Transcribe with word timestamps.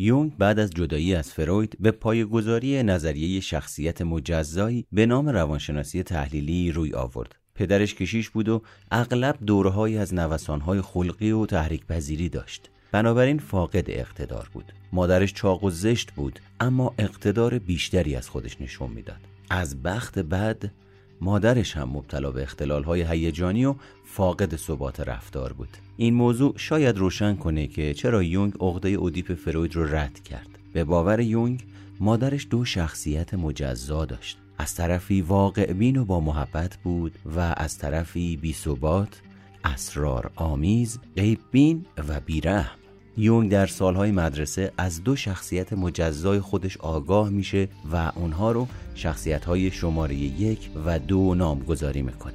یونگ 0.00 0.36
بعد 0.36 0.58
از 0.58 0.70
جدایی 0.70 1.14
از 1.14 1.32
فروید 1.32 1.76
به 1.80 1.90
پایگذاری 1.90 2.82
نظریه 2.82 3.40
شخصیت 3.40 4.02
مجزایی 4.02 4.86
به 4.92 5.06
نام 5.06 5.28
روانشناسی 5.28 6.02
تحلیلی 6.02 6.72
روی 6.72 6.94
آورد. 6.94 7.36
پدرش 7.54 7.94
کشیش 7.94 8.30
بود 8.30 8.48
و 8.48 8.62
اغلب 8.90 9.38
دورههایی 9.46 9.98
از 9.98 10.14
نوسانهای 10.14 10.80
خلقی 10.80 11.30
و 11.30 11.46
تحریک 11.46 11.86
پذیری 11.86 12.28
داشت. 12.28 12.70
بنابراین 12.92 13.38
فاقد 13.38 13.84
اقتدار 13.90 14.50
بود. 14.52 14.72
مادرش 14.92 15.34
چاق 15.34 15.64
و 15.64 15.70
زشت 15.70 16.12
بود 16.12 16.40
اما 16.60 16.94
اقتدار 16.98 17.58
بیشتری 17.58 18.16
از 18.16 18.28
خودش 18.28 18.60
نشون 18.60 18.90
می‌داد. 18.90 19.20
از 19.50 19.82
بخت 19.82 20.18
بعد 20.18 20.72
مادرش 21.20 21.76
هم 21.76 21.88
مبتلا 21.88 22.30
به 22.30 22.46
های 22.86 23.02
هیجانی 23.02 23.64
و 23.64 23.74
فاقد 24.04 24.56
ثبات 24.56 25.00
رفتار 25.00 25.52
بود. 25.52 25.68
این 25.96 26.14
موضوع 26.14 26.54
شاید 26.56 26.98
روشن 26.98 27.36
کنه 27.36 27.66
که 27.66 27.94
چرا 27.94 28.22
یونگ 28.22 28.52
عقده 28.60 28.88
اودیپ 28.88 29.34
فروید 29.34 29.76
رو 29.76 29.94
رد 29.94 30.22
کرد. 30.22 30.48
به 30.72 30.84
باور 30.84 31.20
یونگ 31.20 31.64
مادرش 32.00 32.46
دو 32.50 32.64
شخصیت 32.64 33.34
مجزا 33.34 34.04
داشت. 34.04 34.38
از 34.58 34.74
طرفی 34.74 35.20
واقع 35.20 35.72
بین 35.72 35.96
و 35.96 36.04
با 36.04 36.20
محبت 36.20 36.76
بود 36.76 37.12
و 37.36 37.54
از 37.56 37.78
طرفی 37.78 38.36
بی 38.36 38.52
ثبات 38.52 39.20
اسرار 39.64 40.30
آمیز 40.36 40.98
غیب 41.16 41.38
بین 41.50 41.86
و 42.08 42.20
بیرحم. 42.20 42.78
یونگ 43.20 43.50
در 43.50 43.66
سالهای 43.66 44.10
مدرسه 44.10 44.72
از 44.78 45.04
دو 45.04 45.16
شخصیت 45.16 45.72
مجزای 45.72 46.40
خودش 46.40 46.76
آگاه 46.76 47.28
میشه 47.30 47.68
و 47.92 48.12
اونها 48.14 48.52
رو 48.52 48.68
شخصیت 48.94 49.68
شماره 49.68 50.14
یک 50.14 50.70
و 50.86 50.98
دو 50.98 51.34
نامگذاری 51.34 52.02
می‌کنه. 52.02 52.34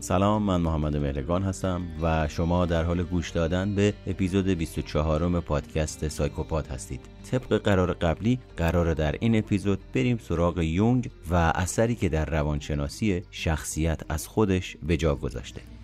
سلام 0.00 0.42
من 0.42 0.60
محمد 0.60 0.96
مهرگان 0.96 1.42
هستم 1.42 1.82
و 2.02 2.28
شما 2.28 2.66
در 2.66 2.84
حال 2.84 3.02
گوش 3.02 3.30
دادن 3.30 3.74
به 3.74 3.94
اپیزود 4.06 4.48
24 4.48 5.40
پادکست 5.40 6.08
سایکوپات 6.08 6.70
هستید. 6.70 7.00
طبق 7.30 7.62
قرار 7.62 7.92
قبلی 7.92 8.38
قرار 8.56 8.94
در 8.94 9.14
این 9.20 9.36
اپیزود 9.36 9.78
بریم 9.94 10.18
سراغ 10.18 10.58
یونگ 10.58 11.10
و 11.30 11.52
اثری 11.54 11.94
که 11.94 12.08
در 12.08 12.24
روانشناسی 12.24 13.22
شخصیت 13.30 14.00
از 14.08 14.28
خودش 14.28 14.76
به 14.86 14.96
جا 14.96 15.14
گذاشته. 15.14 15.75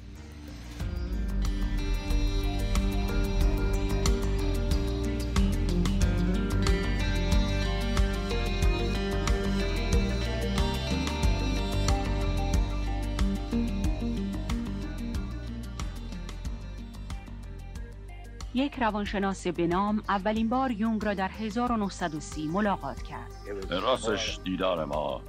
یک 18.55 18.78
روانشناس 18.78 19.47
به 19.47 19.67
نام 19.67 20.03
اولین 20.08 20.48
بار 20.48 20.70
یونگ 20.70 21.05
را 21.05 21.14
در 21.14 21.28
1930 21.28 22.48
ملاقات 22.48 23.03
کرد. 23.03 23.31
راستش 23.70 24.39
دیدار 24.44 24.84
ما 24.84 25.22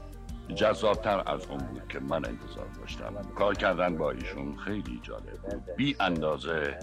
جذابتر 0.55 1.23
از 1.25 1.45
اون 1.45 1.57
بود 1.57 1.87
که 1.89 1.99
من 1.99 2.25
انتظار 2.25 2.67
داشتم. 2.81 3.13
کار 3.35 3.55
کردن 3.55 3.97
با 3.97 4.11
ایشون 4.11 4.57
خیلی 4.57 4.99
جالب 5.03 5.37
بود. 5.51 5.75
بی 5.77 5.95
اندازه 5.99 6.79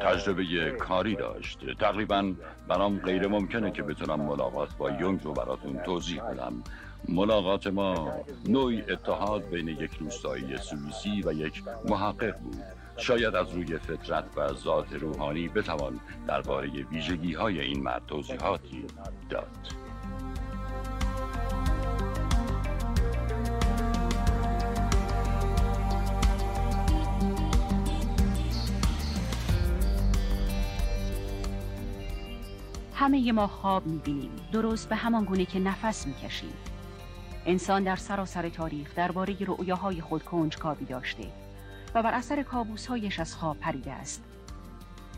تجربه 0.00 0.70
کاری 0.70 1.16
داشت. 1.16 1.58
تقریبا 1.78 2.32
برام 2.68 2.98
غیر 2.98 3.26
ممکنه 3.26 3.70
که 3.70 3.82
بتونم 3.82 4.20
ملاقات 4.20 4.76
با 4.76 4.90
یونگ 4.90 5.24
رو 5.24 5.32
براتون 5.32 5.78
توضیح 5.78 6.22
بدم. 6.22 6.62
ملاقات 7.08 7.66
ما 7.66 8.12
نوعی 8.48 8.82
اتحاد 8.82 9.48
بین 9.48 9.68
یک 9.68 9.90
روستایی 10.00 10.56
سوئیسی 10.56 11.22
و 11.24 11.32
یک 11.32 11.62
محقق 11.88 12.38
بود. 12.38 12.79
شاید 13.00 13.34
از 13.34 13.50
روی 13.54 13.78
فطرت 13.78 14.24
و 14.36 14.54
ذات 14.54 14.92
روحانی 14.92 15.48
بتوان 15.48 16.00
درباره 16.28 16.68
ویژگی 16.68 17.34
های 17.34 17.60
این 17.60 17.82
مرد 17.82 18.02
توضیحاتی 18.06 18.84
داد. 19.30 19.48
همه 32.94 33.32
ما 33.32 33.46
خواب 33.46 33.86
می‌بینیم. 33.86 34.30
درست 34.52 34.88
به 34.88 34.96
همان 34.96 35.24
گونه 35.24 35.44
که 35.44 35.58
نفس 35.58 36.06
می‌کشیم. 36.06 36.52
انسان 37.46 37.84
در 37.84 37.96
سراسر 37.96 38.48
تاریخ 38.48 38.94
درباره 38.94 39.36
رؤیاهای 39.40 40.00
خود 40.00 40.22
کنجکاوی 40.22 40.84
داشته. 40.84 41.24
و 41.94 42.02
بر 42.02 42.14
اثر 42.14 42.42
کابوسهایش 42.42 43.20
از 43.20 43.34
خواب 43.34 43.58
پریده 43.58 43.92
است. 43.92 44.24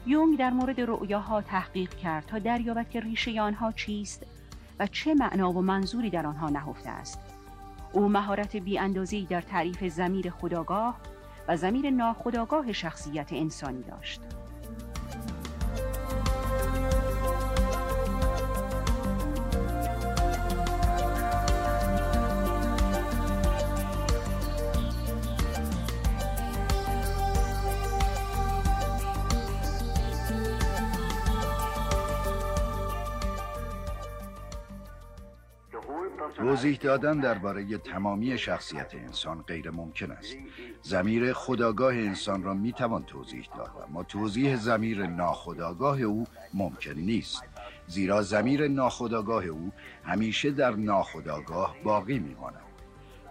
یونگ 0.07 0.39
در 0.39 0.51
مورد 0.51 0.81
رؤیاها 0.81 1.43
تحقیق 1.43 1.95
کرد 1.95 2.27
تا 2.27 2.39
دریابد 2.39 2.91
که 2.91 3.01
ریشه 3.01 3.41
آنها 3.41 3.73
چیست 3.73 4.27
و 4.79 4.87
چه 4.87 5.15
معنا 5.15 5.53
و 5.53 5.63
منظوری 5.63 6.11
در 6.11 6.27
آنها 6.27 6.51
نهفته 6.51 6.91
است. 6.91 7.21
او 7.93 8.09
مهارت 8.09 8.57
بی 8.57 8.79
در 9.29 9.41
تعریف 9.41 9.85
زمیر 9.85 10.31
خداگاه 10.31 10.97
و 11.49 11.57
زمیر 11.57 11.91
ناخداگاه 11.91 12.73
شخصیت 12.73 13.33
انسانی 13.33 13.83
داشت. 13.83 14.21
توضیح 36.53 36.77
دادن 36.77 37.21
درباره 37.21 37.79
تمامی 37.79 38.39
شخصیت 38.39 38.95
انسان 38.95 39.43
غیر 39.43 39.71
ممکن 39.71 40.11
است. 40.11 40.37
زمیر 40.83 41.33
خداگاه 41.33 41.95
انسان 41.95 42.43
را 42.43 42.55
می 42.55 42.73
توان 42.73 43.05
توضیح 43.05 43.49
داد 43.57 43.71
اما 43.89 44.03
توضیح 44.03 44.57
زمیر 44.57 45.07
ناخداگاه 45.07 46.01
او 46.01 46.25
ممکن 46.55 46.93
نیست. 46.93 47.45
زیرا 47.87 48.23
زمیر 48.23 48.69
ناخداگاه 48.69 49.45
او 49.45 49.73
همیشه 50.05 50.51
در 50.51 50.71
ناخداگاه 50.71 51.77
باقی 51.85 52.19
میماند 52.19 52.61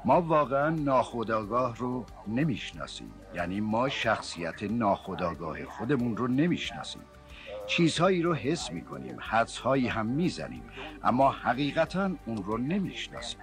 ما 0.05 0.21
واقعا 0.21 0.69
ناخداگاه 0.69 1.77
رو 1.77 2.05
نمی‌شناسیم. 2.27 3.11
یعنی 3.35 3.59
ما 3.59 3.89
شخصیت 3.89 4.63
ناخداگاه 4.63 5.65
خودمون 5.65 6.17
رو 6.17 6.27
نمی‌شناسیم. 6.27 7.01
چیزهایی 7.67 8.21
رو 8.21 8.33
حس 8.33 8.71
می‌کنیم 8.71 9.17
حدسهایی 9.19 9.87
هم 9.87 10.05
می‌زنیم 10.05 10.63
اما 11.03 11.31
حقیقتا 11.31 12.11
اون 12.25 12.37
رو 12.37 12.57
نمی‌شناسیم. 12.57 13.39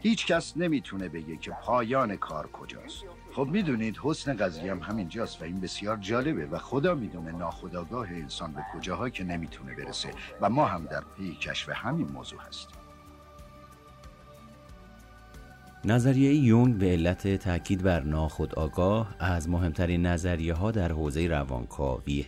هیچ 0.00 0.26
کس 0.26 0.56
نمی‌تونه 0.56 1.08
بگه 1.08 1.36
که 1.36 1.50
پایان 1.50 2.16
کار 2.16 2.46
کجاست. 2.46 3.04
خب 3.32 3.46
می‌دونید 3.46 3.98
حسن 4.02 4.36
قضیه 4.36 4.70
هم 4.70 4.78
همینجاست 4.78 5.42
و 5.42 5.44
این 5.44 5.60
بسیار 5.60 5.96
جالبه 5.96 6.46
و 6.46 6.58
خدا 6.58 6.94
می‌دونه 6.94 7.32
ناخداگاه 7.32 8.08
انسان 8.08 8.52
به 8.52 8.64
کجاها 8.74 9.10
که 9.10 9.24
نمی‌تونه 9.24 9.74
برسه 9.74 10.10
و 10.40 10.50
ما 10.50 10.64
هم 10.64 10.84
در 10.84 11.02
پی 11.16 11.34
کشف 11.34 11.68
همین 11.68 12.08
موضوع 12.08 12.40
هستیم. 12.48 12.78
نظریه 15.84 16.34
یونگ 16.34 16.78
به 16.78 16.86
علت 16.86 17.36
تاکید 17.36 17.82
بر 17.82 18.00
ناخودآگاه 18.00 19.14
از 19.18 19.48
مهمترین 19.48 20.06
نظریه 20.06 20.54
ها 20.54 20.70
در 20.70 20.92
حوزه 20.92 21.26
روانکاویه. 21.26 22.26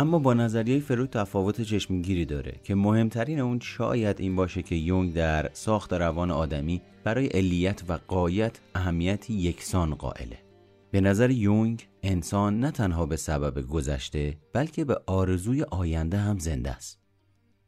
اما 0.00 0.18
با 0.18 0.34
نظریه 0.34 0.80
فروید 0.80 1.10
تفاوت 1.10 1.60
چشمگیری 1.60 2.24
داره 2.24 2.60
که 2.64 2.74
مهمترین 2.74 3.40
اون 3.40 3.60
شاید 3.60 4.20
این 4.20 4.36
باشه 4.36 4.62
که 4.62 4.74
یونگ 4.74 5.14
در 5.14 5.50
ساخت 5.52 5.92
روان 5.92 6.30
آدمی 6.30 6.82
برای 7.04 7.26
علیت 7.26 7.82
و 7.88 7.98
قایت 8.08 8.60
اهمیتی 8.74 9.34
یکسان 9.34 9.94
قائله. 9.94 10.38
به 10.90 11.00
نظر 11.00 11.30
یونگ 11.30 11.88
انسان 12.02 12.60
نه 12.60 12.70
تنها 12.70 13.06
به 13.06 13.16
سبب 13.16 13.66
گذشته 13.66 14.36
بلکه 14.52 14.84
به 14.84 15.00
آرزوی 15.06 15.62
آینده 15.62 16.18
هم 16.18 16.38
زنده 16.38 16.70
است. 16.70 16.98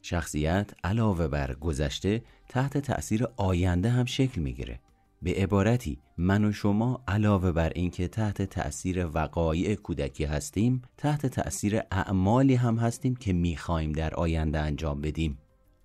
شخصیت 0.03 0.71
علاوه 0.85 1.29
بر 1.29 1.55
گذشته 1.55 2.23
تحت 2.49 2.79
تأثیر 2.79 3.27
آینده 3.37 3.91
هم 3.91 4.05
شکل 4.05 4.41
می‌گیره. 4.41 4.81
به 5.23 5.35
عبارتی 5.35 5.99
من 6.19 6.45
و 6.45 6.53
شما 6.53 7.05
علاوه 7.09 7.53
بر 7.53 7.73
اینکه 7.75 8.09
تحت 8.09 8.43
تأثیر 8.43 9.07
وقایع 9.07 9.75
کودکی 9.75 10.25
هستیم 10.25 10.83
تحت 10.97 11.27
تأثیر 11.27 11.81
اعمالی 11.91 12.55
هم 12.55 12.77
هستیم 12.77 13.17
که 13.17 13.33
می‌خواهیم 13.33 13.93
در 13.93 14.15
آینده 14.15 14.59
انجام 14.59 15.01
بدیم. 15.01 15.39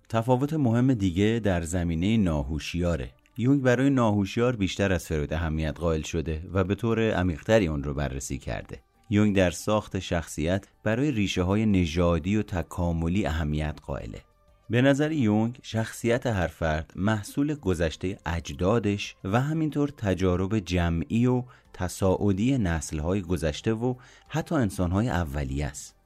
تفاوت 0.08 0.52
مهم 0.52 0.94
دیگه 0.94 1.40
در 1.44 1.62
زمینه 1.62 2.16
ناهوشیاره. 2.16 3.10
یونگ 3.36 3.62
برای 3.62 3.90
ناهوشیار 3.90 4.56
بیشتر 4.56 4.92
از 4.92 5.06
فروید 5.06 5.32
اهمیت 5.32 5.80
قائل 5.80 6.02
شده 6.02 6.42
و 6.52 6.64
به 6.64 6.74
طور 6.74 7.10
عمیقتری 7.10 7.68
اون 7.68 7.82
رو 7.82 7.94
بررسی 7.94 8.38
کرده. 8.38 8.80
یونگ 9.10 9.36
در 9.36 9.50
ساخت 9.50 9.98
شخصیت 9.98 10.66
برای 10.84 11.10
ریشه 11.10 11.42
های 11.42 11.66
نژادی 11.66 12.36
و 12.36 12.42
تکاملی 12.42 13.26
اهمیت 13.26 13.78
قائله. 13.86 14.27
به 14.70 14.82
نظر 14.82 15.12
یونگ 15.12 15.58
شخصیت 15.62 16.26
هر 16.26 16.46
فرد 16.46 16.92
محصول 16.96 17.54
گذشته 17.54 18.18
اجدادش 18.26 19.16
و 19.24 19.40
همینطور 19.40 19.88
تجارب 19.88 20.58
جمعی 20.58 21.26
و 21.26 21.42
تصاعدی 21.72 22.58
نسلهای 22.58 23.22
گذشته 23.22 23.72
و 23.72 23.94
حتی 24.28 24.54
انسانهای 24.54 25.08
اولیه 25.08 25.66
است. 25.66 25.96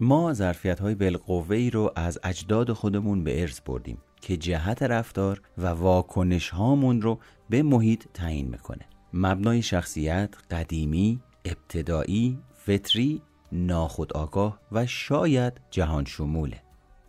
ما 0.00 0.32
ظرفیت 0.32 0.80
های 0.80 1.18
ای 1.50 1.70
رو 1.70 1.92
از 1.96 2.18
اجداد 2.24 2.72
خودمون 2.72 3.24
به 3.24 3.40
ارث 3.40 3.60
بردیم 3.60 3.98
که 4.20 4.36
جهت 4.36 4.82
رفتار 4.82 5.42
و 5.58 5.66
واکنش 5.66 6.50
هامون 6.50 7.02
رو 7.02 7.18
به 7.50 7.62
محیط 7.62 8.04
تعیین 8.14 8.48
می‌کنه 8.48 8.84
مبنای 9.12 9.62
شخصیت 9.62 10.34
قدیمی، 10.50 11.20
ابتدایی، 11.44 12.38
فطری، 12.54 13.22
ناخودآگاه 13.52 14.60
و 14.72 14.86
شاید 14.86 15.60
جهان 15.70 16.04
شموله 16.04 16.62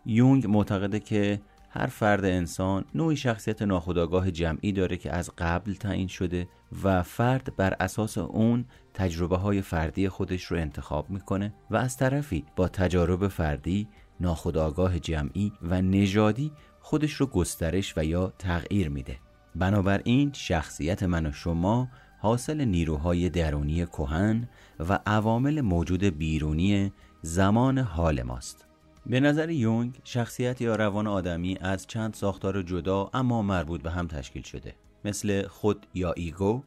یونگ 0.05 0.47
معتقده 0.47 0.99
که 0.99 1.41
هر 1.69 1.87
فرد 1.87 2.25
انسان 2.25 2.85
نوعی 2.95 3.17
شخصیت 3.17 3.61
ناخودآگاه 3.61 4.31
جمعی 4.31 4.71
داره 4.71 4.97
که 4.97 5.11
از 5.11 5.31
قبل 5.37 5.73
تعیین 5.73 6.07
شده 6.07 6.47
و 6.83 7.03
فرد 7.03 7.55
بر 7.55 7.75
اساس 7.79 8.17
اون 8.17 8.65
تجربه 8.93 9.37
های 9.37 9.61
فردی 9.61 10.09
خودش 10.09 10.43
رو 10.43 10.57
انتخاب 10.57 11.09
می‌کنه 11.09 11.53
و 11.71 11.75
از 11.75 11.97
طرفی 11.97 12.45
با 12.55 12.67
تجارب 12.67 13.27
فردی 13.27 13.87
ناخودآگاه 14.19 14.99
جمعی 14.99 15.51
و 15.61 15.81
نژادی 15.81 16.51
خودش 16.79 17.13
رو 17.13 17.25
گسترش 17.25 17.93
و 17.97 18.05
یا 18.05 18.33
تغییر 18.39 18.89
میده. 18.89 19.17
بنابراین 19.55 20.31
شخصیت 20.33 21.03
من 21.03 21.25
و 21.25 21.31
شما 21.31 21.87
حاصل 22.19 22.65
نیروهای 22.65 23.29
درونی 23.29 23.85
کهن 23.85 24.49
و 24.89 24.99
عوامل 25.05 25.61
موجود 25.61 26.03
بیرونی 26.03 26.93
زمان 27.21 27.77
حال 27.77 28.23
ماست. 28.23 28.72
به 29.05 29.19
نظر 29.19 29.49
یونگ 29.49 29.99
شخصیت 30.03 30.61
یا 30.61 30.75
روان 30.75 31.07
آدمی 31.07 31.57
از 31.61 31.87
چند 31.87 32.13
ساختار 32.13 32.61
جدا 32.61 33.09
اما 33.13 33.41
مربوط 33.41 33.81
به 33.81 33.91
هم 33.91 34.07
تشکیل 34.07 34.41
شده 34.41 34.75
مثل 35.05 35.47
خود 35.47 35.87
یا 35.93 36.13
ego، 36.13 36.63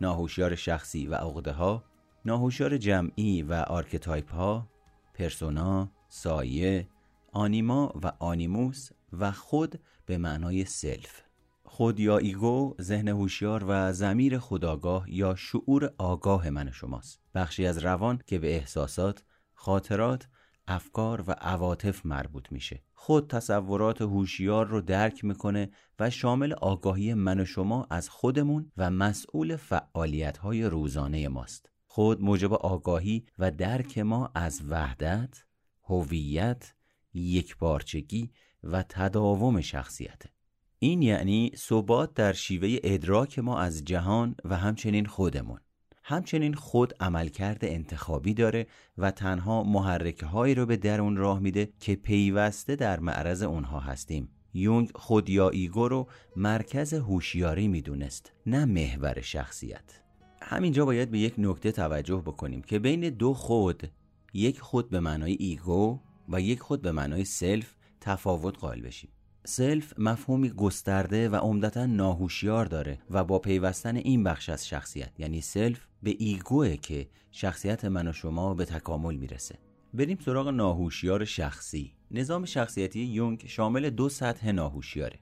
ناهوشیار 0.00 0.54
شخصی 0.54 1.06
و 1.06 1.14
عقده 1.14 1.52
ها، 1.52 1.84
ناهوشیار 2.24 2.76
جمعی 2.76 3.42
و 3.42 3.52
archetype 3.52 4.32
ها، 4.32 4.68
پرسونا، 5.14 5.90
سایه، 6.08 6.88
آنیما 7.32 7.92
و 8.02 8.12
آنیموس 8.18 8.90
و 9.12 9.32
خود 9.32 9.80
به 10.06 10.18
معنای 10.18 10.64
self. 10.64 11.22
خود 11.64 12.00
یا 12.00 12.18
ego 12.18 12.74
ذهن 12.80 13.08
هوشیار 13.08 13.64
و 13.68 13.92
ضمیر 13.92 14.38
خودآگاه 14.38 15.14
یا 15.14 15.34
شعور 15.34 15.92
آگاه 15.98 16.50
من 16.50 16.70
شماست 16.70 17.20
بخشی 17.34 17.66
از 17.66 17.78
روان 17.78 18.22
که 18.26 18.38
به 18.38 18.56
احساسات 18.56 19.24
خاطرات 19.54 20.28
افکار 20.68 21.24
و 21.26 21.32
عواطف 21.32 22.06
مربوط 22.06 22.52
میشه. 22.52 22.82
خود 22.94 23.30
تصورات 23.30 24.02
هوشیار 24.02 24.66
رو 24.66 24.80
درک 24.80 25.24
می‌کنه 25.24 25.70
و 25.98 26.10
شامل 26.10 26.52
آگاهی 26.52 27.14
من 27.14 27.40
و 27.40 27.44
شما 27.44 27.86
از 27.90 28.08
خودمون 28.08 28.72
و 28.76 28.90
مسئول 28.90 29.56
فعالیت 29.56 30.38
های 30.38 30.64
روزانه 30.64 31.28
ماست. 31.28 31.70
خود 31.86 32.22
موجب 32.22 32.52
آگاهی 32.52 33.24
و 33.38 33.50
درک 33.50 33.98
ما 33.98 34.30
از 34.34 34.62
وحدت، 34.68 35.44
هویت، 35.84 36.74
یکپارچگی 37.14 38.30
و 38.62 38.84
تداوم 38.88 39.60
شخصیته. 39.60 40.30
این 40.78 41.02
یعنی 41.02 41.52
ثبات 41.56 42.14
در 42.14 42.32
شیوه 42.32 42.76
ادراک 42.84 43.38
ما 43.38 43.58
از 43.58 43.84
جهان 43.84 44.34
و 44.44 44.56
همچنین 44.56 45.06
خودمون. 45.06 45.60
همچنین 46.08 46.54
خود 46.54 46.94
عملکرد 47.00 47.64
انتخابی 47.64 48.34
داره 48.34 48.66
و 48.98 49.10
تنها 49.10 49.62
محرکه 49.62 50.26
هایی 50.26 50.54
رو 50.54 50.66
به 50.66 50.76
درون 50.76 51.16
راه 51.16 51.38
میده 51.38 51.68
که 51.80 51.96
پیوسته 51.96 52.76
در 52.76 53.00
معرض 53.00 53.42
اونها 53.42 53.80
هستیم. 53.80 54.28
یونگ 54.54 54.90
خود 54.94 55.30
یا 55.30 55.48
ego 55.48 55.88
رو 55.88 56.08
مرکز 56.36 56.94
هوشیاری 56.94 57.68
می‌دونست 57.68 58.32
نه 58.46 58.64
محور 58.64 59.20
شخصیت. 59.20 60.00
همینجا 60.42 60.84
باید 60.84 61.10
به 61.10 61.18
یک 61.18 61.34
نکته 61.38 61.72
توجه 61.72 62.22
بکنیم 62.26 62.62
که 62.62 62.78
بین 62.78 63.00
دو 63.00 63.34
خود 63.34 63.90
یک 64.34 64.60
خود 64.60 64.90
به 64.90 65.00
معنای 65.00 65.36
ego 65.38 66.00
و 66.28 66.40
یک 66.40 66.60
خود 66.60 66.82
به 66.82 66.92
معنای 66.92 67.24
self 67.24 67.74
تفاوت 68.00 68.58
قائل 68.58 68.80
بشیم. 68.80 69.10
self 69.44 69.94
مفهومی 69.98 70.50
گسترده 70.50 71.28
و 71.28 71.36
عمدتا 71.36 71.86
ناهوشیار 71.86 72.66
داره 72.66 72.98
و 73.10 73.24
با 73.24 73.38
پیوستن 73.38 73.96
این 73.96 74.24
بخش 74.24 74.48
از 74.48 74.68
شخصیت 74.68 75.10
یعنی 75.18 75.40
self 75.40 75.87
به 76.02 76.16
ego 76.18 76.62
ه 76.62 76.76
که 76.76 77.08
شخصیت 77.30 77.84
من 77.84 78.08
و 78.08 78.12
شما 78.12 78.54
به 78.54 78.64
تکامل 78.64 79.16
می‌رسه. 79.16 79.58
بریم 79.94 80.18
سراغ 80.24 80.48
ناهوشیار 80.48 81.24
شخصی. 81.24 81.94
نظام 82.10 82.44
شخصیتی 82.44 83.00
یونگ 83.00 83.44
شامل 83.46 83.90
دو 83.90 84.08
سطح 84.08 84.50
ناهوشیاره. 84.50 85.18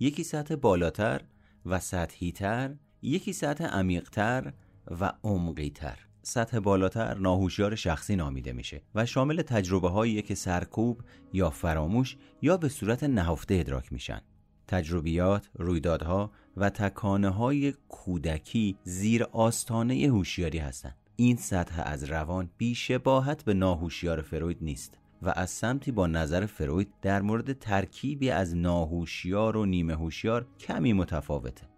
یکی 0.00 0.24
سطح 0.24 0.54
بالاتر 0.54 1.20
و 1.66 1.80
سطحیتر 1.80 2.74
یکی 3.02 3.32
سطح 3.32 3.64
عمیقتر 3.64 4.52
و 5.00 5.12
عمقیتر. 5.24 5.98
سطح 6.22 6.58
بالاتر 6.58 7.18
ناهوشیار 7.18 7.74
شخصی 7.74 8.16
نامیده 8.16 8.52
میشه 8.52 8.82
و 8.94 9.06
شامل 9.06 9.42
تجربه 9.42 9.88
هایی 9.88 10.22
که 10.22 10.34
سرکوب 10.34 11.02
یا 11.32 11.50
فراموش 11.50 12.16
یا 12.42 12.56
به 12.56 12.68
صورت 12.68 13.04
نهفته 13.04 13.54
ادراک 13.54 13.92
میشن. 13.92 14.20
تجربیات، 14.68 15.50
رویدادها 15.54 16.30
و 16.56 16.70
تکانه 16.70 17.28
های 17.28 17.74
کودکی 17.88 18.76
زیر 18.84 19.24
آستانه 19.24 19.94
هوشیاری 19.94 20.58
هستند. 20.58 20.96
این 21.16 21.36
سطح 21.36 21.82
از 21.84 22.04
روان 22.04 22.50
بیشباهت 22.58 23.44
به 23.44 23.54
ناهوشیار 23.54 24.22
فروید 24.22 24.58
نیست 24.60 24.98
و 25.22 25.32
از 25.36 25.50
سمتی 25.50 25.92
با 25.92 26.06
نظر 26.06 26.46
فروید 26.46 26.88
در 27.02 27.22
مورد 27.22 27.52
ترکیبی 27.52 28.30
از 28.30 28.56
ناهوشیار 28.56 29.56
و 29.56 29.66
نیمه 29.66 29.94
هوشیار 29.94 30.46
کمی 30.60 30.92
متفاوته 30.92 31.68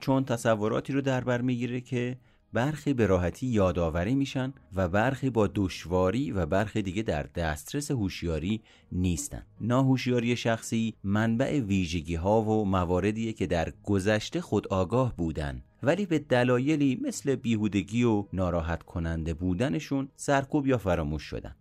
چون 0.00 0.24
تصوراتی 0.24 0.92
رو 0.92 1.00
در 1.00 1.24
بر 1.24 1.40
می‌گیره 1.40 1.80
که 1.80 2.18
برخی 2.54 2.94
به 2.94 3.06
راحتی 3.06 3.46
یادآوری 3.46 4.14
میشن 4.14 4.52
و 4.74 4.88
برخی 4.88 5.30
با 5.30 5.50
دشواری 5.54 6.30
و 6.30 6.46
برخی 6.46 6.82
دیگه 6.82 7.02
در 7.02 7.22
دسترس 7.22 7.90
هوشیاری 7.90 8.62
نیستن. 8.92 9.42
ناهوشیاری 9.60 10.36
شخصی 10.36 10.94
منبع 11.04 11.60
ویژگی 11.60 12.14
ها 12.14 12.42
و 12.42 12.64
مواردیه 12.64 13.32
که 13.32 13.46
در 13.46 13.72
گذشته 13.84 14.40
خود 14.40 14.68
آگاه 14.68 15.16
بودن 15.16 15.62
ولی 15.82 16.06
به 16.06 16.18
دلایلی 16.18 17.00
مثل 17.02 17.34
بیهودگی 17.34 18.04
و 18.04 18.24
ناراحت 18.32 18.82
کننده 18.82 19.34
بودنشون 19.34 20.08
سرکوب 20.16 20.66
یا 20.66 20.78
فراموش 20.78 21.22
شدن. 21.22 21.56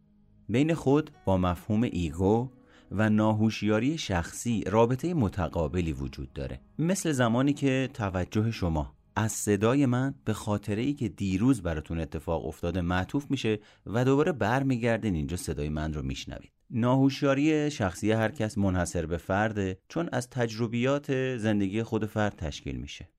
بین 0.50 0.74
خود 0.74 1.12
با 1.26 1.38
مفهوم 1.38 1.84
ایگو 1.84 2.50
و 2.92 3.10
ناهوشیاری 3.10 3.98
شخصی 3.98 4.64
رابطه 4.68 5.14
متقابلی 5.14 5.94
وجود 5.94 6.34
داره. 6.34 6.60
مثل 6.80 7.12
زمانی 7.12 7.54
که 7.54 7.90
توجه 7.94 8.52
شما 8.52 8.94
از 9.16 9.32
صدای 9.32 9.86
من 9.86 10.16
به 10.26 10.34
خاطره 10.34 10.82
ای 10.82 10.94
که 10.94 11.10
دیروز 11.10 11.62
براتون 11.62 12.00
اتفاق 12.00 12.46
افتاده 12.46 12.82
معطوف 12.82 13.32
میشه 13.32 13.60
و 13.86 14.06
دوباره 14.06 14.32
برمیگردین 14.32 15.16
اینجا 15.16 15.38
صدای 15.38 15.70
من 15.70 15.94
رو 15.94 16.02
میشنوید. 16.02 16.52
ناهوشیاری 16.70 17.72
شخصی 17.72 18.12
هر 18.12 18.32
کس 18.32 18.58
منحصر 18.58 19.06
به 19.06 19.18
فرده 19.18 19.80
چون 19.88 20.10
از 20.12 20.30
تجربیات 20.30 21.38
زندگی 21.38 21.84
خود 21.84 22.06
فرد 22.06 22.36
تشکیل 22.36 22.76
میشه. 22.76 23.10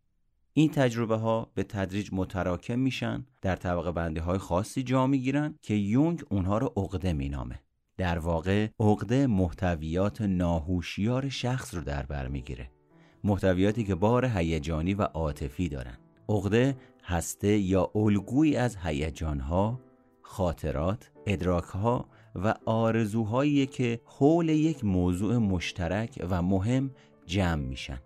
این 0.53 0.71
تجربه 0.71 1.17
ها 1.17 1.51
به 1.55 1.63
تدریج 1.63 2.09
متراکم 2.13 2.79
میشن 2.79 3.27
در 3.43 3.57
طبقه 3.57 3.93
بندی 3.93 4.21
های 4.21 4.39
خاصی 4.39 4.83
جا 4.83 5.07
می‌گیرن 5.07 5.55
که 5.63 5.75
یونگ 5.75 6.23
اونها 6.31 6.59
رو 6.59 6.73
عقده 6.77 7.13
مینامه. 7.13 7.61
در 7.97 8.19
واقع 8.19 8.69
عقده 8.81 9.27
محتویات 9.27 10.21
ناهوشیار 10.21 11.29
شخص 11.29 11.75
رو 11.75 11.81
در 11.81 12.07
بر 12.07 12.29
می‌گیره. 12.29 12.71
محتویاتی 13.25 13.85
که 13.85 13.95
بار 13.95 14.25
هیجانی 14.25 14.95
و 14.95 15.03
عاطفی 15.03 15.69
دارند 15.69 15.99
عقده 16.29 16.77
هسته 17.05 17.59
یا 17.59 17.91
الگویی 17.95 18.57
از 18.57 18.77
هیجانها 18.77 19.81
خاطرات 20.23 21.11
ادراکها 21.27 22.09
و 22.35 22.55
آرزوهایی 22.65 23.67
که 23.67 24.01
حول 24.05 24.49
یک 24.49 24.85
موضوع 24.85 25.37
مشترک 25.37 26.27
و 26.31 26.43
مهم 26.43 26.91
جمع 27.27 27.63
میشن 27.63 28.01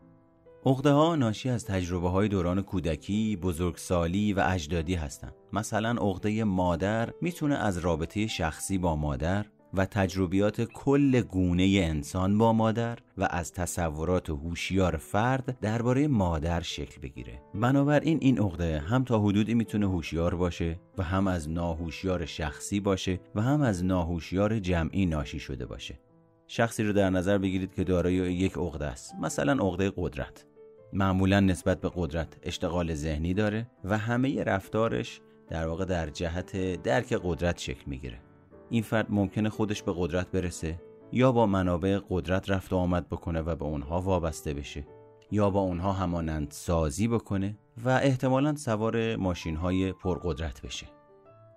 عقده 0.67 0.91
ها 0.91 1.17
ناشی 1.17 1.49
از 1.49 1.65
تجربه 1.65 2.09
های 2.09 2.29
دوران 2.29 2.63
کودکی، 2.63 3.37
بزرگسالی 3.37 4.33
و 4.33 4.45
اجدادی 4.47 4.95
هستند. 4.95 5.35
مثلا 5.53 5.91
عقده 5.91 6.45
مادر 6.45 7.13
می‌تونه 7.21 7.55
از 7.55 7.79
رابطه 7.79 8.27
شخصی 8.27 8.79
با 8.79 8.97
مادر 8.97 9.47
و 9.75 9.87
تجربیات 9.87 10.61
کل 10.61 11.21
گونه 11.21 11.81
انسان 11.83 12.39
با 12.39 12.53
مادر 12.53 12.99
و 13.19 13.29
از 13.31 13.53
تصورات 13.53 14.31
هوشیار 14.31 14.97
فرد 14.97 15.59
درباره 15.61 16.09
مادر 16.09 16.61
شکل 16.61 17.01
بگیره. 17.01 17.43
بنابراین 17.55 18.19
این 18.21 18.39
عقده 18.39 18.79
هم 18.79 19.05
تا 19.05 19.19
حدودی 19.21 19.55
می‌تونه 19.55 19.87
هوشیار 19.87 20.35
باشه 20.35 20.81
و 20.99 21.03
هم 21.03 21.27
از 21.27 21.51
ناهوشیار 21.51 22.27
شخصی 22.27 22.81
باشه 22.81 23.21
و 23.35 23.43
هم 23.43 23.63
از 23.63 23.85
ناهوشیار 23.85 24.59
جمعی 24.59 25.07
ناشی 25.07 25.39
شده 25.39 25.67
باشه. 25.67 25.99
شخصی 26.47 26.83
رو 26.83 26.93
در 26.93 27.11
نظر 27.11 27.39
بگیرید 27.39 27.75
که 27.75 27.85
دارای 27.85 28.15
یک 28.15 28.53
عقده 28.57 28.87
است. 28.87 29.15
مثلا 29.21 29.53
عقده 29.53 29.93
قدرت. 29.97 30.45
معمولا 30.93 31.41
نسبت 31.41 31.81
به 31.81 31.91
قدرت 31.95 32.37
اشتغال 32.43 32.95
ذهنی 32.95 33.35
داره 33.35 33.71
و 33.85 33.99
همه 33.99 34.45
رفتارش 34.45 35.21
در 35.49 35.67
واقع 35.67 35.85
در 35.85 36.11
جهت 36.11 36.83
درک 36.83 37.21
قدرت 37.23 37.59
شکل 37.59 37.83
می‌گیره. 37.87 38.28
این 38.71 38.83
فرد 38.83 39.07
ممکنه 39.11 39.49
خودش 39.49 39.83
به 39.83 39.93
قدرت 39.97 40.31
برسه 40.31 40.81
یا 41.13 41.33
با 41.33 41.47
منابع 41.47 42.01
قدرت 42.11 42.51
رفت 42.51 42.73
و 42.73 42.77
آمد 42.77 43.09
بکنه 43.09 43.41
و 43.41 43.57
به 43.57 43.65
اونها 43.65 44.01
وابسته 44.01 44.55
بشه 44.55 44.87
یا 45.31 45.51
با 45.51 45.61
اونها 45.61 45.93
همانند 45.93 46.51
سازی 46.51 47.09
بکنه 47.09 47.59
و 47.85 47.89
احتمالا 47.89 48.57
سوار 48.57 49.17
ماشین 49.17 49.57
های 49.57 49.93
پرقدرت 49.93 50.63
بشه. 50.63 50.87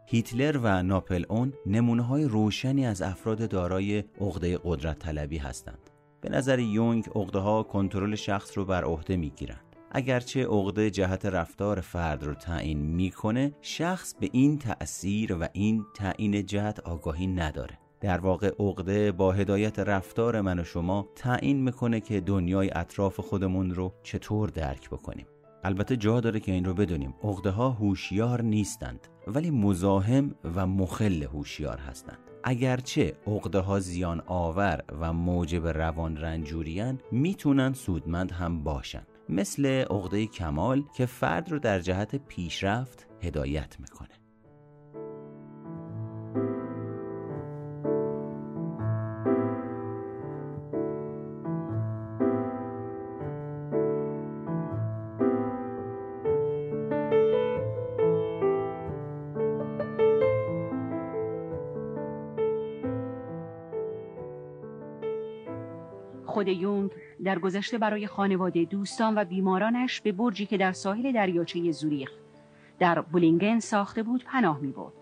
هیتلر 0.08 0.60
و 0.64 0.84
ناپل 0.84 1.26
اون 1.30 1.54
نمونه 1.66 2.02
های 2.02 2.24
روشنی 2.24 2.86
از 2.86 3.02
افراد 3.02 3.50
دارای 3.50 4.04
عقده 4.22 4.60
قدرت 4.64 5.00
طلبی 5.00 5.38
هستند. 5.38 5.90
به 6.22 6.30
نظر 6.30 6.60
یونگ 6.60 7.10
عقده 7.16 7.40
ها 7.40 7.64
کنترل 7.64 8.16
شخص 8.16 8.58
رو 8.58 8.66
بر 8.66 8.84
عهده 8.84 9.18
می‌گیرند 9.18 9.71
اگرچه 9.94 10.46
عقده 10.46 10.92
جهت 10.92 11.26
رفتار 11.26 11.82
فرد 11.82 12.24
رو 12.24 12.34
تعیین 12.34 12.78
می‌کنه 12.78 13.54
شخص 13.62 14.16
به 14.20 14.30
این 14.32 14.58
تأثیر 14.58 15.34
و 15.34 15.48
این 15.54 15.86
تعیین 15.96 16.46
جهت 16.46 16.80
آگاهی 16.80 17.28
نداره. 17.28 17.78
در 18.02 18.20
واقع 18.20 18.52
عقده 18.60 19.12
با 19.12 19.32
هدایت 19.32 19.80
رفتار 19.80 20.42
من 20.42 20.60
و 20.60 20.64
شما 20.64 21.08
تعیین 21.16 21.64
می‌کنه 21.64 22.00
که 22.00 22.22
دنیای 22.22 22.70
اطراف 22.76 23.20
خودمون 23.20 23.72
رو 23.72 23.94
چطور 24.04 24.50
درک 24.50 24.90
بکنیم. 24.90 25.26
البته 25.64 25.98
جا 25.98 26.20
داره 26.20 26.40
که 26.40 26.52
این 26.52 26.66
رو 26.66 26.74
بدونیم. 26.74 27.14
عقده 27.24 27.50
ها 27.50 27.70
هوشیار 27.70 28.42
نیستند 28.42 29.08
ولی 29.28 29.52
مزاحم 29.52 30.36
و 30.56 30.68
مخل 30.68 31.24
هوشیار 31.24 31.78
هستند. 31.78 32.20
اگرچه 32.44 33.14
عقده 33.28 33.60
ها 33.60 33.80
زیان 33.80 34.22
آور 34.28 34.84
و 35.00 35.14
موجب 35.14 35.68
روان 35.68 36.18
رنجوریان 36.18 37.00
می‌تونن 37.12 37.74
سودمند 37.74 38.32
هم 38.32 38.64
باشن. 38.64 39.04
مثل 39.32 39.66
عقده 39.66 40.28
کمال 40.28 40.84
که 40.96 41.06
فرد 41.06 41.52
رو 41.52 41.60
در 41.60 41.80
جهت 41.80 42.16
پیشرفت 42.16 43.08
هدایت 43.22 43.80
می‌کنه. 43.80 44.21
در 67.24 67.40
گذشته 67.40 67.78
برای 67.78 68.08
خانواده 68.08 68.66
دوستان 68.66 69.18
و 69.18 69.26
بیمارانش 69.26 70.02
به 70.02 70.12
برجی 70.12 70.46
که 70.46 70.58
در 70.58 70.72
ساحل 70.72 71.12
دریاچه 71.12 71.72
زوریخ 71.72 72.12
در 72.80 73.02
بولینگن 73.02 73.60
ساخته 73.60 74.04
بود 74.04 74.24
پناه 74.24 74.60
می 74.60 74.72
برد. 74.72 74.94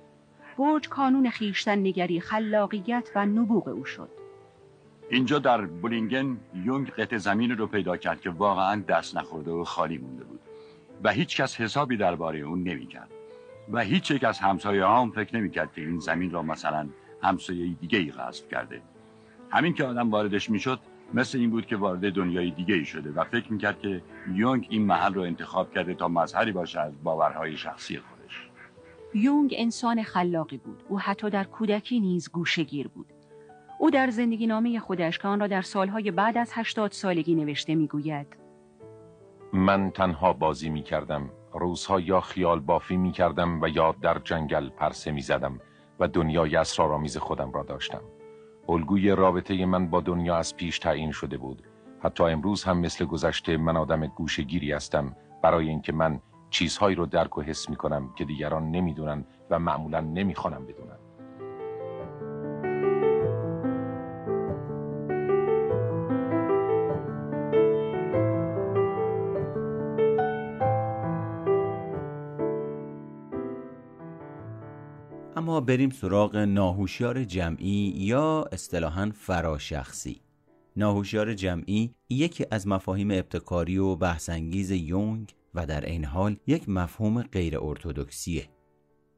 برج 0.57 0.89
کانون 0.89 1.29
خیشتن 1.29 1.79
نگری 1.79 2.19
خلاقیت 2.19 3.09
و 3.15 3.25
نبوغ 3.25 3.67
او 3.67 3.85
شد. 3.85 4.09
اینجا 5.09 5.39
در 5.39 5.65
بولینگن 5.65 6.37
یونگ 6.65 6.89
قطع 6.89 7.17
زمین 7.17 7.51
رو 7.51 7.67
پیدا 7.67 7.97
کرد 7.97 8.21
که 8.21 8.29
واقعا 8.29 8.81
دست 8.87 9.17
نخورده 9.17 9.51
و 9.51 9.63
خالی 9.63 9.97
مونده 9.97 10.23
بود 10.23 10.39
و 11.03 11.11
هیچ 11.11 11.41
کس 11.41 11.61
حسابی 11.61 11.97
درباره 11.97 12.39
اون 12.39 12.63
نمی‌کرد 12.63 13.09
و 13.71 13.79
هیچ 13.79 14.11
یک 14.11 14.23
از 14.23 14.39
همسایه 14.39 14.85
هم 14.85 15.11
فکر 15.11 15.35
نمی‌کرد 15.35 15.73
که 15.73 15.81
این 15.81 15.99
زمین 15.99 16.31
را 16.31 16.41
مثلا 16.41 16.89
همسایه 17.23 17.73
دیگه 17.73 17.99
ای 17.99 18.11
غصب 18.11 18.49
کرده 18.49 18.81
همین 19.49 19.73
که 19.73 19.83
آدم 19.83 20.09
واردش 20.11 20.49
می‌شد 20.49 20.79
مثل 21.13 21.37
این 21.37 21.49
بود 21.49 21.65
که 21.65 21.77
وارد 21.77 22.13
دنیای 22.13 22.51
دیگه 22.51 22.75
ای 22.75 22.85
شده 22.85 23.11
و 23.11 23.23
فکر 23.23 23.53
می‌کرد 23.53 23.79
که 23.79 24.01
یونگ 24.33 24.67
این 24.69 24.85
محل 24.85 25.13
رو 25.13 25.21
انتخاب 25.21 25.73
کرده 25.73 25.93
تا 25.93 26.07
مظهری 26.07 26.51
باشه 26.51 26.79
از 26.79 27.03
باورهای 27.03 27.57
شخصی 27.57 27.97
خودش. 27.97 28.49
یونگ 29.13 29.53
انسان 29.57 30.03
خلاقی 30.03 30.57
بود. 30.57 30.83
او 30.89 30.99
حتی 30.99 31.29
در 31.29 31.43
کودکی 31.43 31.99
نیز 31.99 32.31
گوشگیر 32.31 32.87
بود. 32.87 33.13
او 33.79 33.91
در 33.91 34.09
زندگی 34.09 34.47
نامه 34.47 34.79
خودش 34.79 35.19
که 35.19 35.27
آن 35.27 35.39
را 35.39 35.47
در 35.47 35.61
سالهای 35.61 36.11
بعد 36.11 36.37
از 36.37 36.51
هشتاد 36.53 36.91
سالگی 36.91 37.35
نوشته 37.35 37.75
می‌گوید. 37.75 38.27
من 39.53 39.91
تنها 39.91 40.33
بازی 40.33 40.69
می 40.69 40.83
کردم 40.83 41.29
روزها 41.53 41.99
یا 41.99 42.21
خیال 42.21 42.59
بافی 42.59 42.97
می 42.97 43.11
کردم 43.11 43.61
و 43.61 43.67
یا 43.67 43.95
در 44.01 44.19
جنگل 44.19 44.69
پرسه 44.69 45.11
می 45.11 45.21
زدم 45.21 45.59
و 45.99 46.07
دنیای 46.07 46.55
اسرارآمیز 46.55 47.17
خودم 47.17 47.51
را 47.51 47.63
داشتم. 47.63 48.01
الگوی 48.69 49.09
رابطه 49.09 49.65
من 49.65 49.87
با 49.89 50.01
دنیا 50.01 50.37
از 50.37 50.55
پیش 50.55 50.79
تعیین 50.79 51.11
شده 51.11 51.37
بود. 51.37 51.63
حتی 51.99 52.23
امروز 52.23 52.63
هم 52.63 52.79
مثل 52.79 53.05
گذشته 53.05 53.57
من 53.57 53.77
آدم 53.77 54.07
گوشگیری 54.07 54.71
هستم 54.71 55.15
برای 55.43 55.69
اینکه 55.69 55.93
من 55.93 56.19
چیزهایی 56.49 56.95
رو 56.95 57.05
درک 57.05 57.37
و 57.37 57.41
حس 57.41 57.69
می 57.69 57.75
کنم 57.75 58.13
که 58.17 58.25
دیگران 58.25 58.71
نمی‌دونن 58.71 59.25
و 59.49 59.59
معمولا 59.59 59.99
نمی‌خوانم 59.99 60.65
بدونن. 60.65 60.97
بریم 75.69 75.89
سراغ 75.89 76.35
ناهوشیار 76.35 77.23
جمعی 77.23 77.93
یا 77.97 78.45
اصطلاحا 78.51 79.11
فراشخصی. 79.15 80.21
ناهوشیار 80.75 81.33
جمعی 81.33 81.93
یکی 82.09 82.45
از 82.51 82.67
مفاهیم 82.67 83.11
ابتکاری 83.11 83.77
و 83.77 83.95
بحثانگیز 83.95 84.71
یونگ 84.71 85.35
و 85.53 85.65
در 85.65 85.85
این 85.85 86.05
حال 86.05 86.35
یک 86.47 86.69
مفهوم 86.69 87.21
غیر 87.21 87.59
ارتودکسیه 87.59 88.49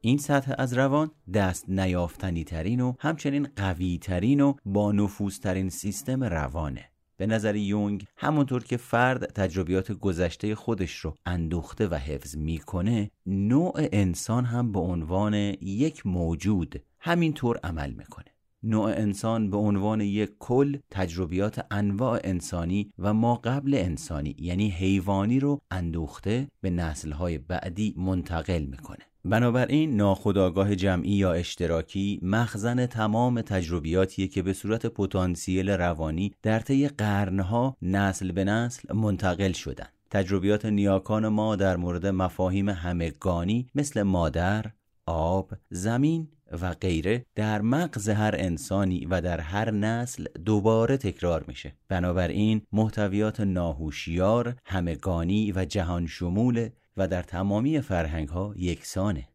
این 0.02 0.18
سطح 0.18 0.54
از 0.58 0.74
روان 0.74 1.12
دست 1.34 1.70
نیافتنی 1.70 2.44
ترین 2.44 2.82
و 2.82 2.94
همچنین 3.00 3.48
قوی 3.56 3.98
ترین 3.98 4.42
و 4.42 4.54
با 4.66 4.92
نفوذترین 4.92 5.70
سیستم 5.70 6.24
روانه. 6.24 6.91
به 7.22 7.28
نظر 7.28 7.56
یونگ 7.56 8.06
همونطور 8.18 8.64
که 8.64 8.78
فرد 8.78 9.26
تجربیات 9.26 9.92
گذشته 9.92 10.56
خودش 10.56 10.96
رو 10.96 11.16
اندوخته 11.26 11.88
و 11.88 11.96
حفظ 11.96 12.38
می‌کنه 12.38 13.12
نوع 13.26 13.74
انسان 13.76 14.46
هم 14.46 14.72
به 14.72 14.80
عنوان 14.80 15.34
یک 15.62 16.08
موجود 16.08 16.84
همینطور 17.00 17.60
عمل 17.64 17.92
می‌کنه. 17.92 18.26
نوع 18.64 18.86
انسان 18.86 19.50
به 19.50 19.58
عنوان 19.58 20.02
یک 20.02 20.32
کل 20.40 20.78
تجربیات 20.92 21.66
انواع 21.72 22.20
انسانی 22.24 22.92
و 23.00 23.14
ما 23.14 23.36
قبل 23.36 23.74
انسانی 23.74 24.36
یعنی 24.40 24.70
حیوانی 24.70 25.40
رو 25.40 25.62
اندوخته 25.72 26.48
به 26.62 26.70
نسلهای 26.70 27.38
بعدی 27.38 27.94
منتقل 27.98 28.64
می‌کنه. 28.64 29.11
بنابراین 29.26 29.96
ناخودآگاه 29.96 30.76
جمعی 30.76 31.12
یا 31.12 31.34
اشتراکی 31.34 32.20
مخزن 32.22 32.86
تمام 32.86 33.42
تجربیاتیه 33.42 34.28
که 34.28 34.42
به 34.42 34.54
صورت 34.54 34.86
پتانسیل 34.86 35.70
روانی 35.70 36.34
در 36.42 36.60
طی 36.60 36.88
قرنها 36.88 37.78
نسل 37.82 38.32
به 38.32 38.44
نسل 38.44 38.94
منتقل 38.94 39.52
شدن. 39.52 39.88
تجربیات 40.10 40.66
نیاکان 40.66 41.28
ما 41.28 41.56
در 41.56 41.78
مورد 41.78 42.08
مفاهیم 42.08 42.70
همگانی 42.70 43.70
مثل 43.76 44.02
مادر، 44.02 44.66
آب، 45.06 45.52
زمین 45.70 46.28
و 46.62 46.74
غیره 46.74 47.26
در 47.36 47.62
مغز 47.62 48.10
هر 48.10 48.36
انسانی 48.38 49.06
و 49.06 49.22
در 49.22 49.40
هر 49.40 49.72
نسل 49.72 50.26
دوباره 50.46 50.98
تکرار 50.98 51.46
میشه. 51.48 51.76
بنابراین 51.90 52.62
محتویات 52.72 53.40
ناهوشیار 53.40 54.56
همگانی 54.66 55.52
و 55.52 55.66
جهان 55.66 56.08
شمول 56.08 56.70
و 57.02 57.08
در 57.08 57.24
تمامی 57.24 57.82
فرهنگ 57.82 58.30
ها 58.30 58.54
یکسانه. 58.58 59.28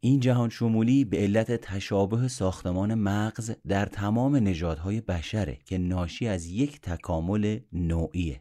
این 0.00 0.20
جهان 0.20 0.48
شمولی 0.48 1.04
به 1.04 1.16
علت 1.16 1.52
تشابه 1.52 2.28
ساختمان 2.28 2.94
مغز 2.94 3.52
در 3.68 3.86
تمام 3.86 4.36
نژادهای 4.36 5.00
بشره 5.00 5.58
که 5.64 5.78
ناشی 5.78 6.28
از 6.28 6.46
یک 6.46 6.80
تکامل 6.80 7.58
نوعیه. 7.72 8.40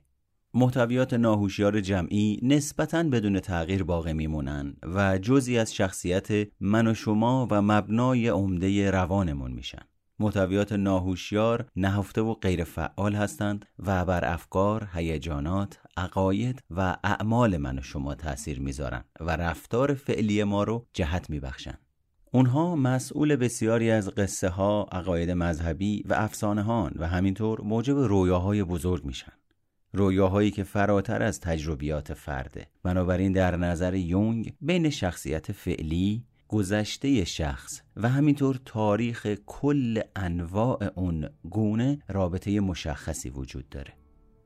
محتویات 0.53 1.13
ناهوشیار 1.13 1.81
جمعی 1.81 2.39
نسبتاً 2.41 3.03
بدون 3.03 3.39
تغییر 3.39 3.83
باقی 3.83 4.13
میمونن 4.13 4.75
و 4.83 5.17
جزی 5.17 5.57
از 5.57 5.75
شخصیت 5.75 6.47
من 6.59 6.87
و 6.87 6.93
شما 6.93 7.47
و 7.51 7.61
مبنای 7.61 8.27
عمده 8.27 8.91
روانمون 8.91 9.51
میشن. 9.51 9.81
محتویات 10.23 10.73
ناهوشیار 10.73 11.65
نهفته 11.75 12.21
و 12.21 12.33
غیر 12.33 12.63
فعال 12.63 13.15
هستند 13.15 13.65
و 13.79 14.05
بر 14.05 14.33
افکار، 14.33 14.87
هیجانات، 14.93 15.79
عقاید 15.97 16.63
و 16.71 16.97
اعمال 17.03 17.57
من 17.57 17.79
و 17.79 17.81
شما 17.81 18.15
تأثیر 18.15 18.59
می‌ذارن 18.59 19.03
و 19.19 19.35
رفتار 19.35 19.93
فعلی 19.93 20.43
ما 20.43 20.63
رو 20.63 20.85
جهت 20.93 21.29
میبخشن. 21.29 21.77
اونها 22.31 22.75
مسئول 22.75 23.35
بسیاری 23.35 23.91
از 23.91 24.09
قصه 24.09 24.49
ها، 24.49 24.87
عقاید 24.91 25.31
مذهبی 25.31 26.03
و 26.05 26.13
افسانه 26.13 26.61
هان 26.61 26.93
و 26.95 27.07
همینطور 27.07 27.61
موجب 27.61 27.97
رویاهای 27.97 28.63
بزرگ 28.63 29.05
میشن. 29.05 29.33
رویاهایی 29.93 30.51
که 30.51 30.63
فراتر 30.63 31.23
از 31.23 31.39
تجربیات 31.39 32.13
فرده 32.13 32.67
بنابراین 32.83 33.31
در 33.31 33.55
نظر 33.55 33.93
یونگ 33.93 34.53
بین 34.61 34.89
شخصیت 34.89 35.51
فعلی 35.51 36.25
گذشته 36.53 37.25
شخص 37.25 37.81
و 37.95 38.09
همینطور 38.09 38.59
تاریخ 38.65 39.27
کل 39.45 40.01
انواع 40.15 40.91
اون 40.95 41.29
گونه 41.49 41.99
رابطه 42.07 42.59
مشخصی 42.59 43.29
وجود 43.29 43.69
داره. 43.69 43.93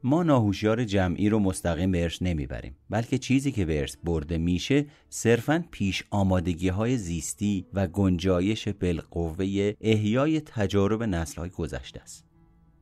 ما 0.03 0.23
ناهوشیار 0.23 0.83
جمعی 0.83 1.29
رو 1.29 1.39
مستقیم 1.39 1.91
به 1.91 2.03
ارث 2.03 2.21
نمی‌بریم 2.21 2.75
بلکه 2.89 3.17
چیزی 3.17 3.51
که 3.51 3.65
به 3.65 3.79
ارث 3.79 3.95
برده 4.03 4.37
میشه 4.37 4.85
صرفا 5.09 5.65
پیش 5.71 6.03
آمادگی 6.09 6.69
های 6.69 6.97
زیستی 6.97 7.65
و 7.73 7.87
گنجایش 7.87 8.67
بالقوه 8.67 9.73
احیای 9.81 10.41
تجارب 10.41 11.03
نسل 11.03 11.41
های 11.41 11.49
گذشته 11.49 12.01
است. 12.01 12.25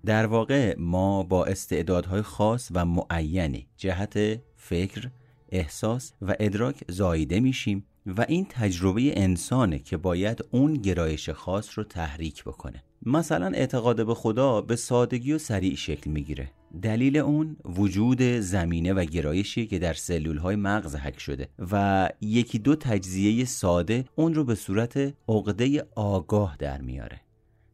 در 0.05 0.25
واقع 0.25 0.75
ما 0.77 1.23
با 1.23 1.45
استعدادهای 1.45 2.21
خاص 2.21 2.71
و 2.71 2.85
معینی 2.85 3.67
جهت 3.77 4.41
فکر، 4.55 5.09
احساس 5.49 6.13
و 6.21 6.35
ادراک 6.39 6.83
زاییده 6.89 7.39
میشیم 7.39 7.85
و 8.05 8.25
این 8.27 8.45
تجربه 8.49 9.21
انسانه 9.21 9.79
که 9.79 9.97
باید 9.97 10.45
اون 10.51 10.73
گرایش 10.73 11.29
خاص 11.29 11.77
رو 11.77 11.83
تحریک 11.83 12.43
بکنه. 12.43 12.83
مثلا 13.05 13.45
اعتقاد 13.45 14.05
به 14.05 14.13
خدا 14.13 14.61
به 14.61 14.75
سادگی 14.75 15.33
و 15.33 15.37
سریع 15.37 15.75
شکل 15.75 16.11
می‌گیره. 16.11 16.51
دلیل 16.81 17.17
اون 17.17 17.57
وجود 17.65 18.21
زمینه 18.21 18.93
و 18.93 19.05
گرایشی 19.05 19.65
که 19.65 19.79
در 19.79 19.93
سلول 19.93 20.37
های 20.37 20.55
مغز 20.55 20.95
حک 20.95 21.19
شده 21.19 21.47
و 21.71 22.09
یکی 22.21 22.59
دو 22.59 22.75
تجزیه 22.75 23.45
ساده 23.45 24.05
اون 24.15 24.33
رو 24.33 24.43
به 24.43 24.55
صورت 24.55 25.13
عقده 25.29 25.87
آگاه 25.95 26.55
در 26.59 26.81
میاره. 26.81 27.21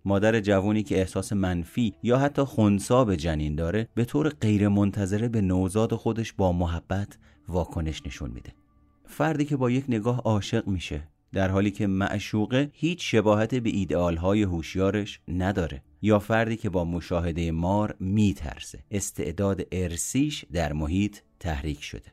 مادر 0.06 0.40
جوانی 0.40 0.84
که 0.84 1.00
احساس 1.00 1.34
منفی 1.34 1.94
یا 2.04 2.18
حتی 2.18 2.42
خونسا 2.42 3.06
به 3.06 3.18
جنین 3.18 3.56
داره 3.56 3.88
به 3.96 4.06
طور 4.06 4.30
غیر 4.30 4.68
منتظره 4.68 5.28
به 5.28 5.42
نوزاد 5.42 5.96
خودش 5.96 6.34
با 6.34 6.52
محبت 6.52 7.18
واکنش 7.48 8.02
نشون 8.06 8.32
میده. 8.32 8.61
فردی 9.12 9.46
که 9.46 9.58
با 9.58 9.70
یک 9.70 9.86
نگاه 9.90 10.20
عاشق 10.20 10.68
میشه 10.68 11.08
در 11.34 11.50
حالی 11.50 11.72
که 11.72 11.88
معشوقه 11.88 12.70
هیچ 12.74 13.12
شباهت 13.12 13.56
به 13.56 13.70
ایدئالهای 13.70 14.44
هوشیارش 14.44 15.20
نداره. 15.28 15.84
یا 16.02 16.20
فردی 16.20 16.58
که 16.58 16.70
با 16.70 16.86
مشاهده 16.86 17.52
مار 17.52 17.96
میترسه. 18.00 18.80
استعداد 18.92 19.62
ارسیش 19.72 20.46
در 20.54 20.74
محیط 20.74 21.18
تحریک 21.40 21.84
شده. 21.84 22.12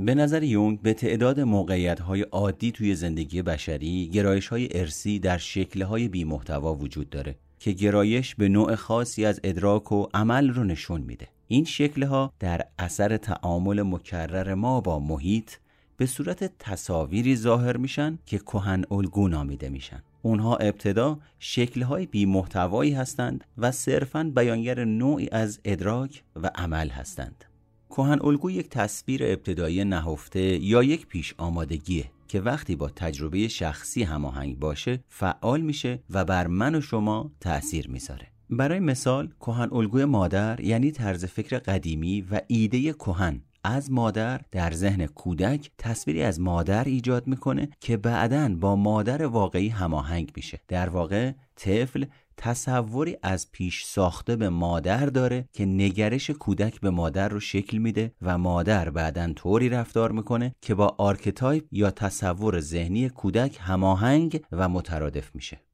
به 0.00 0.14
نظر 0.14 0.42
یونگ 0.42 0.82
به 0.82 0.94
تعداد 0.94 1.40
موقعیت 1.40 2.00
های 2.00 2.22
عادی 2.22 2.72
توی 2.72 2.94
زندگی 2.94 3.42
بشری 3.42 4.08
گرایش 4.08 4.48
های 4.48 4.68
ارسی 4.70 5.18
در 5.18 5.38
شکل 5.38 5.82
های 5.82 6.08
بی 6.08 6.24
وجود 6.24 7.10
داره 7.10 7.36
که 7.58 7.72
گرایش 7.72 8.34
به 8.34 8.48
نوع 8.48 8.74
خاصی 8.74 9.24
از 9.24 9.40
ادراک 9.44 9.92
و 9.92 10.06
عمل 10.14 10.50
رو 10.50 10.64
نشون 10.64 11.00
میده. 11.00 11.28
این 11.48 11.64
شکل 11.64 12.02
ها 12.02 12.32
در 12.40 12.62
اثر 12.78 13.16
تعامل 13.16 13.82
مکرر 13.82 14.54
ما 14.54 14.80
با 14.80 14.98
محیط 14.98 15.50
به 15.96 16.06
صورت 16.06 16.58
تصاویری 16.58 17.36
ظاهر 17.36 17.76
میشن 17.76 18.18
که 18.26 18.38
کهن 18.38 18.84
الگو 18.90 19.28
نامیده 19.28 19.68
میشن. 19.68 20.02
اونها 20.22 20.56
ابتدا 20.56 21.18
شکلهای 21.38 22.06
بی 22.06 22.26
محتوایی 22.26 22.92
هستند 22.92 23.44
و 23.58 23.72
صرفاً 23.72 24.32
بیانگر 24.36 24.84
نوعی 24.84 25.28
از 25.32 25.60
ادراک 25.64 26.22
و 26.36 26.50
عمل 26.54 26.88
هستند. 26.88 27.44
کهن 27.90 28.18
الگو 28.22 28.50
یک 28.50 28.68
تصویر 28.68 29.24
ابتدایی 29.24 29.84
نهفته 29.84 30.40
یا 30.40 30.82
یک 30.82 31.06
پیش 31.06 31.34
آمادگیه 31.38 32.10
که 32.28 32.40
وقتی 32.40 32.76
با 32.76 32.88
تجربه 32.88 33.48
شخصی 33.48 34.02
هماهنگ 34.02 34.58
باشه 34.58 35.00
فعال 35.08 35.60
میشه 35.60 36.02
و 36.10 36.24
بر 36.24 36.46
من 36.46 36.74
و 36.74 36.80
شما 36.80 37.30
تأثیر 37.40 37.90
می‌ذاره. 37.90 38.26
برای 38.50 38.80
مثال 38.80 39.32
کهن 39.40 39.68
الگوی 39.72 40.04
مادر 40.04 40.60
یعنی 40.60 40.90
طرز 40.90 41.24
فکر 41.24 41.58
قدیمی 41.58 42.20
و 42.20 42.40
ایده 42.46 42.92
کهن 42.92 43.40
از 43.66 43.90
مادر 43.90 44.40
در 44.52 44.72
ذهن 44.72 45.06
کودک 45.06 45.70
تصویری 45.78 46.22
از 46.22 46.40
مادر 46.40 46.84
ایجاد 46.84 47.26
می‌کنه 47.26 47.68
که 47.80 47.96
بعدا 47.96 48.54
با 48.60 48.76
مادر 48.76 49.26
واقعی 49.26 49.68
هماهنگ 49.68 50.32
میشه. 50.36 50.60
در 50.68 50.88
واقع 50.88 51.32
طفل 51.56 52.04
تصوری 52.36 53.16
از 53.22 53.52
پیش 53.52 53.84
ساخته 53.84 54.36
به 54.36 54.48
مادر 54.48 55.06
داره 55.06 55.48
که 55.52 55.66
نگرش 55.66 56.30
کودک 56.30 56.80
به 56.80 56.90
مادر 56.90 57.28
رو 57.28 57.40
شکل 57.40 57.78
میده 57.78 58.12
و 58.22 58.38
مادر 58.38 58.90
بعدا 58.90 59.32
طوری 59.32 59.68
رفتار 59.68 60.12
می‌کنه 60.12 60.54
که 60.62 60.74
با 60.74 60.94
archetype 60.98 61.64
یا 61.72 61.90
تصور 61.90 62.60
ذهنی 62.60 63.08
کودک 63.08 63.58
هماهنگ 63.60 64.40
و 64.52 64.68
مترادف 64.68 65.34
میشه. 65.34 65.65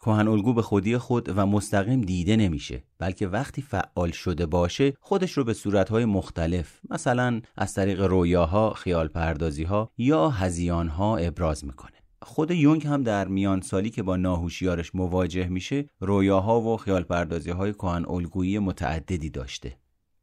کهن 0.00 0.28
الگو 0.28 0.54
به 0.54 0.62
خودی 0.62 0.98
خود 0.98 1.28
و 1.36 1.46
مستقیم 1.46 2.00
دیده 2.00 2.36
نمیشه 2.36 2.82
بلکه 2.98 3.28
وقتی 3.28 3.62
فعال 3.62 4.10
شده 4.10 4.46
باشه 4.46 4.94
خودش 5.00 5.32
رو 5.32 5.44
به 5.44 5.54
صورتهای 5.54 6.04
مختلف 6.04 6.80
مثلا 6.90 7.40
از 7.56 7.74
طریق 7.74 8.00
رویاها، 8.00 8.70
خیال 8.70 9.08
پردازیها 9.08 9.90
یا 9.98 10.28
هذیانها 10.28 11.16
ابراز 11.16 11.64
می‌کنه. 11.64 11.92
خود 12.22 12.50
یونگ 12.50 12.86
هم 12.86 13.02
در 13.02 13.28
میان 13.28 13.60
سالی 13.60 13.90
که 13.90 14.02
با 14.02 14.16
ناهوشیارش 14.16 14.94
مواجه 14.94 15.48
میشه 15.48 15.90
رویاها 16.00 16.60
و 16.60 16.76
خیال 16.76 17.02
پردازی 17.02 17.50
های 17.50 17.72
کهن 17.72 18.04
الگویی 18.08 18.58
متعددی 18.58 19.30
داشته. 19.30 19.76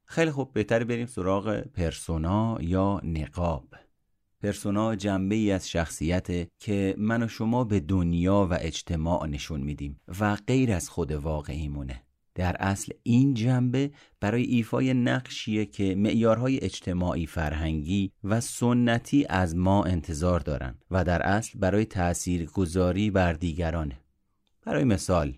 خیلی 0.05 0.31
خوب 0.31 0.53
بهتر 0.53 0.83
بریم 0.83 1.05
سراغ 1.05 1.61
پرسونا 1.61 2.57
یا 2.61 3.01
نقاب. 3.03 3.84
پرسونا 4.41 4.95
جنبه 4.95 5.35
ای 5.35 5.51
از 5.51 5.69
شخصیت 5.69 6.27
که 6.59 6.95
من 6.97 7.23
و 7.23 7.27
شما 7.27 7.63
به 7.63 7.79
دنیا 7.79 8.47
و 8.51 8.57
اجتماع 8.61 9.27
نشون 9.27 9.61
میدیم 9.61 9.99
و 10.19 10.35
غیر 10.35 10.71
از 10.71 10.89
خود 10.89 11.11
واقعیمونه. 11.11 12.01
در 12.35 12.55
اصل 12.59 12.93
این 13.03 13.33
جنبه 13.33 13.91
برای 14.19 14.43
ایفای 14.43 14.93
نقشیه 14.93 15.65
که 15.65 15.95
معیارهای 15.95 16.63
اجتماعی 16.63 17.25
فرهنگی 17.25 18.11
و 18.23 18.41
سنتی 18.41 19.25
از 19.29 19.55
ما 19.55 19.83
انتظار 19.83 20.39
دارن 20.39 20.75
و 20.91 21.03
در 21.03 21.21
اصل 21.21 21.59
برای 21.59 21.85
تأثیر 21.85 22.45
گذاری 22.45 23.11
بر 23.11 23.33
دیگرانه. 23.33 23.99
برای 24.65 24.83
مثال 24.83 25.33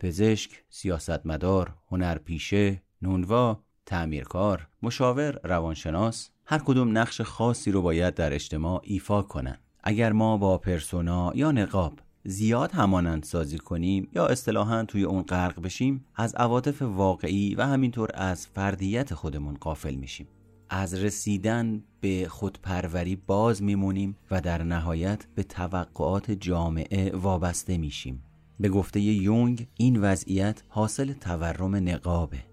پزشک، 0.00 0.50
سیاستمدار، 0.68 1.74
هنرپیشه، 1.90 2.82
نونوا، 3.02 3.62
تعمیرکار، 3.86 4.68
مشاور، 4.82 5.40
روانشناس 5.44 6.30
هر 6.50 6.58
کدوم 6.58 6.98
نقش 6.98 7.20
خاصی 7.20 7.70
رو 7.70 7.82
باید 7.82 8.14
در 8.14 8.34
اجتماع 8.34 8.80
ایفا 8.84 9.22
کنن. 9.22 9.58
اگر 9.84 10.12
ما 10.12 10.36
با 10.36 10.58
پرسونا 10.58 11.32
یا 11.34 11.52
نقاب 11.52 11.92
زیاد 12.24 12.72
همانند 12.72 13.22
سازی 13.22 13.58
کنیم 13.58 14.08
یا 14.14 14.26
اصطلاحا 14.26 14.84
توی 14.84 15.02
اون 15.04 15.22
غرق 15.22 15.62
بشیم 15.62 16.04
از 16.16 16.34
عواطف 16.34 16.82
واقعی 16.82 17.54
و 17.54 17.62
همینطور 17.62 18.10
از 18.14 18.46
فردیت 18.46 19.14
خودمون 19.14 19.54
قافل 19.54 19.94
میشیم. 19.94 20.28
از 20.70 20.94
رسیدن 20.94 21.82
به 22.00 22.26
خودپروری 22.28 23.16
باز 23.16 23.62
میمونیم 23.62 24.16
و 24.30 24.40
در 24.40 24.62
نهایت 24.62 25.26
به 25.34 25.42
توقعات 25.42 26.30
جامعه 26.30 27.16
وابسته 27.16 27.78
میشیم. 27.78 28.22
به 28.60 28.68
گفته 28.68 29.00
یونگ 29.00 29.66
این 29.76 30.00
وضعیت 30.00 30.62
حاصل 30.68 31.12
تورم 31.12 31.74
نقابه. 31.74 32.47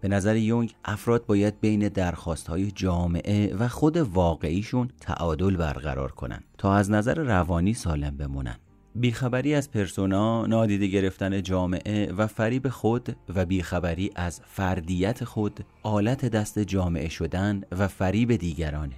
به 0.00 0.08
نظر 0.08 0.36
یونگ 0.36 0.74
افراد 0.84 1.26
باید 1.26 1.60
بین 1.60 1.88
درخواست 1.88 2.48
های 2.48 2.70
جامعه 2.70 3.56
و 3.56 3.68
خود 3.68 3.96
واقعیشون 3.96 4.88
تعادل 5.00 5.56
برقرار 5.56 6.12
کنند 6.12 6.44
تا 6.58 6.74
از 6.74 6.90
نظر 6.90 7.14
روانی 7.14 7.74
سالم 7.74 8.16
بمونن 8.16 8.56
بیخبری 8.94 9.54
از 9.54 9.70
پرسونا، 9.70 10.46
نادیده 10.46 10.86
گرفتن 10.86 11.42
جامعه 11.42 12.12
و 12.12 12.26
فریب 12.26 12.68
خود 12.68 13.16
و 13.34 13.46
بیخبری 13.46 14.10
از 14.16 14.40
فردیت 14.44 15.24
خود 15.24 15.60
آلت 15.82 16.24
دست 16.24 16.58
جامعه 16.58 17.08
شدن 17.08 17.62
و 17.78 17.88
فریب 17.88 18.36
دیگرانه. 18.36 18.94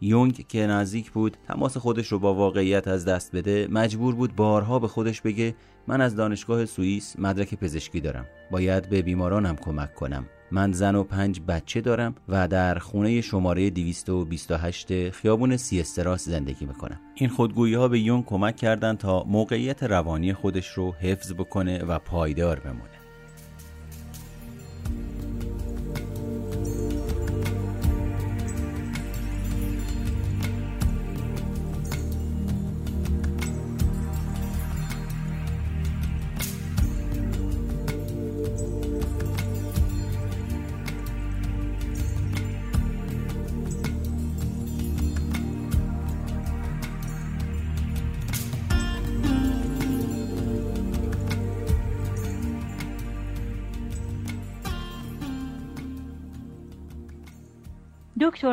یونگ 0.00 0.46
که 0.48 0.66
نزدیک 0.66 1.10
بود 1.10 1.36
تماس 1.48 1.76
خودش 1.76 2.06
رو 2.06 2.18
با 2.18 2.34
واقعیت 2.34 2.88
از 2.88 3.04
دست 3.04 3.36
بده 3.36 3.68
مجبور 3.70 4.14
بود 4.14 4.36
بارها 4.36 4.78
به 4.78 4.88
خودش 4.88 5.20
بگه 5.20 5.54
من 5.86 6.00
از 6.00 6.16
دانشگاه 6.16 6.64
سوئیس 6.64 7.16
مدرک 7.18 7.54
پزشکی 7.54 8.00
دارم. 8.00 8.26
باید 8.50 8.88
به 8.88 9.02
بیمارانم 9.02 9.56
کمک 9.56 9.94
کنم. 9.94 10.26
من 10.52 10.72
زن 10.72 10.94
و 10.94 11.04
پنج 11.04 11.40
بچه 11.48 11.80
دارم 11.80 12.14
و 12.28 12.48
در 12.48 12.78
خونه 12.78 13.20
شماره 13.20 13.70
228 13.70 15.10
خیابون 15.10 15.56
سیستراس 15.56 16.28
زندگی 16.28 16.66
می‌کنم. 16.66 17.00
این 17.14 17.28
خودگویی 17.28 17.74
ها 17.74 17.88
به 17.88 18.00
یون 18.00 18.22
کمک 18.22 18.56
کردند 18.56 18.98
تا 18.98 19.24
موقعیت 19.24 19.82
روانی 19.82 20.32
خودش 20.32 20.68
رو 20.68 20.92
حفظ 20.92 21.32
بکنه 21.32 21.84
و 21.84 21.98
پایدار 21.98 22.60
بمونه. 22.60 22.99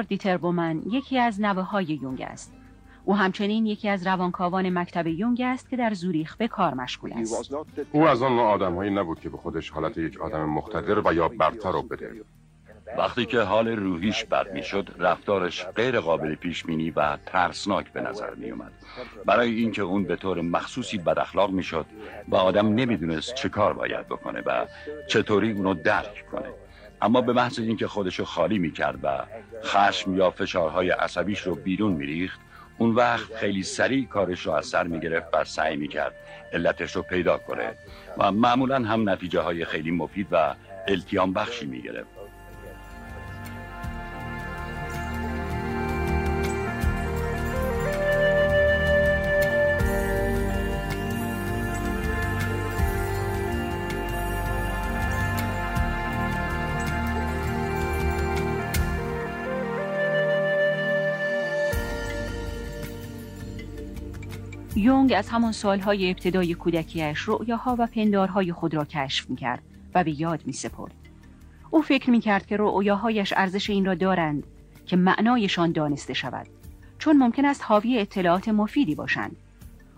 دکتر 0.02 0.10
دیتر 0.10 0.38
بومن 0.38 0.82
یکی 0.86 1.20
از 1.20 1.42
نوه 1.42 1.62
های 1.62 1.86
یونگ 1.86 2.22
است. 2.22 2.54
او 3.06 3.16
همچنین 3.16 3.66
یکی 3.66 3.90
از 3.90 4.08
روانکاوان 4.08 4.78
مکتب 4.78 5.08
یونگ 5.08 5.42
است 5.42 5.70
که 5.70 5.78
در 5.78 5.94
زوریخ 5.94 6.36
به 6.36 6.48
کار 6.48 6.74
مشغول 6.74 7.14
است. 7.14 7.56
او 7.92 8.08
از 8.08 8.22
آن 8.22 8.40
آدمهایی 8.40 8.92
نبود 8.92 9.20
که 9.20 9.30
به 9.30 9.38
خودش 9.38 9.70
حالت 9.70 9.98
یک 9.98 10.22
آدم 10.22 10.50
مقتدر 10.50 11.08
و 11.08 11.14
یا 11.14 11.28
برتر 11.28 11.72
رو 11.72 11.82
بده. 11.82 12.12
وقتی 12.98 13.26
که 13.26 13.40
حال 13.40 13.68
روحیش 13.68 14.26
بد 14.26 14.54
می‌شد 14.54 14.96
رفتارش 15.00 15.66
غیر 15.66 16.00
قابل 16.00 16.36
پیش 16.36 16.64
بینی 16.64 16.92
و 16.92 17.18
ترسناک 17.26 17.94
به 17.94 18.02
نظر 18.02 18.36
می 18.36 18.52
اومد 18.52 18.72
برای 19.26 19.56
اینکه 19.56 19.82
اون 19.82 20.04
به 20.04 20.16
طور 20.16 20.42
مخصوصی 20.42 20.98
بد 20.98 21.20
اخلاق 21.20 21.52
می‌شد 21.52 21.86
و 22.30 22.36
آدم 22.36 22.68
نمی‌دونست 22.68 23.36
چه 23.36 23.50
کار 23.50 23.74
باید 23.74 24.06
بکنه 24.06 24.42
و 24.46 24.66
چطوری 25.08 25.52
اونو 25.52 25.74
درک 25.74 26.26
کنه 26.32 26.50
اما 27.02 27.22
به 27.22 27.34
محض 27.34 27.60
اینکه 27.60 27.88
خودشو 27.88 28.26
خالی 28.26 28.58
می‌کرد 28.60 29.00
و 29.04 29.24
خشم 29.64 30.16
یا 30.16 30.32
فشارهای 30.32 30.90
عصبیش 30.90 31.40
رو 31.40 31.56
بیرون 31.56 31.92
میریخت 31.92 32.40
اون 32.78 32.96
وقت 32.96 33.36
خیلی 33.36 33.64
سریع 33.64 34.08
کارش 34.08 34.42
رو 34.46 34.52
از 34.52 34.66
سر 34.66 34.88
می‌گرفت 34.88 35.28
و 35.34 35.44
سعی 35.44 35.76
می‌کرد 35.76 36.16
علتش 36.54 36.96
رو 36.96 37.02
پیدا 37.02 37.38
کنه 37.38 37.74
و 38.18 38.32
معمولا 38.32 38.84
هم 38.84 39.10
نتیجه 39.10 39.40
های 39.40 39.66
خیلی 39.66 39.92
مفید 39.92 40.28
و 40.32 40.56
التیام 40.88 41.34
بخشی 41.34 41.66
می‌گرفت. 41.66 42.17
یونگ 64.78 65.13
از 65.18 65.30
همان 65.30 65.52
سالهای 65.52 66.10
ابتدای 66.10 66.54
کودکیش 66.54 67.30
رؤیاها 67.30 67.76
و 67.80 67.88
پندارهای 67.88 68.54
خود 68.54 68.74
را 68.74 68.86
کشف 68.86 69.30
می‌کرد 69.30 69.62
و 69.96 70.04
به 70.04 70.22
یاد 70.22 70.42
می 70.46 70.54
سپرد. 70.54 70.94
او 71.72 71.82
فکر 71.82 72.10
می 72.10 72.20
کرد 72.20 72.46
که 72.46 72.58
رؤیاهایش 72.58 73.34
ارزش 73.38 73.70
این 73.70 73.86
را 73.86 73.96
دارند 73.96 74.44
که 74.86 74.96
معنایشان 74.96 75.72
دانسته 75.72 76.13
شود 76.13 76.48
چون 77.00 77.18
ممکن 77.18 77.46
است 77.46 77.63
حاوی 77.63 78.00
اطلاعات 78.00 78.50
مفیدی 78.50 78.96
باشند. 78.96 79.36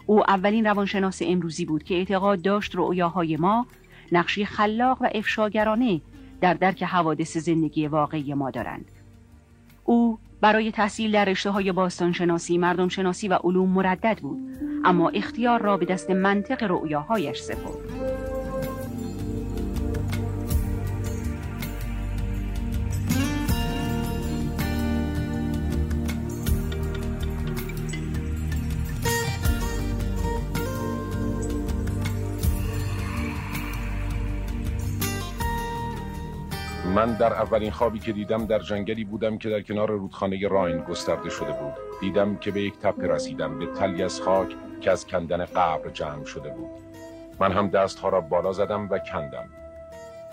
او 0.05 0.29
اولین 0.29 0.65
روانشناس 0.65 1.21
امروزی 1.25 1.65
بود 1.65 1.83
که 1.83 1.95
اعتقاد 1.95 2.41
داشت 2.41 2.71
رؤیاهای 2.75 3.37
ما 3.37 3.67
نقشی 4.11 4.45
خلاق 4.45 5.01
و 5.01 5.09
افشاگرانه 5.15 6.01
در 6.41 6.53
درک 6.53 6.83
حوادث 6.83 7.37
زندگی 7.37 7.87
واقعی 7.87 8.33
ما 8.33 8.51
دارند. 8.51 8.85
او 9.85 10.19
برای 10.41 10.71
تحصیل 10.71 11.11
در 11.11 11.25
رشته 11.25 11.49
های 11.49 11.71
باستانشناسی، 11.71 12.57
مردم 12.57 12.87
شناسی 12.87 13.27
و 13.27 13.33
علوم 13.43 13.69
مردد 13.69 14.17
بود 14.21 14.39
اما 14.85 15.09
اختیار 15.09 15.61
را 15.61 15.77
به 15.77 15.85
دست 15.85 16.09
منطق 16.09 16.63
رؤیاهایش 16.63 17.39
سپرد. 17.39 18.08
من 36.99 37.13
در 37.13 37.33
اولین 37.33 37.71
خوابی 37.71 37.99
که 37.99 38.11
دیدم 38.11 38.45
در 38.45 38.59
جنگلی 38.59 39.03
بودم 39.03 39.37
که 39.37 39.49
در 39.49 39.61
کنار 39.61 39.91
رودخانه 39.91 40.47
راین 40.47 40.77
گسترده 40.77 41.29
شده 41.29 41.51
بود. 41.51 41.73
دیدم 42.01 42.35
که 42.35 42.51
به 42.51 42.61
یک 42.61 42.79
تپه 42.79 43.07
رسیدم 43.07 43.59
به 43.59 43.65
تلی 43.65 44.03
از 44.03 44.21
خاک 44.21 44.47
که 44.81 44.91
از 44.91 45.07
کندن 45.07 45.45
قبر 45.45 45.89
جمع 45.89 46.25
شده 46.25 46.49
بود. 46.49 46.69
من 47.39 47.51
هم 47.51 47.67
دستها 47.67 48.09
را 48.09 48.21
بالا 48.21 48.53
زدم 48.53 48.89
و 48.89 48.97
کندم. 48.97 49.49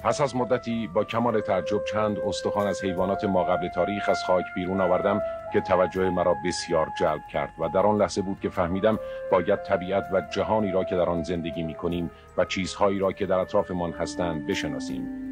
پس 0.02 0.20
از 0.20 0.36
مدتی 0.36 0.86
با 0.94 1.04
کمال 1.04 1.40
تعجب 1.40 1.84
چند 1.92 2.18
استخوان 2.18 2.66
از 2.66 2.84
حیوانات 2.84 3.24
ما 3.24 3.44
قبل 3.44 3.68
تاریخ 3.68 4.08
از 4.08 4.24
خاک 4.26 4.44
بیرون 4.54 4.80
آوردم 4.80 5.20
که 5.52 5.60
توجه 5.60 6.10
مرا 6.10 6.34
بسیار 6.46 6.88
جلب 7.00 7.22
کرد 7.32 7.50
و 7.58 7.68
در 7.68 7.86
آن 7.86 7.98
لحظه 7.98 8.22
بود 8.22 8.40
که 8.40 8.48
فهمیدم 8.48 8.98
باید 9.32 9.62
طبیعت 9.62 10.04
و 10.12 10.20
جهانی 10.20 10.72
را 10.72 10.84
که 10.84 10.96
در 10.96 11.08
آن 11.08 11.22
زندگی 11.22 11.62
می 11.62 11.74
کنیم 11.74 12.10
و 12.36 12.44
چیزهایی 12.44 12.98
را 12.98 13.12
که 13.12 13.26
در 13.26 13.38
اطرافمان 13.38 13.92
هستند 13.92 14.46
بشناسیم. 14.46 15.26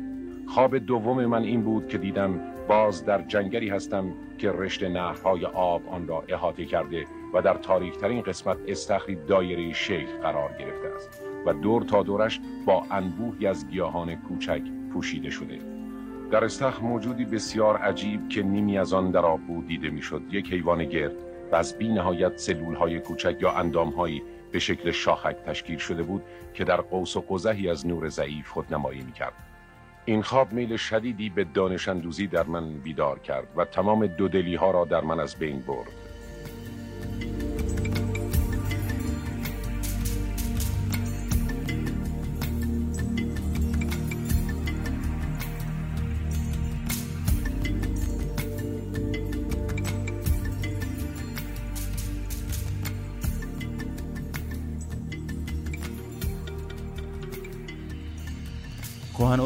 خواب 0.47 0.79
دوم 0.79 1.27
من 1.27 1.43
این 1.43 1.63
بود 1.63 1.89
که 1.89 1.99
دیدم 1.99 2.41
باز 2.69 3.05
در 3.05 3.23
جنگلی 3.23 3.69
هستم 3.69 4.13
که 4.39 4.53
رشت 4.53 4.83
نهرهای 4.83 5.45
آب 5.45 5.89
آن 5.89 6.09
را 6.09 6.25
احاطه 6.29 6.65
کرده 6.65 7.05
و 7.35 7.43
در 7.43 7.55
تاریکترین 7.55 8.23
قسمت 8.23 8.57
استخری 8.69 9.15
دایره 9.15 9.73
شیخ 9.73 10.09
قرار 10.23 10.51
گرفته 10.59 10.89
است 10.97 11.23
و 11.47 11.53
دور 11.53 11.83
تا 11.83 12.03
دورش 12.03 12.41
با 12.67 12.87
انبوهی 12.91 13.47
از 13.47 13.69
گیاهان 13.69 14.15
کوچک 14.15 14.63
پوشیده 14.93 15.31
شده. 15.31 15.59
در 16.31 16.45
استخر 16.45 16.83
موجودی 16.83 17.25
بسیار 17.25 17.77
عجیب 17.77 18.29
که 18.29 18.43
نیمی 18.43 18.79
از 18.79 18.93
آن 18.93 19.11
در 19.11 19.27
آب 19.27 19.41
بود 19.41 19.67
دیده 19.67 19.91
می‌شد. 19.91 20.23
یک 20.31 20.53
حیوان 20.53 20.85
گرد 20.85 21.15
و 21.53 21.57
از 21.57 21.79
بی 21.79 21.89
نهایت 21.89 22.37
سلول 22.37 22.75
های 22.75 23.01
کوچک 23.01 23.37
یا 23.41 23.53
اندامهایی 23.53 24.23
به 24.53 24.59
شکل 24.59 24.91
شاخک 24.91 25.37
تشکیل 25.47 25.79
شده 25.79 26.03
بود 26.03 26.23
که 26.55 26.65
در 26.65 26.81
قوس 26.81 27.17
و 27.17 27.25
قزحی 27.29 27.69
از 27.69 27.87
نور 27.87 28.09
ضعیف 28.09 28.49
خودنمایی 28.49 29.03
می‌کرد. 29.03 29.54
این 30.07 30.23
خواب 30.23 30.53
میل 30.53 30.77
شدیدی 30.77 31.31
به 31.31 31.45
دانش 31.45 31.89
اندوزی 31.89 32.27
در 32.27 32.43
من 32.43 32.79
بیدار 32.79 33.19
کرد 33.19 33.47
و 33.57 33.65
تمام 33.65 34.07
دودلی 34.07 34.55
ها 34.55 34.71
را 34.71 34.85
در 34.85 35.01
من 35.01 35.21
از 35.21 35.37
بین 35.37 35.61
برد. 35.61 35.93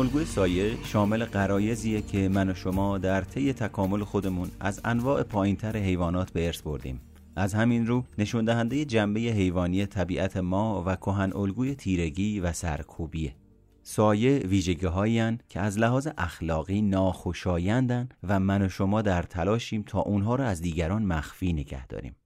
الگوی 0.08 0.24
سایه 0.24 0.84
شامل 0.84 1.24
قرایزیه 1.24 2.02
که 2.02 2.28
من 2.28 2.50
و 2.50 2.54
شما 2.54 2.98
در 2.98 3.20
طی 3.20 3.52
تکامل 3.52 4.04
خودمون 4.04 4.50
از 4.60 4.80
انواع 4.84 5.22
پایینتر 5.22 5.76
حیوانات 5.76 6.30
به 6.30 6.46
ارث 6.46 6.62
بردیم. 6.62 7.00
از 7.36 7.54
همین 7.54 7.86
رو 7.86 8.04
نشون 8.18 8.44
دهنده 8.44 8.84
جنبه 8.84 9.20
حیوانی 9.20 9.86
طبیعت 9.86 10.36
ما 10.36 10.84
و 10.86 10.96
کهن 10.96 11.32
الگوی 11.32 11.74
تیرگی 11.74 12.40
و 12.40 12.52
سرکوبیه. 12.52 13.34
سایه 13.82 14.38
ویژگی 14.38 14.86
هایی 14.86 15.38
که 15.48 15.60
از 15.60 15.78
لحاظ 15.78 16.08
اخلاقی 16.18 16.82
ناخوشایندن 16.82 18.08
و 18.22 18.40
من 18.40 18.62
و 18.62 18.68
شما 18.68 19.02
در 19.02 19.22
تلاشیم 19.22 19.82
تا 19.82 20.00
اونها 20.00 20.34
رو 20.34 20.44
از 20.44 20.60
دیگران 20.60 21.02
مخفی 21.02 21.52
نگه 21.52 21.86
داریم. 21.86 22.16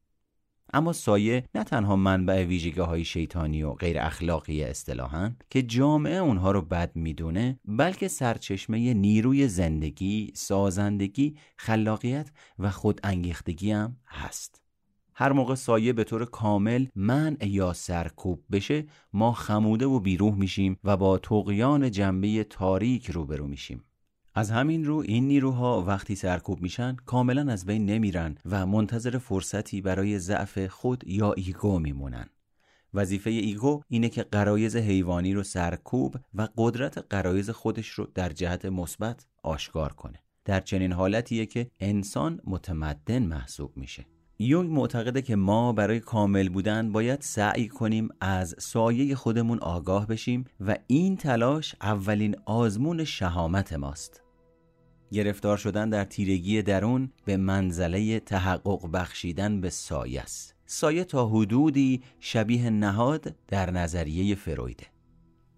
اما 0.72 0.92
سایه 0.92 1.44
نه 1.54 1.64
تنها 1.64 1.96
منبع 1.96 2.44
ویژگی 2.44 2.80
های 2.80 3.04
شیطانی 3.04 3.62
و 3.62 3.72
غیر 3.72 3.98
اخلاقی 3.98 4.64
اصطلاحا 4.64 5.32
که 5.50 5.62
جامعه 5.62 6.16
اونها 6.16 6.50
رو 6.50 6.62
بد 6.62 6.90
می‌دونه 6.94 7.60
بلکه 7.64 8.08
سرچشمه 8.08 8.94
نیروی 8.94 9.48
زندگی، 9.48 10.32
سازندگی، 10.34 11.36
خلاقیت 11.56 12.30
و 12.58 12.70
خود 12.70 13.00
انگیختگی 13.04 13.72
هم 13.72 13.96
هست. 14.06 14.62
هر 15.14 15.32
موقع 15.32 15.54
سایه 15.54 15.92
به 15.92 16.04
طور 16.04 16.24
کامل 16.24 16.86
منع 16.94 17.48
یا 17.48 17.72
سرکوب 17.72 18.44
بشه 18.52 18.84
ما 19.12 19.32
خموده 19.32 19.86
و 19.86 20.00
بیروح 20.00 20.34
میشیم 20.34 20.78
و 20.84 20.96
با 20.96 21.18
طغیان 21.18 21.90
جنبه 21.90 22.44
تاریک 22.44 23.10
روبرو 23.10 23.46
میشیم. 23.46 23.84
از 24.34 24.50
همین 24.50 24.84
رو 24.84 24.96
این 24.96 25.28
نیروها 25.28 25.82
وقتی 25.82 26.14
سرکوب 26.14 26.60
میشن 26.60 26.96
کاملا 27.06 27.52
از 27.52 27.66
بین 27.66 27.86
نمیرن 27.86 28.36
و 28.46 28.66
منتظر 28.66 29.18
فرصتی 29.18 29.80
برای 29.80 30.18
ضعف 30.18 30.66
خود 30.66 31.04
یا 31.06 31.32
ego 31.32 31.78
میمونن. 31.78 32.26
وظیفه 32.94 33.30
ego 33.30 33.82
اینه 33.88 34.08
که 34.08 34.22
غرایز 34.22 34.76
حیوانی 34.76 35.34
رو 35.34 35.42
سرکوب 35.42 36.16
و 36.34 36.48
قدرت 36.56 36.98
غرایز 37.10 37.50
خودش 37.50 37.88
رو 37.88 38.06
در 38.14 38.28
جهت 38.28 38.64
مثبت 38.64 39.26
آشکار 39.42 39.92
کنه. 39.92 40.18
در 40.44 40.60
چنین 40.60 40.92
حالتیه 40.92 41.46
که 41.46 41.70
انسان 41.80 42.40
متمدن 42.44 43.22
محسوب 43.22 43.76
میشه. 43.76 44.06
یونگ 44.38 44.70
معتقده 44.70 45.22
که 45.22 45.36
ما 45.36 45.72
برای 45.72 46.00
کامل 46.00 46.48
بودن 46.48 46.92
باید 46.92 47.20
سعی 47.20 47.68
کنیم 47.68 48.08
از 48.20 48.54
سایه 48.58 49.14
خودمون 49.14 49.58
آگاه 49.58 50.06
بشیم 50.06 50.44
و 50.60 50.76
این 50.86 51.16
تلاش 51.16 51.74
اولین 51.80 52.36
آزمون 52.46 53.04
شهامت 53.04 53.72
ماست. 53.72 54.21
گرفتار 55.12 55.56
شدن 55.56 55.90
در 55.90 56.04
تیرگی 56.04 56.62
درون 56.62 57.10
به 57.24 57.36
منزله 57.36 58.20
تحقق 58.20 58.90
بخشیدن 58.92 59.60
به 59.60 59.70
سایه 59.70 60.20
است. 60.20 60.54
سایه 60.66 61.04
تا 61.04 61.28
حدودی 61.28 62.02
شبیه 62.20 62.70
نهاد 62.70 63.34
در 63.48 63.70
نظریه 63.70 64.34
فرویده. 64.34 64.86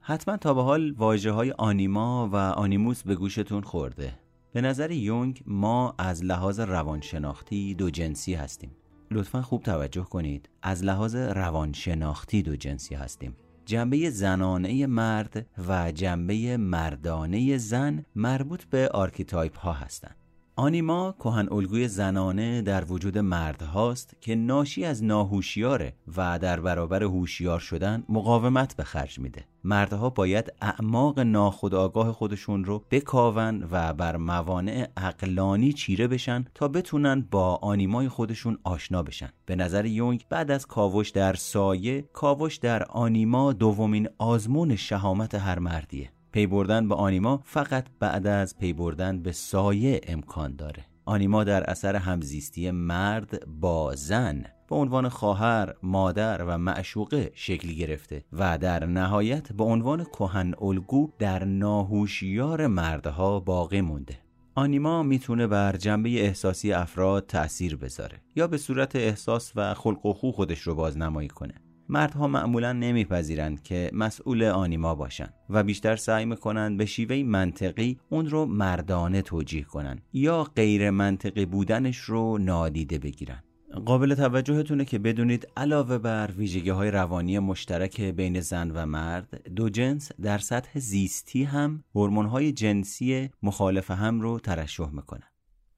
حتما 0.00 0.36
تا 0.36 0.54
به 0.54 0.62
حال 0.62 0.92
واژه 0.92 1.30
های 1.30 1.50
آنیما 1.50 2.28
و 2.32 2.36
آنیموس 2.36 3.02
به 3.02 3.14
گوشتون 3.14 3.62
خورده. 3.62 4.18
به 4.52 4.60
نظر 4.60 4.90
یونگ 4.90 5.42
ما 5.46 5.94
از 5.98 6.24
لحاظ 6.24 6.60
روانشناختی 6.60 7.74
دو 7.74 7.90
جنسی 7.90 8.34
هستیم. 8.34 8.70
لطفا 9.10 9.42
خوب 9.42 9.62
توجه 9.62 10.04
کنید. 10.04 10.48
از 10.62 10.84
لحاظ 10.84 11.16
روانشناختی 11.16 12.42
دو 12.42 12.56
جنسی 12.56 12.94
هستیم. 12.94 13.36
جنبه 13.66 14.10
زنانه 14.10 14.86
مرد 14.86 15.46
و 15.68 15.92
جنبه 15.92 16.56
مردانه 16.56 17.56
زن 17.58 18.04
مربوط 18.14 18.64
به 18.64 18.88
archetype 18.88 19.58
ها 19.58 19.72
هستند. 19.72 20.23
آنیما 20.56 21.14
کهن 21.18 21.48
الگوی 21.52 21.88
زنانه 21.88 22.62
در 22.62 22.84
وجود 22.84 23.18
مرد 23.18 23.62
هاست 23.62 24.16
که 24.20 24.34
ناشی 24.34 24.84
از 24.84 25.04
ناهوشیاره 25.04 25.92
و 26.16 26.38
در 26.38 26.60
برابر 26.60 27.02
هوشیار 27.02 27.60
شدن 27.60 28.04
مقاومت 28.08 28.76
به 28.76 28.84
خرج 28.84 29.18
میده. 29.18 29.44
مردها 29.64 30.10
باید 30.10 30.52
اعماق 30.62 31.20
ناخودآگاه 31.20 32.12
خودشون 32.12 32.64
رو 32.64 32.84
بکاون 32.90 33.68
و 33.70 33.92
بر 33.92 34.16
موانع 34.16 34.88
عقلانی 34.96 35.72
چیره 35.72 36.08
بشن 36.08 36.44
تا 36.54 36.68
بتونن 36.68 37.28
با 37.30 37.56
آنیمای 37.56 38.08
خودشون 38.08 38.58
آشنا 38.64 39.02
بشن. 39.02 39.30
به 39.46 39.56
نظر 39.56 39.84
یونگ 39.84 40.24
بعد 40.30 40.50
از 40.50 40.66
کاوش 40.66 41.10
در 41.10 41.34
سایه 41.34 42.02
کاوش 42.12 42.56
در 42.56 42.82
آنیما 42.82 43.52
دومین 43.52 44.08
آزمون 44.18 44.76
شهامت 44.76 45.34
هر 45.34 45.58
مردیه. 45.58 46.10
پی 46.34 46.46
بردن 46.46 46.88
به 46.88 46.94
آنیما 46.94 47.40
فقط 47.44 47.86
بعد 48.00 48.26
از 48.26 48.58
پی 48.58 48.72
بردن 48.72 49.22
به 49.22 49.32
سایه 49.32 50.00
امکان 50.06 50.56
داره 50.56 50.84
آنیما 51.04 51.44
در 51.44 51.70
اثر 51.70 51.96
همزیستی 51.96 52.70
مرد 52.70 53.46
با 53.46 53.94
زن 53.94 54.44
به 54.68 54.76
عنوان 54.76 55.08
خواهر، 55.08 55.74
مادر 55.82 56.42
و 56.42 56.58
معشوقه 56.58 57.30
شکل 57.34 57.68
گرفته 57.68 58.24
و 58.32 58.58
در 58.58 58.86
نهایت 58.86 59.52
به 59.52 59.64
عنوان 59.64 60.04
کهن 60.04 60.54
الگو 60.60 61.10
در 61.18 61.44
ناهوشیار 61.44 62.66
مردها 62.66 63.40
باقی 63.40 63.80
مونده. 63.80 64.18
آنیما 64.54 65.02
می‌تونه 65.02 65.46
بر 65.46 65.76
جنبه 65.76 66.08
احساسی 66.08 66.72
افراد 66.72 67.26
تأثیر 67.26 67.76
بذاره 67.76 68.20
یا 68.36 68.46
به 68.46 68.58
صورت 68.58 68.96
احساس 68.96 69.52
و 69.56 69.74
خلق 69.74 70.06
و 70.06 70.12
خو 70.12 70.32
خودش 70.32 70.60
رو 70.60 70.74
بازنمایی 70.74 71.28
کنه. 71.28 71.54
مردها 71.88 72.28
معمولا 72.28 72.72
نمیپذیرند 72.72 73.62
که 73.62 73.90
مسئول 73.92 74.42
آنیما 74.42 74.94
باشند 74.94 75.34
و 75.50 75.62
بیشتر 75.62 75.96
سعی 75.96 76.24
می‌کنند 76.24 76.78
به 76.78 76.86
شیوه 76.86 77.22
منطقی 77.22 77.98
اون 78.08 78.26
رو 78.30 78.46
مردانه 78.46 79.22
توجیه 79.22 79.64
کنند 79.64 80.02
یا 80.12 80.44
غیر 80.44 80.90
منطقی 80.90 81.46
بودنش 81.46 81.96
رو 81.98 82.38
نادیده 82.38 82.98
بگیرن 82.98 83.42
قابل 83.86 84.14
توجهتونه 84.14 84.84
که 84.84 84.98
بدونید 84.98 85.48
علاوه 85.56 85.98
بر 85.98 86.30
ویژگی 86.36 86.70
های 86.70 86.90
روانی 86.90 87.38
مشترک 87.38 88.00
بین 88.00 88.40
زن 88.40 88.70
و 88.70 88.86
مرد 88.86 89.48
دو 89.56 89.68
جنس 89.68 90.12
در 90.22 90.38
سطح 90.38 90.78
زیستی 90.78 91.44
هم 91.44 91.84
هورمون 91.94 92.26
های 92.26 92.52
جنسی 92.52 93.30
مخالف 93.42 93.90
هم 93.90 94.20
رو 94.20 94.40
ترشح 94.40 94.90
می‌کنن. 94.90 95.28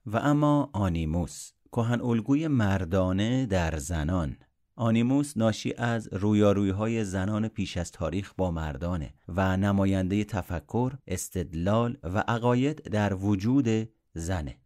و 0.07 0.16
اما 0.16 0.71
آنیموس 0.73 1.53
کهن 1.73 2.01
الگوی 2.01 2.49
مردانه 2.49 3.47
در 3.47 3.77
زنان. 3.77 4.37
آنیموس 4.79 5.37
ناشی 5.37 5.75
از 5.75 6.09
رویارویی 6.12 6.71
های 6.71 7.05
زنان 7.05 7.49
پیش 7.49 7.77
از 7.77 7.93
تاریخ 7.93 8.33
با 8.37 8.51
مردانه 8.51 9.15
و 9.29 9.57
نماینده 9.57 10.25
تفکر، 10.25 10.93
استدلال 11.07 11.97
و 12.03 12.19
عقاید 12.29 12.83
در 12.83 13.15
وجود 13.15 13.89
زنه. 14.15 14.57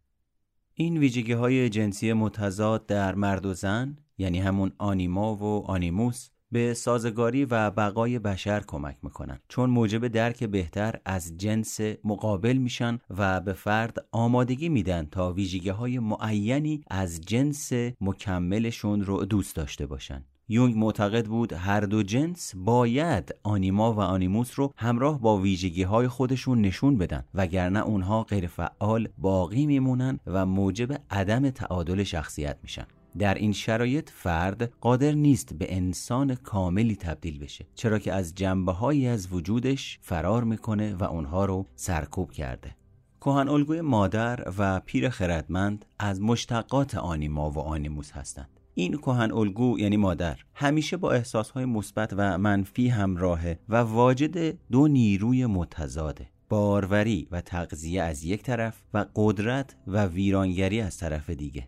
این 0.73 0.97
ویژگی 0.97 1.33
های 1.33 1.69
جنسی 1.69 2.13
متضاد 2.13 2.85
در 2.85 3.15
مرد 3.15 3.45
و 3.45 3.53
زن 3.53 3.97
یعنی 4.17 4.39
همون 4.39 4.71
آنیما 4.77 5.35
و 5.35 5.65
آنیموس 5.65 6.29
به 6.51 6.73
سازگاری 6.73 7.45
و 7.45 7.71
بقای 7.71 8.19
بشر 8.19 8.63
کمک 8.67 8.97
می‌کنن. 9.03 9.39
چون 9.47 9.69
موجب 9.69 10.07
درک 10.07 10.43
بهتر 10.43 10.95
از 11.05 11.37
جنس 11.37 11.79
مقابل 12.03 12.57
میشن 12.57 12.99
و 13.09 13.41
به 13.41 13.53
فرد 13.53 13.97
آمادگی 14.11 14.69
میدن 14.69 15.07
تا 15.11 15.33
ویژگی 15.33 15.69
های 15.69 15.99
معینی 15.99 16.83
از 16.87 17.21
جنس 17.21 17.71
مکملشون 18.01 19.01
رو 19.01 19.25
دوست 19.25 19.55
داشته 19.55 19.85
باشن. 19.85 20.25
یونگ 20.49 20.77
معتقد 20.77 21.25
بود 21.25 21.53
هر 21.53 21.81
دو 21.81 22.03
جنس 22.03 22.53
باید 22.55 23.35
آنیما 23.43 23.93
و 23.93 23.99
آنیموس 23.99 24.51
رو 24.55 24.73
همراه 24.77 25.21
با 25.21 25.37
ویژگی 25.37 25.83
های 25.83 26.07
خودشون 26.07 26.61
نشون 26.61 26.97
بدن 26.97 27.23
وگرنه 27.33 27.79
اونها 27.79 28.23
غیر 28.23 28.47
فعال 28.47 29.07
باقی 29.17 29.65
میمونن 29.65 30.19
و 30.27 30.45
موجب 30.45 31.01
عدم 31.09 31.49
تعادل 31.49 32.03
شخصیت 32.03 32.57
میشن. 32.63 32.85
در 33.17 33.33
این 33.33 33.51
شرایط 33.51 34.09
فرد 34.09 34.73
قادر 34.81 35.11
نیست 35.11 35.53
به 35.53 35.75
انسان 35.75 36.35
کاملی 36.35 36.95
تبدیل 36.95 37.39
بشه 37.39 37.65
چرا 37.75 37.99
که 37.99 38.13
از 38.13 38.35
جنبه 38.35 38.71
هایی 38.71 39.07
از 39.07 39.33
وجودش 39.33 39.99
فرار 40.01 40.43
می‌کنه 40.43 40.95
و 40.95 41.03
اونها 41.03 41.45
رو 41.45 41.65
سرکوب 41.75 42.31
کرده. 42.31 42.75
کهن 43.21 43.49
الگوی 43.49 43.81
مادر 43.81 44.43
و 44.57 44.79
پیر 44.79 45.09
خردمند 45.09 45.85
از 45.99 46.21
مشتقات 46.21 46.95
آنیما 46.95 47.51
و 47.51 47.59
آنیموس 47.59 48.11
هستند. 48.11 48.59
این 48.73 48.97
کهن 48.97 49.31
الگو 49.31 49.79
یعنی 49.79 49.97
مادر 49.97 50.39
همیشه 50.53 50.97
با 50.97 51.11
احساسهای 51.11 51.65
مثبت 51.65 52.13
و 52.17 52.37
منفی 52.37 52.87
همراهه 52.87 53.59
و 53.69 53.75
واجد 53.75 54.57
دو 54.71 54.87
نیروی 54.87 55.45
متضاده 55.45 56.27
باروری 56.49 57.27
و 57.31 57.41
تغذیه 57.41 58.01
از 58.01 58.23
یک 58.23 58.43
طرف 58.43 58.81
و 58.93 59.05
قدرت 59.15 59.75
و 59.87 60.05
ویرانگری 60.05 60.81
از 60.81 60.97
طرف 60.97 61.29
دیگه. 61.29 61.67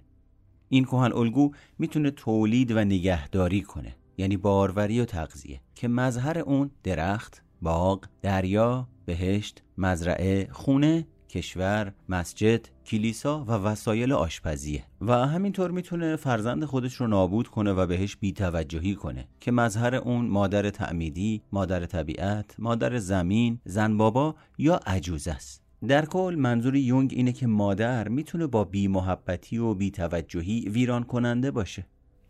این 0.73 0.85
کهن 0.85 1.13
الگو 1.13 1.51
می‌تونه 1.79 2.11
تولید 2.11 2.71
و 2.71 2.83
نگهداری 2.83 3.61
کنه 3.61 3.95
یعنی 4.17 4.37
باروری 4.37 4.99
و 4.99 5.05
تغذیه 5.05 5.61
که 5.75 5.87
مظهر 5.87 6.39
اون 6.39 6.71
درخت، 6.83 7.43
باغ، 7.61 8.05
دریا، 8.21 8.87
بهشت، 9.05 9.63
مزرعه، 9.77 10.47
خونه، 10.51 11.07
کشور، 11.29 11.93
مسجد، 12.09 12.67
کلیسا 12.85 13.45
و 13.45 13.51
وسایل 13.51 14.13
آشپزیه. 14.13 14.83
و 15.01 15.13
همینطور 15.13 15.71
می‌تونه 15.71 16.15
فرزند 16.15 16.65
خودش 16.65 16.95
رو 16.95 17.07
نابود 17.07 17.47
کنه 17.47 17.71
و 17.73 17.85
بهش 17.85 18.15
بیتوجهی 18.15 18.95
کنه 18.95 19.27
که 19.39 19.51
مظهر 19.51 19.95
اون 19.95 20.25
مادر 20.25 20.69
تعمیدی، 20.69 21.41
مادر 21.51 21.85
طبیعت، 21.85 22.55
مادر 22.59 22.97
زمین، 22.97 23.59
زن 23.65 23.97
بابا 23.97 24.35
یا 24.57 24.75
عجوز 24.75 25.27
است. 25.27 25.62
در 25.87 26.05
کل 26.05 26.35
منظور 26.39 26.75
یونگ 26.75 27.13
اینه 27.15 27.31
که 27.31 27.47
مادر 27.47 28.07
می‌تونه 28.07 28.47
با 28.47 28.63
بیمحبتی 28.63 29.57
و 29.57 29.73
بیتوجهی 29.73 30.69
ویران 30.69 31.03
کننده 31.03 31.51
باشه. 31.51 31.85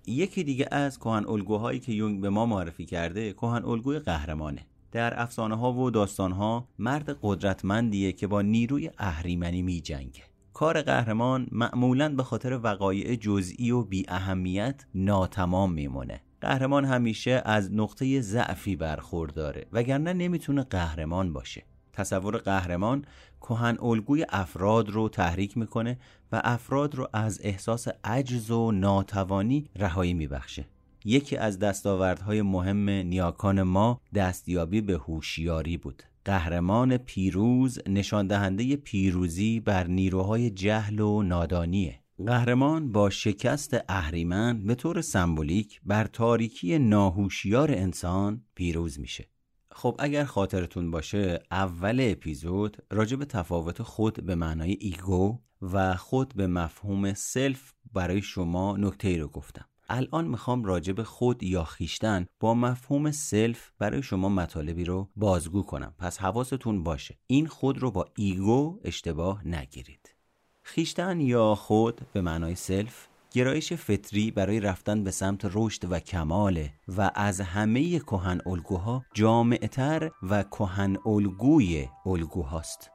یکی 0.07 0.43
دیگه 0.43 0.67
از 0.71 0.99
کهن 0.99 1.25
الگوهایی 1.27 1.79
که 1.79 1.91
یونگ 1.91 2.21
به 2.21 2.29
ما 2.29 2.45
معرفی 2.45 2.85
کرده 2.85 3.33
کهن 3.33 3.65
الگوی 3.65 3.99
قهرمانه. 3.99 4.65
در 4.91 5.21
افسانه 5.21 5.55
ها 5.55 5.73
و 5.73 5.91
داستان 5.91 6.31
ها 6.31 6.67
مرد 6.79 7.17
قدرتمندیه 7.21 8.11
که 8.11 8.27
با 8.27 8.41
نیروی 8.41 8.89
اهریمنی 8.97 9.61
می 9.61 9.81
جنگه. 9.81 10.23
کار 10.53 10.81
قهرمان 10.81 11.47
معمولا 11.51 12.15
به 12.15 12.23
خاطر 12.23 12.59
وقایع 12.63 13.15
جزئی 13.15 13.71
و 13.71 13.81
بی 13.83 14.05
اهمیت 14.07 14.85
ناتمام 14.95 15.73
میمونه. 15.73 16.21
قهرمان 16.41 16.85
همیشه 16.85 17.41
از 17.45 17.73
نقطه 17.73 18.21
ضعفی 18.21 18.75
برخورداره 18.75 19.65
وگرنه 19.71 20.13
نمی‌تونه 20.13 20.63
قهرمان 20.63 21.33
باشه. 21.33 21.63
تصور 21.93 22.37
قهرمان 22.37 23.05
کهن 23.41 23.77
الگوی 23.81 24.25
افراد 24.29 24.89
رو 24.89 25.09
تحریک 25.09 25.57
می‌کنه 25.57 25.99
و 26.31 26.41
افراد 26.43 26.95
رو 26.95 27.09
از 27.13 27.39
احساس 27.43 27.87
عجز 28.03 28.51
و 28.51 28.71
ناتوانی 28.71 29.69
رهایی 29.75 30.13
میبخشه. 30.13 30.65
یکی 31.05 31.37
از 31.37 31.59
دستاوردهای 31.59 32.41
مهم 32.41 32.89
نیاکان 32.89 33.61
ما 33.61 34.01
دستیابی 34.15 34.81
به 34.81 34.93
هوشیاری 34.93 35.77
بود. 35.77 36.03
قهرمان 36.25 36.97
پیروز 36.97 37.79
نشان 37.87 38.27
دهنده 38.27 38.75
پیروزی 38.75 39.59
بر 39.59 39.87
نیروهای 39.87 40.49
جهل 40.49 40.99
و 40.99 41.23
نادانیه. 41.23 41.99
قهرمان 42.25 42.91
با 42.91 43.09
شکست 43.09 43.77
اهریمن 43.89 44.65
به 44.65 44.75
طور 44.75 45.01
سمبولیک 45.01 45.81
بر 45.85 46.05
تاریکی 46.05 46.79
ناهوشیار 46.79 47.71
انسان 47.71 48.41
پیروز 48.55 48.99
میشه. 48.99 49.32
خب 49.75 49.95
اگر 49.99 50.23
خاطرتون 50.23 50.91
باشه 50.91 51.43
اول 51.51 51.99
اپیزود 52.11 52.77
راجع 52.91 53.17
به 53.17 53.25
تفاوت 53.25 53.81
خود 53.81 54.25
به 54.25 54.35
معنای 54.35 54.77
ego 54.79 55.39
و 55.61 55.95
خود 55.95 56.33
به 56.35 56.47
مفهوم 56.47 57.13
self 57.13 57.73
برای 57.93 58.21
شما 58.21 58.77
نکته 58.77 59.07
ای 59.07 59.17
رو 59.17 59.27
گفتم. 59.27 59.65
الان 59.89 60.27
می‌خوام 60.27 60.63
راجع 60.63 60.93
به 60.93 61.03
خود 61.03 61.43
یا 61.43 61.63
خویشتن 61.63 62.25
با 62.39 62.53
مفهوم 62.53 63.11
self 63.11 63.71
برای 63.79 64.03
شما 64.03 64.29
مطالبی 64.29 64.83
رو 64.83 65.09
بازگو 65.15 65.63
کنم. 65.63 65.93
پس 65.97 66.17
حواستون 66.17 66.83
باشه 66.83 67.17
این 67.27 67.47
خود 67.47 67.77
رو 67.77 67.91
با 67.91 68.05
ego 68.15 68.79
اشتباه 68.83 69.47
نگیرید. 69.47 70.15
خویشتن 70.61 71.21
یا 71.21 71.55
خود 71.55 72.01
به 72.13 72.21
معنای 72.21 72.55
self؟ 72.55 73.07
گرایش 73.33 73.73
فطری 73.73 74.31
برای 74.31 74.59
رفتن 74.59 75.03
به 75.03 75.11
سمت 75.11 75.41
رشد 75.53 75.91
و 75.91 75.99
کماله 75.99 76.73
و 76.97 77.11
از 77.15 77.41
همه 77.41 77.99
کهن 77.99 78.41
الگوها 78.45 79.05
جامعتر 79.13 80.11
و 80.23 80.43
کهن 80.43 80.97
الگوی 81.05 81.87
الگوهاست. 82.05 82.91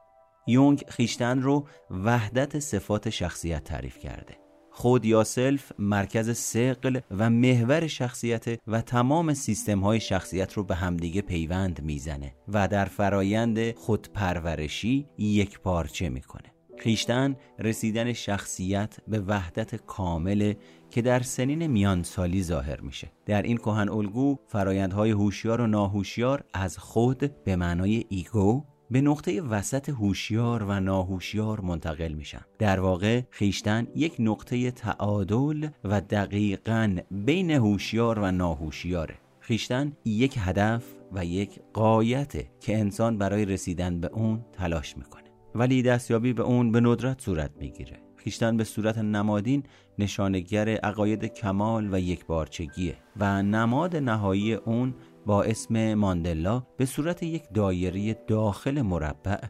یونگ 0.47 0.83
خویشتن 0.87 1.41
رو 1.41 1.67
وحدت 1.91 2.59
صفات 2.59 3.09
شخصیت 3.09 3.63
تعریف 3.63 3.97
کرده. 3.97 4.37
خود 4.71 5.05
یا 5.05 5.23
self 5.23 5.71
مرکز 5.79 6.37
ثقل 6.37 6.99
و 7.11 7.29
محور 7.29 7.87
شخصیت 7.87 8.45
و 8.67 8.81
تمام 8.81 9.33
سیستم 9.33 9.79
های 9.79 9.99
شخصیت 9.99 10.53
رو 10.53 10.63
به 10.63 10.75
همدیگه 10.75 11.21
پیوند 11.21 11.81
می‌زنه 11.81 12.35
و 12.47 12.67
در 12.67 12.85
فرایند 12.85 13.75
خودپرورشی 13.75 15.07
یک 15.17 15.59
پارچه 15.59 16.09
می‌کنه. 16.09 16.58
خویشتن 16.79 17.35
رسیدن 17.59 18.13
شخصیت 18.13 18.97
به 19.07 19.19
وحدت 19.19 19.75
کامله 19.75 20.57
که 20.91 21.01
در 21.01 21.19
سنین 21.19 21.67
میانسالی 21.67 22.43
ظاهر 22.43 22.81
میشه. 22.81 23.11
در 23.25 23.41
این 23.41 23.57
کهن 23.57 23.89
الگو 23.89 24.37
فرایندهای 24.47 25.11
هوشیار 25.11 25.61
و 25.61 25.67
ناهوشیار 25.67 26.43
از 26.53 26.77
خود 26.77 27.43
به 27.43 27.55
معنای 27.55 28.05
ego 28.09 28.63
به 28.91 29.01
نقطه 29.01 29.41
وسط 29.41 29.89
هوشیار 29.89 30.63
و 30.63 30.79
ناهوشیار 30.79 31.61
منتقل 31.61 32.13
میشن. 32.13 32.41
در 32.59 32.79
واقع 32.79 33.21
خیشتن 33.29 33.87
یک 33.95 34.15
نقطه 34.19 34.71
تعادل 34.71 35.67
و 35.83 36.01
دقیقا 36.01 36.97
بین 37.11 37.51
هوشیار 37.51 38.19
و 38.19 38.31
ناهوشیاره. 38.31 39.15
خیشتن 39.39 39.93
یک 40.05 40.35
هدف 40.39 40.83
و 41.11 41.25
یک 41.25 41.59
قایته 41.73 42.49
که 42.59 42.77
انسان 42.77 43.17
برای 43.17 43.45
رسیدن 43.45 43.99
به 43.99 44.09
اون 44.13 44.45
تلاش 44.53 44.97
می‌کنه. 44.97 45.28
ولی 45.55 45.81
دستیابی 45.81 46.33
به 46.33 46.43
اون 46.43 46.71
به 46.71 46.79
ندرت 46.79 47.21
صورت 47.21 47.51
می‌گیره. 47.59 47.99
خیشتن 48.15 48.57
به 48.57 48.63
صورت 48.63 48.97
نمادین 48.97 49.63
نشانگر 49.99 50.69
عقاید 50.69 51.25
کمال 51.25 51.93
و 51.93 51.99
یکبارچگیه 51.99 52.95
و 53.17 53.43
نماد 53.43 53.95
نهایی 53.95 54.53
اون 54.53 54.95
با 55.25 55.43
اسم 55.43 55.93
ماندلا 55.93 56.63
به 56.77 56.85
صورت 56.85 57.23
یک 57.23 57.43
دایره 57.53 58.13
داخل 58.27 58.81
مربع 58.81 59.45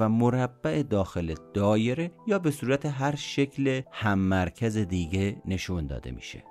و 0.00 0.08
مربع 0.08 0.82
داخل 0.82 1.34
دایره 1.54 2.10
یا 2.26 2.38
به 2.38 2.50
صورت 2.50 2.86
هر 2.86 3.14
شکل 3.16 3.82
هم 3.92 4.18
مرکز 4.18 4.76
دیگه 4.76 5.36
نشون 5.46 5.86
داده 5.86 6.10
میشه. 6.10 6.42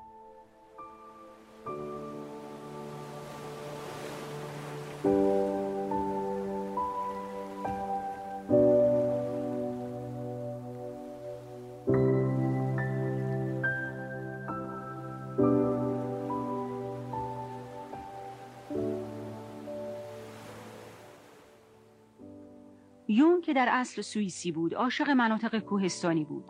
یون 23.11 23.41
که 23.41 23.53
در 23.53 23.67
اصل 23.71 24.01
سوئیسی 24.01 24.51
بود 24.51 24.75
عاشق 24.75 25.09
مناطق 25.09 25.59
کوهستانی 25.59 26.25
بود 26.25 26.45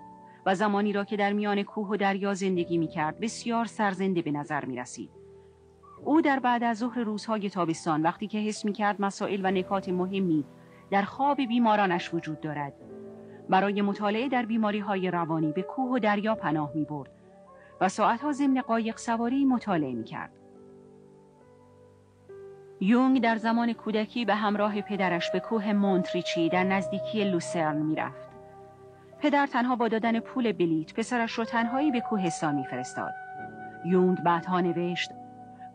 و 0.46 0.56
زمانی 0.56 0.94
را 0.94 1.04
که 1.04 1.18
در 1.18 1.34
میان 1.34 1.64
کوه 1.64 1.88
و 1.88 1.98
دریا 1.98 2.34
زندگی 2.34 2.78
می 2.78 2.88
کرد 2.88 3.20
بسیار 3.20 3.66
سرزنده 3.66 4.22
به 4.22 4.32
نظر 4.32 4.66
می 4.66 4.76
رسید. 4.76 5.10
او 6.06 6.22
در 6.22 6.40
بعد 6.40 6.64
از 6.64 6.78
ظهر 6.78 7.00
روزهای 7.00 7.50
تابستان 7.50 8.02
وقتی 8.02 8.28
که 8.28 8.38
حس 8.38 8.66
می 8.66 8.74
کرد 8.74 9.02
مسائل 9.02 9.42
و 9.44 9.52
نکات 9.52 9.90
مهمی 9.90 10.46
در 10.92 11.02
خواب 11.02 11.38
بیمارانش 11.38 12.14
وجود 12.14 12.42
دارد 12.42 12.74
برای 13.50 13.82
مطالعه 13.82 14.30
در 14.30 14.46
بیماری 14.46 14.80
های 14.80 15.12
روانی 15.12 15.52
به 15.52 15.62
کوه 15.62 15.92
و 15.92 16.00
دریا 16.00 16.36
پناه 16.36 16.72
می 16.76 16.86
برد 16.86 17.12
و 17.82 17.90
ساعتها 17.90 18.32
ضمن 18.32 18.62
قایق 18.62 18.98
سواری 18.98 19.46
مطالعه 19.46 19.94
می 19.94 20.04
کرد. 20.04 20.39
یونگ 22.82 23.22
در 23.22 23.36
زمان 23.36 23.74
کودکی 23.74 24.26
به 24.26 24.36
همراه 24.36 24.82
پدرش 24.82 25.32
به 25.32 25.40
کوه 25.40 25.74
مونتریچی 25.74 26.50
در 26.50 26.64
نزدیکی 26.64 27.24
لوسرن 27.24 27.76
می‌رفت. 27.76 28.30
پدر 29.20 29.48
تنها 29.48 29.76
با 29.76 29.88
دادن 29.88 30.20
پول 30.20 30.52
بلیت 30.52 30.94
پسرش 30.94 31.32
رو 31.32 31.46
تنهایی 31.46 31.92
به 31.92 32.02
کوهستان 32.02 32.56
میفرستاد. 32.56 33.14
یونگ 33.86 34.18
بعدها 34.18 34.62
نوشت 34.62 35.12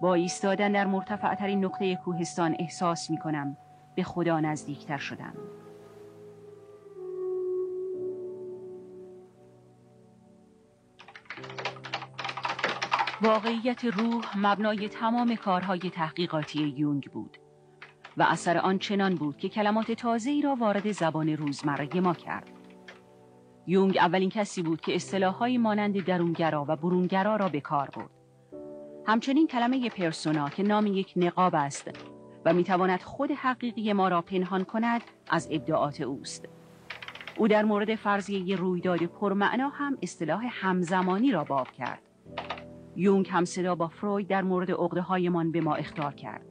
با 0.00 0.14
ایستادن 0.14 0.72
در 0.72 0.86
مرتفعترین 0.86 1.64
نقطه 1.64 1.96
کوهستان 1.96 2.56
احساس 2.58 3.10
می 3.10 3.18
کنم 3.18 3.56
به 3.94 4.02
خدا 4.02 4.40
نزدیکتر 4.40 4.98
شدم. 4.98 5.34
واقعیت 13.24 13.84
روح 13.84 14.38
مبنای 14.38 14.88
تمام 14.88 15.34
کارهای 15.34 15.78
تحقیقاتی 15.78 16.74
یونگ 16.76 17.10
بود 17.10 17.37
و 18.16 18.22
اثر 18.22 18.58
آن 18.58 18.78
چنان 18.78 19.14
بود 19.14 19.37
که 19.37 19.48
کلمات 19.48 19.92
تازه‌ای 19.92 20.42
را 20.42 20.54
وارد 20.54 20.92
زبان 20.92 21.28
روزمره 21.28 22.00
ما 22.00 22.14
کرد. 22.14 22.50
یونگ 23.66 23.96
اولین 23.96 24.30
کسی 24.30 24.62
بود 24.62 24.80
که 24.80 24.94
اصطلاحهایی 24.94 25.58
مانند 25.58 26.04
درونگرا 26.04 26.64
و 26.68 26.76
برونگرا 26.76 27.37
را 27.37 27.48
به 27.48 27.60
کار 27.60 27.90
برد. 27.90 28.10
همچنین 29.06 29.46
کلمه 29.46 29.88
پرسونا 29.88 30.48
که 30.48 30.62
نام 30.62 30.87
یک 30.87 31.12
نقاب 31.16 31.54
است 31.54 31.90
و 32.44 32.52
می‌تواند 32.52 33.02
خود 33.02 33.30
حقیقی 33.30 33.92
ما 33.92 34.08
را 34.08 34.22
پنهان 34.22 34.64
کند 34.64 35.02
از 35.30 35.48
ابداعات 35.50 36.00
اوست. 36.00 36.48
او 37.37 37.48
در 37.48 37.64
مورد 37.64 37.94
فرضیه 37.94 38.56
رویداد 38.56 39.02
پرمعنا 39.02 39.68
هم 39.68 39.98
اصطلاح 40.02 40.44
همزمانی 40.50 41.32
را 41.32 41.44
باب 41.44 41.72
کرد. 41.72 42.02
یونگ 42.96 43.28
هم 43.30 43.44
صدا 43.44 43.74
با 43.74 43.88
فروید 43.88 44.28
در 44.28 44.42
مورد 44.42 44.70
عقده 44.70 45.00
هایمان 45.00 45.52
به 45.52 45.61
ما 45.61 45.74
اختار 45.74 46.14
کرد. 46.14 46.46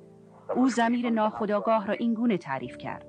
او 0.55 0.69
زمیر 0.69 1.09
ناخداگاه 1.09 1.87
را 1.87 1.93
اینگونه 1.93 2.37
تعریف 2.37 2.77
کرد. 2.77 3.05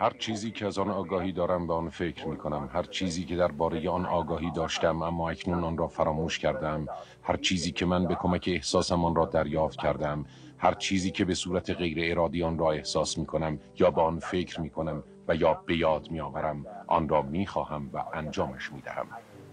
هر 0.00 0.10
چیزی 0.18 0.50
که 0.50 0.66
از 0.66 0.78
آن 0.78 0.90
آگاهی 0.90 1.32
دارم 1.32 1.66
به 1.66 1.74
آن 1.74 1.88
فکر 1.88 2.28
می 2.28 2.36
کنم 2.36 2.70
هر 2.72 2.82
چیزی 2.82 3.24
که 3.24 3.36
درباره 3.36 3.90
آن 3.90 4.06
آگاهی 4.06 4.50
داشتم 4.50 5.02
اما 5.02 5.30
اکنون 5.30 5.64
آن 5.64 5.76
را 5.76 5.88
فراموش 5.88 6.38
کردم 6.38 6.86
هر 7.22 7.36
چیزی 7.36 7.72
که 7.72 7.86
من 7.86 8.06
به 8.06 8.14
کمک 8.14 8.50
احساسم 8.52 9.04
آن 9.04 9.14
را 9.14 9.26
دریافت 9.26 9.78
کردم 9.78 10.24
هر 10.58 10.74
چیزی 10.74 11.10
که 11.10 11.24
به 11.24 11.34
صورت 11.34 11.70
غیر 11.70 11.98
ارادی 12.10 12.42
آن 12.42 12.58
را 12.58 12.70
احساس 12.70 13.18
می 13.18 13.26
کنم 13.26 13.58
یا 13.78 13.90
با 13.90 14.04
آن 14.04 14.18
فکر 14.18 14.60
می 14.60 14.70
کنم 14.70 15.02
و 15.28 15.36
یا 15.36 15.62
به 15.66 15.76
یاد 15.76 16.10
می 16.10 16.20
آورم 16.20 16.66
آن 16.86 17.08
را 17.08 17.22
می 17.22 17.46
خواهم 17.46 17.90
و 17.92 18.04
انجامش 18.14 18.72
می 18.72 18.80
دهم 18.80 19.06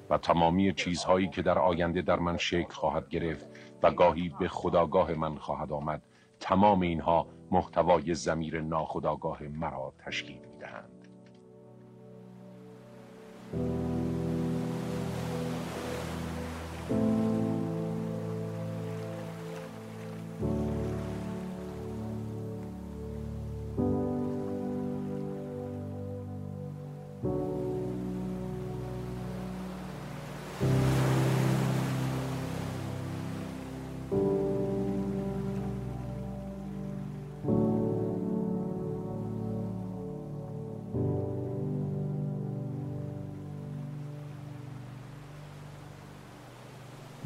و 0.09 0.17
تمامی 0.17 0.73
چیزهایی 0.73 1.29
که 1.29 1.41
در 1.41 1.59
آینده 1.59 2.01
در 2.01 2.19
من 2.19 2.37
شکل 2.37 2.73
خواهد 2.73 3.09
گرفت 3.09 3.47
و 3.83 3.91
گاهی 3.91 4.31
به 4.39 4.47
خداگاه 4.47 5.13
من 5.13 5.35
خواهد 5.35 5.71
آمد 5.71 6.01
تمام 6.39 6.81
اینها 6.81 7.27
محتوای 7.51 8.13
زمیر 8.13 8.61
ناخداگاه 8.61 9.43
مرا 9.43 9.93
تشکیل 10.05 10.39
می 10.39 10.57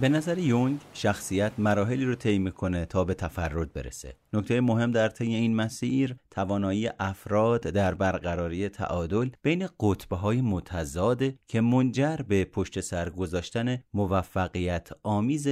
به 0.02 0.10
نظر 0.10 0.38
یونگ 0.38 0.80
شخصیت 0.94 1.52
مراحلی 1.58 2.06
رو 2.06 2.16
طی 2.16 2.40
می‌کنه 2.40 2.86
تا 2.86 3.04
به 3.04 3.14
تفرد 3.14 3.74
برسه. 3.74 4.16
نکته 4.34 4.62
مهم 4.62 4.92
در 4.92 5.10
طی 5.10 5.36
این 5.36 5.56
مسیر 5.56 6.16
توانایی 6.32 6.90
افراد 7.00 7.62
در 7.62 7.94
برقراری 7.94 8.70
تعادل 8.70 9.30
بین 9.44 9.68
قطبه 9.80 10.16
های 10.16 10.42
متضاده 10.42 11.40
که 11.48 11.62
منجر 11.62 12.18
به 12.28 12.46
پشت 12.46 12.80
سر 12.80 13.10
گذاشتن 13.10 13.78
موفقیت 13.94 14.90
آمیز 15.04 15.48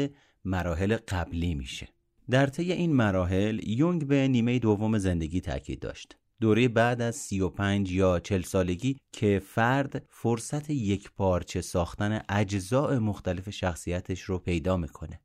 مراحل 0.45 0.97
قبلی 1.07 1.55
میشه. 1.55 1.87
در 2.29 2.47
طی 2.47 2.71
این 2.71 2.93
مراحل 2.93 3.59
یونگ 3.67 4.07
به 4.07 4.27
نیمه 4.27 4.59
دوم 4.59 4.97
زندگی 4.97 5.41
تاکید 5.41 5.79
داشت. 5.79 6.17
دوره 6.41 6.67
بعد 6.67 7.01
از 7.01 7.15
35 7.15 7.91
یا 7.91 8.19
40 8.19 8.41
سالگی 8.41 8.97
که 9.11 9.41
فرد 9.45 10.05
فرصت 10.09 10.69
یک 10.69 11.11
پارچه 11.11 11.61
ساختن 11.61 12.21
اجزاء 12.29 12.99
مختلف 12.99 13.49
شخصیتش 13.49 14.21
رو 14.21 14.39
پیدا 14.39 14.77
می‌کنه. 14.77 15.21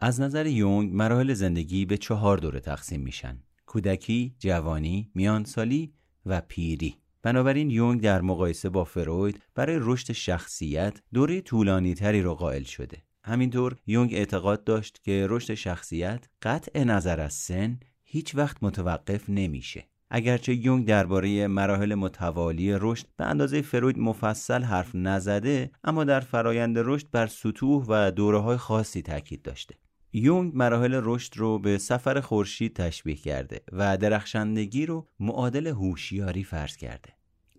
از 0.00 0.20
نظر 0.20 0.46
یونگ 0.46 0.94
مراحل 0.94 1.34
زندگی 1.34 1.84
به 1.84 1.96
چهار 1.96 2.38
دوره 2.38 2.60
تقسیم 2.60 3.00
میشن. 3.00 3.42
کودکی، 3.66 4.34
جوانی، 4.38 5.10
میانسالی 5.14 5.92
و 6.26 6.40
پیری. 6.40 6.96
بنابراین 7.22 7.70
یونگ 7.70 8.00
در 8.00 8.20
مقایسه 8.20 8.68
با 8.68 8.84
فروید 8.84 9.42
برای 9.54 9.78
رشد 9.80 10.12
شخصیت 10.12 11.02
دوره 11.12 11.40
طولانی 11.40 11.94
تری 11.94 12.22
رو 12.22 12.34
قائل 12.34 12.62
شده. 12.62 13.02
همینطور 13.24 13.76
یونگ 13.86 14.14
اعتقاد 14.14 14.64
داشت 14.64 15.00
که 15.02 15.26
رشد 15.30 15.54
شخصیت 15.54 16.28
قطع 16.42 16.84
نظر 16.84 17.20
از 17.20 17.34
سن 17.34 17.80
هیچ 18.04 18.34
وقت 18.34 18.56
متوقف 18.62 19.30
نمیشه. 19.30 19.88
اگرچه 20.10 20.54
یونگ 20.54 20.86
درباره 20.86 21.46
مراحل 21.46 21.94
متوالی 21.94 22.72
رشد 22.80 23.06
به 23.16 23.24
اندازه 23.26 23.62
فروید 23.62 23.98
مفصل 23.98 24.62
حرف 24.62 24.90
نزده 24.94 25.70
اما 25.84 26.04
در 26.04 26.20
فرایند 26.20 26.78
رشد 26.78 27.06
بر 27.12 27.26
سطوح 27.26 27.84
و 27.88 28.10
دوره 28.10 28.38
های 28.38 28.56
خاصی 28.56 29.02
تاکید 29.02 29.42
داشته. 29.42 29.74
یونگ 30.12 30.52
مراحل 30.54 31.00
رشد 31.04 31.36
رو 31.36 31.58
به 31.58 31.78
سفر 31.78 32.20
خورشید 32.20 32.76
تشبیه 32.76 33.16
کرده 33.16 33.60
و 33.72 33.96
درخشندگی 33.96 34.86
رو 34.86 35.06
معادل 35.20 35.66
هوشیاری 35.66 36.44
فرض 36.44 36.76
کرده. 36.76 37.08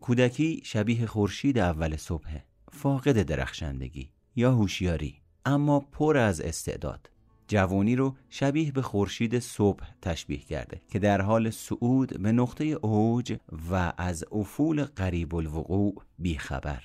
کودکی 0.02 0.62
شبیه 0.66 1.06
خورشید 1.06 1.60
اول 1.60 1.96
صبح 1.96 2.30
فاقد 2.72 3.22
درخشندگی 3.22 4.10
یا 4.36 4.52
هوشیاری 4.52 5.22
اما 5.46 5.80
پر 5.80 6.18
از 6.18 6.42
استعداد. 6.42 7.10
جوانی 7.50 7.96
رو 7.96 8.16
شبیه 8.30 8.72
به 8.72 8.82
خورشید 8.82 9.40
صبح 9.40 9.84
تشبیه 10.02 10.40
کرده 10.40 10.82
که 10.90 11.00
در 11.00 11.22
حال 11.22 11.50
صعود 11.50 12.22
به 12.22 12.32
نقطه 12.32 12.66
اوج 12.66 13.38
و 13.72 13.94
از 13.98 14.26
افول 14.32 14.84
قریب 14.84 15.36
الوقوع 15.36 15.96
بیخبر. 16.20 16.84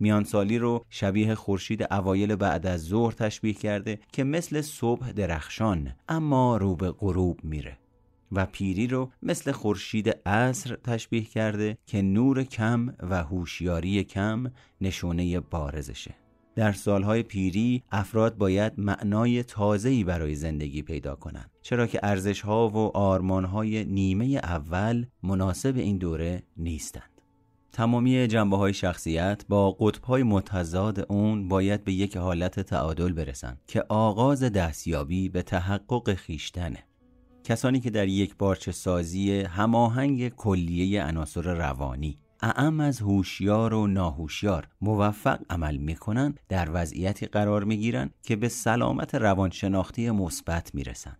میانسالی 0.00 0.58
رو 0.58 0.84
شبیه 0.90 1.34
خورشید 1.34 1.92
اوایل 1.92 2.36
بعد 2.36 2.66
از 2.66 2.84
ظهر 2.84 3.12
تشبیه 3.12 3.52
کرده 3.52 4.00
که 4.12 4.24
مثل 4.24 4.60
صبح 4.60 5.12
درخشان 5.12 5.94
اما 6.08 6.56
رو 6.56 6.76
به 6.76 6.90
غروب 6.90 7.44
میره. 7.44 7.78
و 8.32 8.46
پیری 8.46 8.86
رو 8.86 9.10
مثل 9.22 9.52
خورشید 9.52 10.08
عصر 10.26 10.76
تشبیه 10.76 11.24
کرده 11.24 11.78
که 11.86 12.02
نور 12.02 12.44
کم 12.44 12.94
و 12.98 13.24
هوشیاری 13.24 14.04
کم 14.04 14.44
نشونه 14.80 15.40
بارزشه. 15.40 16.14
در 16.58 16.72
سالهای 16.72 17.22
پیری 17.22 17.82
افراد 17.90 18.36
باید 18.36 18.72
معنای 18.76 19.42
تازه‌ای 19.42 20.04
برای 20.04 20.34
زندگی 20.34 20.82
پیدا 20.82 21.14
کنند 21.14 21.50
چرا 21.62 21.86
که 21.86 22.00
ارزشها 22.02 22.68
و 22.68 22.96
آرمانهای 22.96 23.84
نیمه 23.84 24.24
اول 24.24 25.06
مناسب 25.22 25.76
این 25.76 25.98
دوره 25.98 26.42
نیستند. 26.56 27.22
تمامی 27.72 28.26
جنبه 28.26 28.56
های 28.56 28.74
شخصیت 28.74 29.44
با 29.48 29.70
قطب 29.70 30.04
های 30.04 30.22
متضاد 30.22 31.06
اون 31.08 31.48
باید 31.48 31.84
به 31.84 31.92
یک 31.92 32.16
حالت 32.16 32.60
تعادل 32.60 33.12
برسند 33.12 33.60
که 33.66 33.84
آغاز 33.88 34.42
دستیابی 34.42 35.28
به 35.28 35.42
تحقق 35.42 36.14
خیشتنه. 36.14 36.84
کسانی 37.44 37.80
که 37.80 37.90
در 37.90 38.08
یک 38.08 38.36
بارچه 38.38 38.72
سازی 38.72 39.40
هماهنگ 39.40 40.28
کلیه 40.28 41.04
عناصر 41.04 41.42
روانی 41.42 42.18
اعم 42.42 42.80
از 42.80 43.00
هوشیار 43.00 43.74
و 43.74 43.86
ناهوشیار 43.86 44.68
موفق 44.80 45.38
عمل 45.50 45.76
می‌کنن 45.76 46.34
در 46.48 46.68
وضعیتی 46.72 47.26
قرار 47.26 47.64
می‌گیرند 47.64 48.14
که 48.22 48.36
به 48.36 48.48
سلامت 48.48 49.14
روانشناختی 49.14 50.10
مثبت 50.10 50.74
می‌رسند. 50.74 51.18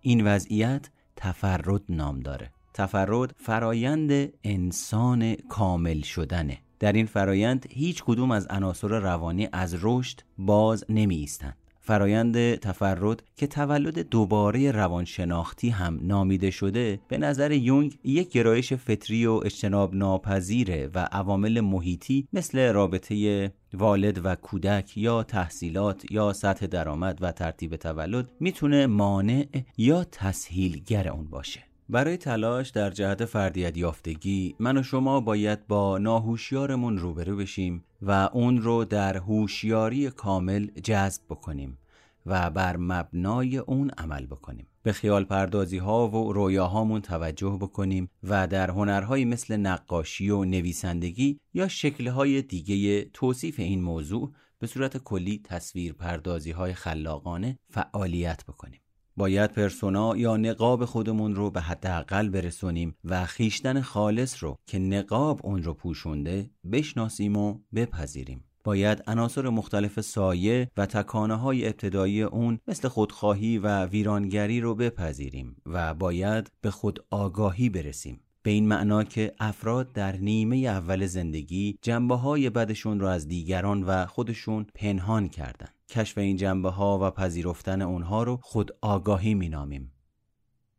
این 0.00 0.26
وضعیت 0.26 0.90
تفرد 1.16 1.82
نام 1.88 2.20
داره. 2.20 2.50
تفرد 2.74 3.34
فرایند 3.38 4.32
انسان 4.44 5.34
کامل 5.34 6.00
شدنه. 6.00 6.58
در 6.78 6.92
این 6.92 7.06
فرایند 7.06 7.66
هیچ 7.70 8.02
کدوم 8.04 8.30
از 8.30 8.46
عناصر 8.46 8.88
روانی 8.88 9.48
از 9.52 9.76
رشد 9.80 10.20
باز 10.38 10.84
نمی 10.88 11.16
ایستند 11.16 11.56
فرایند 11.90 12.54
تفرد 12.54 13.22
که 13.36 13.46
تولد 13.46 13.98
دوباره 13.98 14.70
روانشناختی 14.70 15.68
هم 15.68 16.00
نامیده 16.02 16.50
شده 16.50 17.00
به 17.08 17.18
نظر 17.18 17.52
یونگ 17.52 17.98
یک 18.04 18.32
گرایش 18.32 18.72
فطری 18.72 19.26
و 19.26 19.32
اجتناب 19.32 19.94
ناپذیره 19.94 20.90
و 20.94 21.08
عوامل 21.12 21.60
محیطی 21.60 22.28
مثل 22.32 22.72
رابطه 22.72 23.52
والد 23.74 24.20
و 24.24 24.34
کودک 24.34 24.98
یا 24.98 25.22
تحصیلات 25.22 26.10
یا 26.10 26.32
سطح 26.32 26.66
درآمد 26.66 27.18
و 27.20 27.32
ترتیب 27.32 27.76
تولد 27.76 28.28
می‌تونه 28.40 28.86
مانع 28.86 29.46
یا 29.78 30.04
تسهیلگر 30.04 31.08
اون 31.08 31.30
باشه. 31.30 31.60
برای 31.88 32.16
تلاش 32.16 32.70
در 32.70 32.90
جهت 32.90 33.24
فردیت 33.24 33.76
یافتگی 33.76 34.54
من 34.58 34.76
و 34.76 34.82
شما 34.82 35.20
باید 35.20 35.66
با 35.66 35.98
ناهوشیارمون 35.98 36.98
روبرو 36.98 37.36
بشیم 37.36 37.84
و 38.02 38.28
اون 38.32 38.62
رو 38.62 38.84
در 38.84 39.16
هوشیاری 39.16 40.10
کامل 40.10 40.66
جذب 40.66 41.22
بکنیم. 41.30 41.79
و 42.26 42.50
بر 42.50 42.76
مبنای 42.76 43.58
اون 43.58 43.90
عمل 43.90 44.26
بکنیم. 44.26 44.66
به 44.82 44.92
خیال 44.92 45.24
پردازی 45.24 45.78
ها 45.78 46.08
و 46.08 46.32
رویاهامون 46.32 47.00
توجه 47.00 47.58
بکنیم 47.60 48.10
و 48.22 48.46
در 48.46 48.70
هنرهایی 48.70 49.24
مثل 49.24 49.56
نقاشی 49.56 50.30
و 50.30 50.44
نویسندگی 50.44 51.40
یا 51.54 51.68
شکلهای 51.68 52.42
دیگه 52.42 53.04
توصیف 53.04 53.60
این 53.60 53.82
موضوع 53.82 54.32
به 54.58 54.66
صورت 54.66 54.96
کلی 54.96 55.40
تصویر 55.44 55.92
پردازی 55.92 56.50
های 56.50 56.72
خلاقانه 56.74 57.58
فعالیت 57.70 58.44
بکنیم. 58.44 58.80
باید 59.16 59.52
پرسونا 59.52 60.16
یا 60.16 60.36
نقاب 60.36 60.84
خودمون 60.84 61.34
رو 61.34 61.50
به 61.50 61.60
حداقل 61.60 62.28
برسونیم 62.28 62.96
و 63.04 63.26
خیشتن 63.26 63.80
خالص 63.80 64.44
رو 64.44 64.56
که 64.66 64.78
نقاب 64.78 65.40
اون 65.46 65.62
رو 65.62 65.74
پوشونده 65.74 66.50
بشناسیم 66.72 67.36
و 67.36 67.58
بپذیریم. 67.74 68.44
باید 68.64 69.02
عناصر 69.06 69.48
مختلف 69.48 70.00
سایه 70.00 70.70
و 70.76 70.86
تکانه 70.86 71.34
های 71.34 71.66
ابتدایی 71.66 72.22
اون 72.22 72.58
مثل 72.68 72.88
خودخواهی 72.88 73.58
و 73.58 73.86
ویرانگری 73.86 74.60
رو 74.60 74.74
بپذیریم 74.74 75.56
و 75.66 75.94
باید 75.94 76.50
به 76.60 76.70
خود 76.70 77.04
آگاهی 77.10 77.68
برسیم 77.68 78.20
به 78.42 78.50
این 78.50 78.68
معنا 78.68 79.04
که 79.04 79.32
افراد 79.40 79.92
در 79.92 80.16
نیمه 80.16 80.56
اول 80.56 81.06
زندگی 81.06 81.78
جنبه 81.82 82.16
های 82.16 82.50
بدشون 82.50 83.00
رو 83.00 83.06
از 83.06 83.28
دیگران 83.28 83.82
و 83.82 84.06
خودشون 84.06 84.66
پنهان 84.74 85.28
کردن 85.28 85.68
کشف 85.88 86.18
این 86.18 86.36
جنبه 86.36 86.70
ها 86.70 86.98
و 87.02 87.10
پذیرفتن 87.10 87.82
اونها 87.82 88.22
رو 88.22 88.38
خود 88.42 88.70
آگاهی 88.80 89.34
می 89.34 89.48
نامیم. 89.48 89.92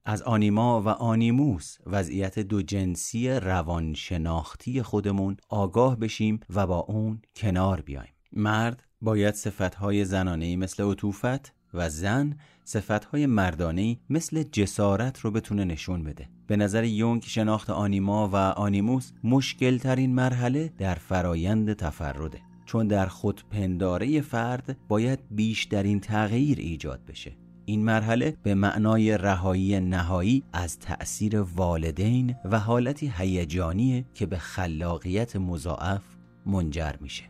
از 0.05 0.21
آنیما 0.21 0.81
و 0.81 0.87
آنیموس 0.87 1.77
وضعیت 1.85 2.39
دو 2.39 2.61
جنسی 2.61 3.29
روانشناختی 3.29 4.81
خودمون 4.81 5.37
آگاه 5.49 5.99
بشیم 5.99 6.39
و 6.55 6.67
با 6.67 6.79
اون 6.79 7.21
کنار 7.35 7.81
بیایم. 7.81 8.13
مرد 8.33 8.83
باید 9.01 9.33
صفتهای 9.33 10.05
زنانه 10.05 10.55
مثل 10.55 10.83
عطوفت 10.83 11.53
و 11.73 11.89
زن 11.89 12.37
صفتهای 12.63 13.25
مردانه 13.25 13.97
مثل 14.09 14.43
جسارت 14.43 15.19
رو 15.19 15.31
بتونه 15.31 15.65
نشون 15.65 16.03
بده. 16.03 16.29
به 16.47 16.55
نظر 16.55 16.83
یونگ 16.83 17.23
شناخت 17.23 17.69
آنیما 17.69 18.27
و 18.27 18.35
آنیموس 18.35 19.11
مشکل 19.23 19.77
ترین 19.77 20.15
مرحله 20.15 20.73
در 20.77 20.95
فرایند 20.95 21.73
تفرده. 21.73 22.41
چون 22.65 22.87
در 22.87 23.05
خودپنداره 23.05 24.21
فرد 24.21 24.77
باید 24.87 25.19
بیشترین 25.31 25.99
تغییر 25.99 26.57
ایجاد 26.59 27.05
بشه 27.05 27.31
این 27.65 27.85
مرحله 27.85 28.37
به 28.43 28.55
معنای 28.55 29.17
رهایی 29.17 29.79
نهایی 29.79 30.43
از 30.53 30.79
تأثیر 30.79 31.41
والدین 31.41 32.35
و 32.45 32.59
حالتی 32.59 33.11
هیجانی 33.17 34.05
که 34.13 34.25
به 34.25 34.37
خلاقیت 34.37 35.35
مضاعف 35.35 36.01
منجر 36.45 36.93
میشه. 37.01 37.23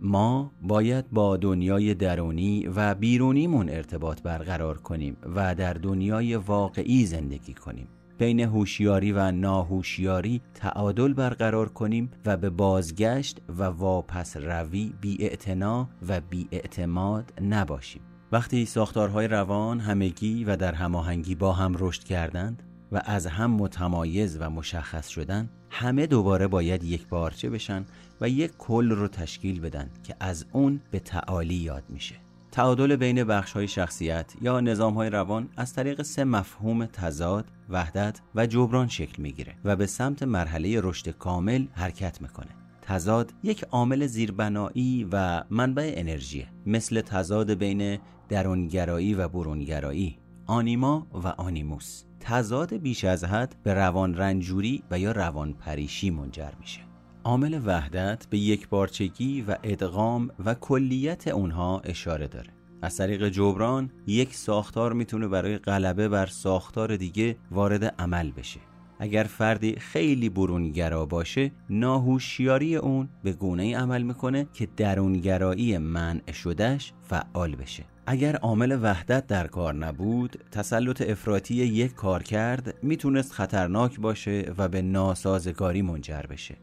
ما 0.00 0.52
باید 0.62 1.10
با 1.10 1.36
دنیای 1.36 1.94
درونی 1.94 2.66
و 2.66 2.94
بیرونیمون 2.94 3.68
ارتباط 3.68 4.22
برقرار 4.22 4.78
کنیم 4.78 5.16
و 5.34 5.54
در 5.54 5.72
دنیای 5.72 6.36
واقعی 6.36 7.06
زندگی 7.06 7.54
کنیم. 7.54 7.88
بین 8.18 8.40
هوشیاری 8.40 9.12
و 9.12 9.30
ناهوشیاری 9.30 10.40
تعادل 10.54 11.12
برقرار 11.12 11.68
کنیم 11.68 12.10
و 12.26 12.36
به 12.36 12.50
بازگشت 12.50 13.40
و 13.48 13.62
واپس 13.62 14.36
روی 14.36 14.92
بی 15.00 15.30
و 16.08 16.20
بی 16.20 16.48
اعتماد 16.50 17.32
نباشیم. 17.42 18.02
وقتی 18.32 18.66
ساختارهای 18.66 19.28
روان 19.28 19.80
همگی 19.80 20.44
و 20.44 20.56
در 20.56 20.74
هماهنگی 20.74 21.34
با 21.34 21.52
هم 21.52 21.74
رشد 21.78 22.04
کردند 22.04 22.62
و 22.92 23.02
از 23.04 23.26
هم 23.26 23.50
متمایز 23.50 24.36
و 24.40 24.50
مشخص 24.50 25.08
شدن 25.08 25.48
همه 25.70 26.06
دوباره 26.06 26.46
باید 26.46 26.84
یک 26.84 27.08
بارچه 27.08 27.50
بشن 27.50 27.84
و 28.20 28.28
یک 28.28 28.52
کل 28.58 28.90
رو 28.90 29.08
تشکیل 29.08 29.60
بدن 29.60 29.90
که 30.04 30.16
از 30.20 30.46
اون 30.52 30.80
به 30.90 30.98
تعالی 30.98 31.54
یاد 31.54 31.84
میشه 31.88 32.14
تعادل 32.52 32.96
بین 32.96 33.24
بخش 33.24 33.52
های 33.52 33.68
شخصیت 33.68 34.32
یا 34.42 34.60
نظام 34.60 34.94
های 34.94 35.10
روان 35.10 35.48
از 35.56 35.74
طریق 35.74 36.02
سه 36.02 36.24
مفهوم 36.24 36.86
تضاد، 36.86 37.44
وحدت 37.68 38.20
و 38.34 38.46
جبران 38.46 38.88
شکل 38.88 39.22
می‌گیره 39.22 39.54
و 39.64 39.76
به 39.76 39.86
سمت 39.86 40.22
مرحله 40.22 40.80
رشد 40.80 41.08
کامل 41.08 41.66
حرکت 41.72 42.22
می‌کنه. 42.22 42.65
تضاد 42.86 43.32
یک 43.42 43.64
عامل 43.64 44.06
زیربنایی 44.06 45.08
و 45.12 45.44
منبع 45.50 45.92
انرژی 45.96 46.46
مثل 46.66 47.00
تضاد 47.00 47.54
بین 47.54 47.98
درونگرایی 48.28 49.14
و 49.14 49.28
برونگرایی 49.28 50.18
آنیما 50.46 51.06
و 51.12 51.28
آنیموس. 51.28 52.04
تضاد 52.20 52.74
بیش 52.74 53.04
از 53.04 53.24
حد 53.24 53.56
به 53.62 53.74
روان 53.74 54.14
رنجوری 54.14 54.82
و 54.90 54.98
یا 54.98 55.12
روان 55.12 55.52
پریشی 55.52 56.10
منجر 56.10 56.50
میشه. 56.60 56.80
عامل 57.24 57.60
وحدت 57.64 58.26
به 58.30 58.38
یک 58.38 58.68
بارچگی 58.68 59.42
و 59.42 59.56
ادغام 59.62 60.30
و 60.44 60.54
کلیت 60.54 61.28
اونها 61.28 61.80
اشاره 61.80 62.28
داره. 62.28 62.50
از 62.82 62.96
طریق 62.96 63.28
جبران 63.28 63.90
یک 64.06 64.34
ساختار 64.34 64.92
می‌تونه 64.92 65.28
برای 65.28 65.58
غلبه 65.58 66.08
بر 66.08 66.26
ساختار 66.26 66.96
دیگه 66.96 67.36
وارد 67.50 67.84
عمل 67.84 68.30
بشه. 68.30 68.60
اگر 68.98 69.22
فردی 69.24 69.74
خیلی 69.74 70.28
برونگرا 70.28 71.06
باشه 71.06 71.50
ناهوشیاری 71.70 72.76
اون 72.76 73.08
به 73.22 73.32
گونه 73.32 73.62
ای 73.62 73.74
عمل 73.74 74.02
می‌کنه 74.02 74.46
که 74.52 74.68
درونگرایی 74.76 75.78
منع 75.78 76.32
شدهش 76.32 76.92
فعال 77.02 77.56
بشه. 77.56 77.84
اگر 78.06 78.36
عامل 78.36 78.78
وحدت 78.82 79.26
در 79.26 79.46
کار 79.46 79.74
نبود 79.74 80.36
تسلط 80.52 81.02
افراطی 81.02 81.54
یک 81.54 81.94
کار 81.94 82.22
کرد 82.22 82.74
می‌تونست 82.82 83.32
خطرناک 83.32 84.00
باشه 84.00 84.52
و 84.58 84.68
به 84.68 84.82
ناسازگاری 84.82 85.82
منجر 85.82 86.22
بشه. 86.22 86.56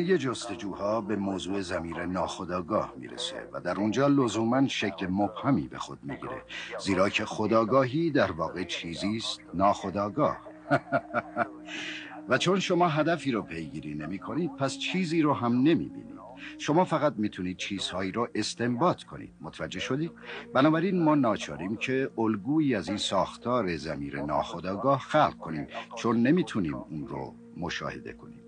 یه 0.00 0.18
جستجوها 0.18 1.00
به 1.00 1.16
موضوع 1.16 1.60
زمیر 1.60 2.04
ناخداگاه 2.06 2.94
می‌رسه 2.96 3.48
و 3.52 3.60
در 3.60 3.76
اونجا 3.76 4.06
لزوما 4.06 4.68
شکل 4.68 5.06
مبهمی 5.06 5.68
به 5.68 5.78
خود 5.78 5.98
می‌گیره. 6.02 6.42
زیرا 6.80 7.08
که 7.08 7.24
خداگاهی 7.24 8.10
در 8.10 8.32
واقع 8.32 8.64
چیزی 8.64 9.16
است 9.16 9.40
ناخداگاه 9.54 10.38
و 12.28 12.38
چون 12.38 12.60
شما 12.60 12.88
هدفی 12.88 13.32
رو 13.32 13.42
پیگیری 13.42 13.94
نمی 13.94 14.18
کنید 14.18 14.56
پس 14.56 14.78
چیزی 14.78 15.22
رو 15.22 15.34
هم 15.34 15.52
نمی 15.52 15.88
بینید 15.88 16.12
شما 16.58 16.84
فقط 16.84 17.14
می‌تونید 17.16 17.56
چیزهایی 17.56 18.12
رو 18.12 18.28
استنباط 18.34 19.02
کنید. 19.02 19.32
متوجه 19.40 19.80
شدید؟ 19.80 20.12
بنابراین 20.54 21.02
ما 21.02 21.14
ناچاریم 21.14 21.76
که 21.76 22.10
الگویی 22.18 22.74
از 22.74 22.88
این 22.88 22.96
ساختار 22.96 23.76
زمیر 23.76 24.22
ناخداگاه 24.22 24.98
خلق 24.98 25.38
کنیم 25.38 25.66
چون 25.96 26.22
نمی‌تونیم 26.22 26.74
اون 26.74 27.08
رو 27.08 27.34
مشاهده 27.56 28.12
کنیم. 28.12 28.41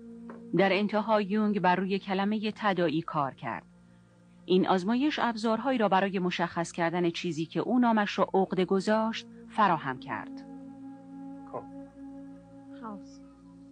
در 0.57 0.73
انتها 0.73 1.21
یونگ 1.21 1.59
بر 1.59 1.75
روی 1.75 1.99
کلمه 1.99 2.51
تدایی 2.55 3.01
کار 3.01 3.33
کرد. 3.33 3.63
این 4.45 4.67
آزمایش 4.67 5.19
ابزارهایی 5.19 5.77
را 5.77 5.89
برای 5.89 6.19
مشخص 6.19 6.71
کردن 6.71 7.09
چیزی 7.09 7.45
که 7.45 7.59
او 7.59 7.79
نامش 7.79 8.19
را 8.19 8.27
عقده 8.33 8.65
گذاشت 8.65 9.27
فراهم 9.49 9.99
کرد. 9.99 10.45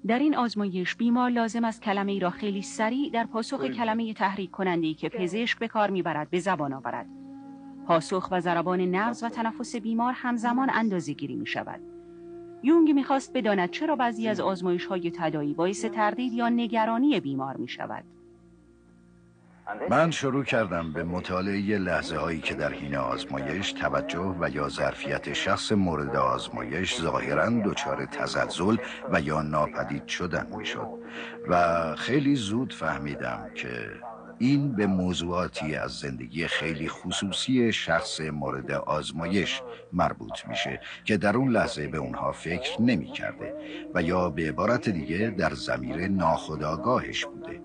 در 0.08 0.20
این 0.20 0.36
آزمایش 0.36 0.96
بیمار 0.96 1.30
لازم 1.30 1.66
است 1.66 1.82
کلمه 1.82 2.12
ای 2.12 2.20
را 2.20 2.30
خیلی 2.30 2.62
سریع 2.62 3.12
در 3.12 3.26
پاسخ 3.26 3.66
کلمه 3.68 4.14
تحریک 4.14 4.52
کننده 4.52 4.88
ای 4.88 4.94
که 4.94 5.10
پزشک 5.10 5.60
به 5.60 5.68
کار 5.68 5.90
می‌برد 5.90 6.30
به 6.30 6.40
زبان 6.40 6.74
آورد. 6.74 7.08
پاسخ 7.88 8.28
و 8.32 8.40
ضربان 8.40 8.82
نبض 8.82 9.24
و 9.24 9.30
تنفس 9.30 9.76
بیمار 9.76 10.14
همزمان 10.16 10.70
اندازه 10.74 11.14
گیری 11.14 11.36
می 11.36 11.46
شود. 11.46 11.93
یونگ 12.64 12.92
می‌خواست 12.92 13.34
بداند 13.34 13.70
چرا 13.72 13.96
بعضی 13.96 14.28
از 14.28 14.40
آزمایش 14.40 14.86
های 14.86 15.12
تدایی 15.16 15.54
باعث 15.54 15.86
تردید 15.86 16.34
یا 16.34 16.50
نگرانی 16.50 17.20
بیمار 17.20 17.58
می 17.58 17.68
شود. 17.68 18.04
من 19.90 20.12
شروع 20.12 20.44
کردم 20.44 20.94
به 20.94 21.04
مطالعه 21.04 21.78
لحظه 21.78 22.18
هایی 22.18 22.40
که 22.40 22.54
در 22.54 22.74
حین 22.74 22.96
آزمایش 22.96 23.72
توجه 23.74 24.36
و 24.40 24.50
یا 24.50 24.70
ظرفیت 24.70 25.34
شخص 25.34 25.72
مورد 25.72 26.16
آزمایش 26.16 27.02
ظاهرا 27.02 27.50
دچار 27.66 28.06
تزلزل 28.06 28.78
و 29.12 29.22
یا 29.22 29.42
ناپدید 29.42 30.08
شدن 30.08 30.48
می‌شد 30.58 30.88
و 31.48 31.96
خیلی 31.96 32.36
زود 32.36 32.74
فهمیدم 32.74 33.50
که 33.56 33.92
این 34.44 34.72
به 34.72 34.88
موضوعاتی 34.88 35.76
از 35.76 35.92
زندگی 35.92 36.48
خیلی 36.48 36.90
خصوصی 36.90 37.74
شخص 37.74 38.22
مورد 38.22 38.72
آزمایش 38.72 39.62
مربوط 39.94 40.48
میشه 40.48 40.80
که 41.06 41.18
در 41.18 41.38
اون 41.38 41.52
لحظه 41.52 41.88
به 41.88 41.98
اونها 41.98 42.32
فکر 42.32 42.82
نمی 42.82 43.06
کرده 43.06 43.54
و 43.94 44.02
یا 44.02 44.30
به 44.30 44.50
عبارت 44.50 44.90
دیگه 44.90 45.36
در 45.38 45.54
زمیر 45.54 46.08
ناخداگاهش 46.08 47.26
بوده. 47.26 47.62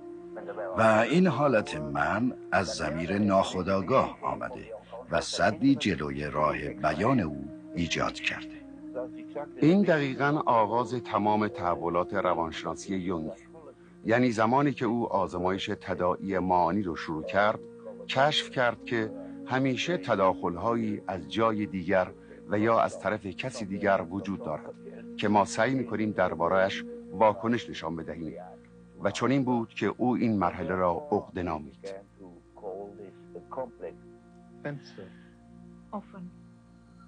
و 0.79 0.83
این 1.11 1.27
حالت 1.27 1.77
من 1.77 2.33
از 2.53 2.67
زمیر 2.67 3.19
ناخداگاه 3.19 4.19
آمده 4.23 4.73
و 5.11 5.21
صدی 5.21 5.75
جلوی 5.75 6.25
راه 6.25 6.59
بیان 6.59 7.21
او 7.21 7.49
ایجاد 7.75 8.15
کرده. 8.15 8.59
این 9.57 9.83
دقیقا 9.83 10.43
آغاز 10.47 10.95
تمام 10.95 11.49
تحولات 11.49 12.15
روانشناسی 12.15 12.97
یونگ. 12.97 13.48
یعنی 14.09 14.31
زمانی 14.31 14.73
که 14.73 14.85
او 14.85 15.13
آزمایش 15.13 15.71
تداعی 15.81 16.39
معانی 16.39 16.83
رو 16.83 16.97
شروع 16.97 17.25
کرد 17.25 17.61
کشف 18.09 18.51
کرد 18.51 18.85
که 18.85 19.11
همیشه 19.47 19.97
تداخلهایی 19.97 21.03
از 21.07 21.33
جای 21.33 21.67
دیگر 21.67 22.11
و 22.49 22.59
یا 22.59 22.81
از 22.81 23.01
طرف 23.01 23.27
کسی 23.27 23.65
دیگر 23.65 24.07
وجود 24.11 24.45
دارد 24.45 24.75
که 25.17 25.29
ما 25.29 25.45
سعی 25.45 25.75
می‌کنیم 25.75 26.11
دربارهش 26.11 26.85
واکنش 27.13 27.71
نشان 27.71 27.97
بدهیم 27.97 28.35
و 29.03 29.11
چنین 29.11 29.45
بود 29.45 29.69
که 29.69 29.87
او 29.87 30.17
این 30.17 30.39
مرحله 30.39 30.75
را 30.75 31.09
عقده 31.13 31.43
نامید. 31.43 31.95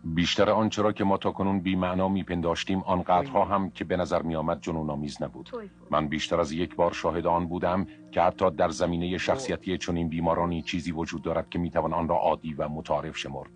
بیشتر 0.04 0.50
آنچه 0.50 0.82
را 0.82 0.92
که 0.92 1.04
ما 1.04 1.16
تا 1.16 1.30
کنون 1.30 1.60
بی 1.60 1.76
معنا 1.76 2.08
میپنداشتیم 2.08 2.82
آنقدرها 2.82 3.44
هم 3.44 3.70
که 3.70 3.84
به 3.84 3.96
نظر 3.96 4.22
می 4.22 4.36
آمد 4.36 4.60
جنون 4.60 4.90
آمیز 4.90 5.22
نبود 5.22 5.50
من 5.90 6.08
بیشتر 6.08 6.40
از 6.40 6.52
یک 6.52 6.74
بار 6.74 6.92
شاهد 6.92 7.26
آن 7.26 7.46
بودم 7.46 7.86
که 8.12 8.20
حتی 8.20 8.50
در 8.50 8.68
زمینه 8.68 9.18
شخصیتی 9.18 9.78
چنین 9.78 10.08
بیمارانی 10.08 10.62
چیزی 10.62 10.92
وجود 10.92 11.22
دارد 11.22 11.48
که 11.48 11.58
می‌توان 11.58 11.92
آن 11.92 12.08
را 12.08 12.16
عادی 12.16 12.54
و 12.54 12.68
متعارف 12.68 13.16
شمرد. 13.16 13.50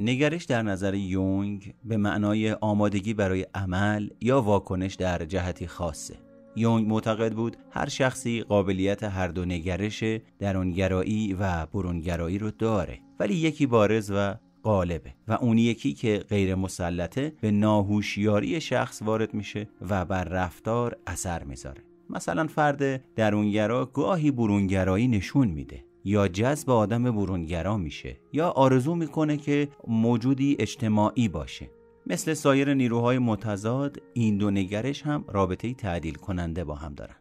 نگرش 0.00 0.44
در 0.44 0.62
نظر 0.62 0.94
یونگ 0.94 1.74
به 1.84 1.96
معنای 1.96 2.52
آمادگی 2.52 3.14
برای 3.14 3.46
عمل 3.54 4.08
یا 4.20 4.42
واکنش 4.42 4.94
در 4.94 5.24
جهتی 5.24 5.66
خاصه. 5.66 6.14
یونگ 6.56 6.88
معتقد 6.88 7.32
بود 7.32 7.56
هر 7.70 7.88
شخصی 7.88 8.42
قابلیت 8.42 9.02
هر 9.02 9.28
دو 9.28 9.44
نگرش 9.44 10.04
درونگرایی 10.38 11.36
و 11.40 11.66
برونگرایی 11.66 12.38
رو 12.38 12.50
داره 12.50 12.98
ولی 13.18 13.34
یکی 13.34 13.66
بارز 13.66 14.12
و 14.14 14.34
غالبه 14.62 15.14
و 15.28 15.32
اون 15.32 15.58
یکی 15.58 15.92
که 15.92 16.24
غیر 16.28 16.54
مسلطه 16.54 17.32
به 17.40 17.50
ناهوشیاری 17.50 18.60
شخص 18.60 19.02
وارد 19.02 19.34
میشه 19.34 19.68
و 19.90 20.04
بر 20.04 20.24
رفتار 20.24 20.96
اثر 21.06 21.44
می‌ذاره. 21.44 21.82
مثلا 22.10 22.46
فرد 22.46 23.14
درونگرا 23.14 23.86
گاهی 23.86 24.30
برونگرایی 24.30 25.08
نشون 25.08 25.48
میده. 25.48 25.84
یا 26.04 26.28
جذب 26.28 26.70
آدم 26.70 27.02
برونگرا 27.02 27.76
میشه 27.76 28.16
یا 28.32 28.48
آرزو 28.48 28.94
می‌کنه 28.94 29.36
که 29.36 29.68
موجودی 29.88 30.56
اجتماعی 30.58 31.28
باشه. 31.28 31.70
مثل 32.06 32.34
سایر 32.34 32.74
نیروهای 32.74 33.18
متضاد 33.18 34.02
این 34.14 34.38
دو 34.38 34.50
نگرش 34.50 35.02
هم 35.02 35.24
رابطه 35.28 35.74
تعدیل 35.74 36.14
کننده 36.14 36.64
با 36.64 36.74
هم 36.74 36.94
دارن. 36.94 37.16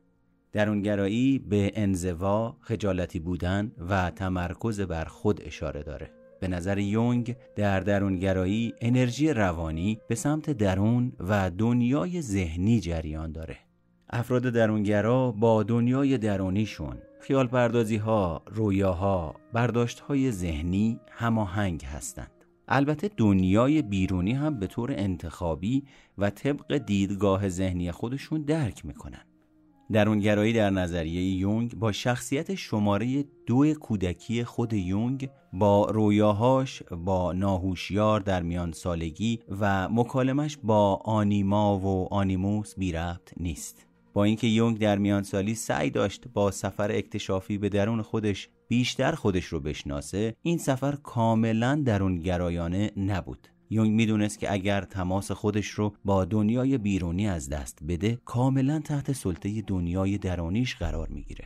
درونگرایی 0.52 1.40
به 1.40 1.72
انزوا، 1.76 2.58
خجالتی 2.60 3.20
بودن 3.20 3.72
و 3.90 4.12
تمرکز 4.12 4.82
بر 4.82 5.06
خود 5.06 5.42
اشاره 5.46 5.84
داره. 5.84 6.12
به 6.40 6.48
نظر 6.48 6.78
یونگ 6.78 7.36
در 7.56 7.80
درونگرایی 7.80 8.74
انرژی 8.82 9.34
روانی 9.34 10.00
به 10.08 10.16
سمت 10.16 10.50
درون 10.50 11.12
و 11.20 11.52
دنیای 11.58 12.22
ذهنی 12.22 12.80
جریان 12.80 13.32
داره. 13.32 13.58
افراد 14.10 14.42
درونگرا 14.42 15.32
با 15.32 15.64
دنیای 15.64 16.18
درونیشون 16.18 16.98
خیال 17.20 17.48
پردازی 17.48 17.98
ها، 17.98 18.42
رویاها، 18.48 19.36
برداشت 19.54 20.00
های 20.00 20.32
ذهنی 20.32 21.00
هماهنگ 21.12 21.86
هستند. 21.86 22.32
البته 22.68 23.10
دنیای 23.18 23.82
بیرونی 23.82 24.34
هم 24.34 24.60
به 24.60 24.68
طور 24.68 24.92
انتخابی 24.92 25.84
و 26.18 26.30
طبق 26.30 26.78
دیدگاه 26.78 27.50
ذهنی 27.50 27.92
خودشون 27.92 28.42
درک 28.42 28.86
می‌کنن. 28.86 29.26
درونگرایی 29.92 30.54
در 30.54 30.70
نظریه 30.70 31.22
یونگ 31.22 31.76
با 31.76 31.92
شخصیت 31.92 32.56
شماره 32.56 33.26
دو 33.46 33.74
کودکی 33.74 34.44
خود 34.44 34.74
یونگ 34.74 35.30
با 35.54 35.86
رویاهاش 35.86 36.84
با 36.84 37.34
ناهوشیار 37.34 38.20
در 38.20 38.42
میان 38.42 38.72
سالگی 38.72 39.40
و 39.60 39.90
مکالمش 39.90 40.58
با 40.64 40.96
آنیما 40.96 41.80
و 41.80 42.14
آنیموس 42.14 42.76
بی 42.76 42.92
ربط 42.92 43.34
نیست. 43.38 43.89
با 44.14 44.24
اینکه 44.24 44.48
یونگ 44.48 44.80
در 44.80 44.98
میان 44.98 45.24
سالی 45.24 45.56
سعی 45.56 45.90
داشت 45.90 46.28
با 46.34 46.52
سفر 46.52 46.92
اکتشافی 46.92 47.58
به 47.58 47.70
درون 47.70 48.02
خودش 48.02 48.50
بیشتر 48.68 49.12
خودش 49.12 49.46
رو 49.46 49.60
بشناسه 49.60 50.36
این 50.42 50.58
سفر 50.58 50.96
کاملا 51.04 51.82
درون 51.86 52.20
گرایانه 52.20 52.92
نبود. 52.98 53.48
یونگ 53.70 53.92
می‌دونست 53.92 54.40
که 54.40 54.54
اگر 54.54 54.82
تماس 54.82 55.32
خودش 55.32 55.68
رو 55.68 55.94
با 56.06 56.26
دنیای 56.26 56.78
بیرونی 56.78 57.28
از 57.28 57.50
دست 57.50 57.80
بده 57.88 58.20
کاملا 58.26 58.80
تحت 58.80 59.12
سلطه 59.12 59.62
دنیای 59.62 60.18
درونیش 60.18 60.76
قرار 60.76 61.08
می‌گیره. 61.08 61.46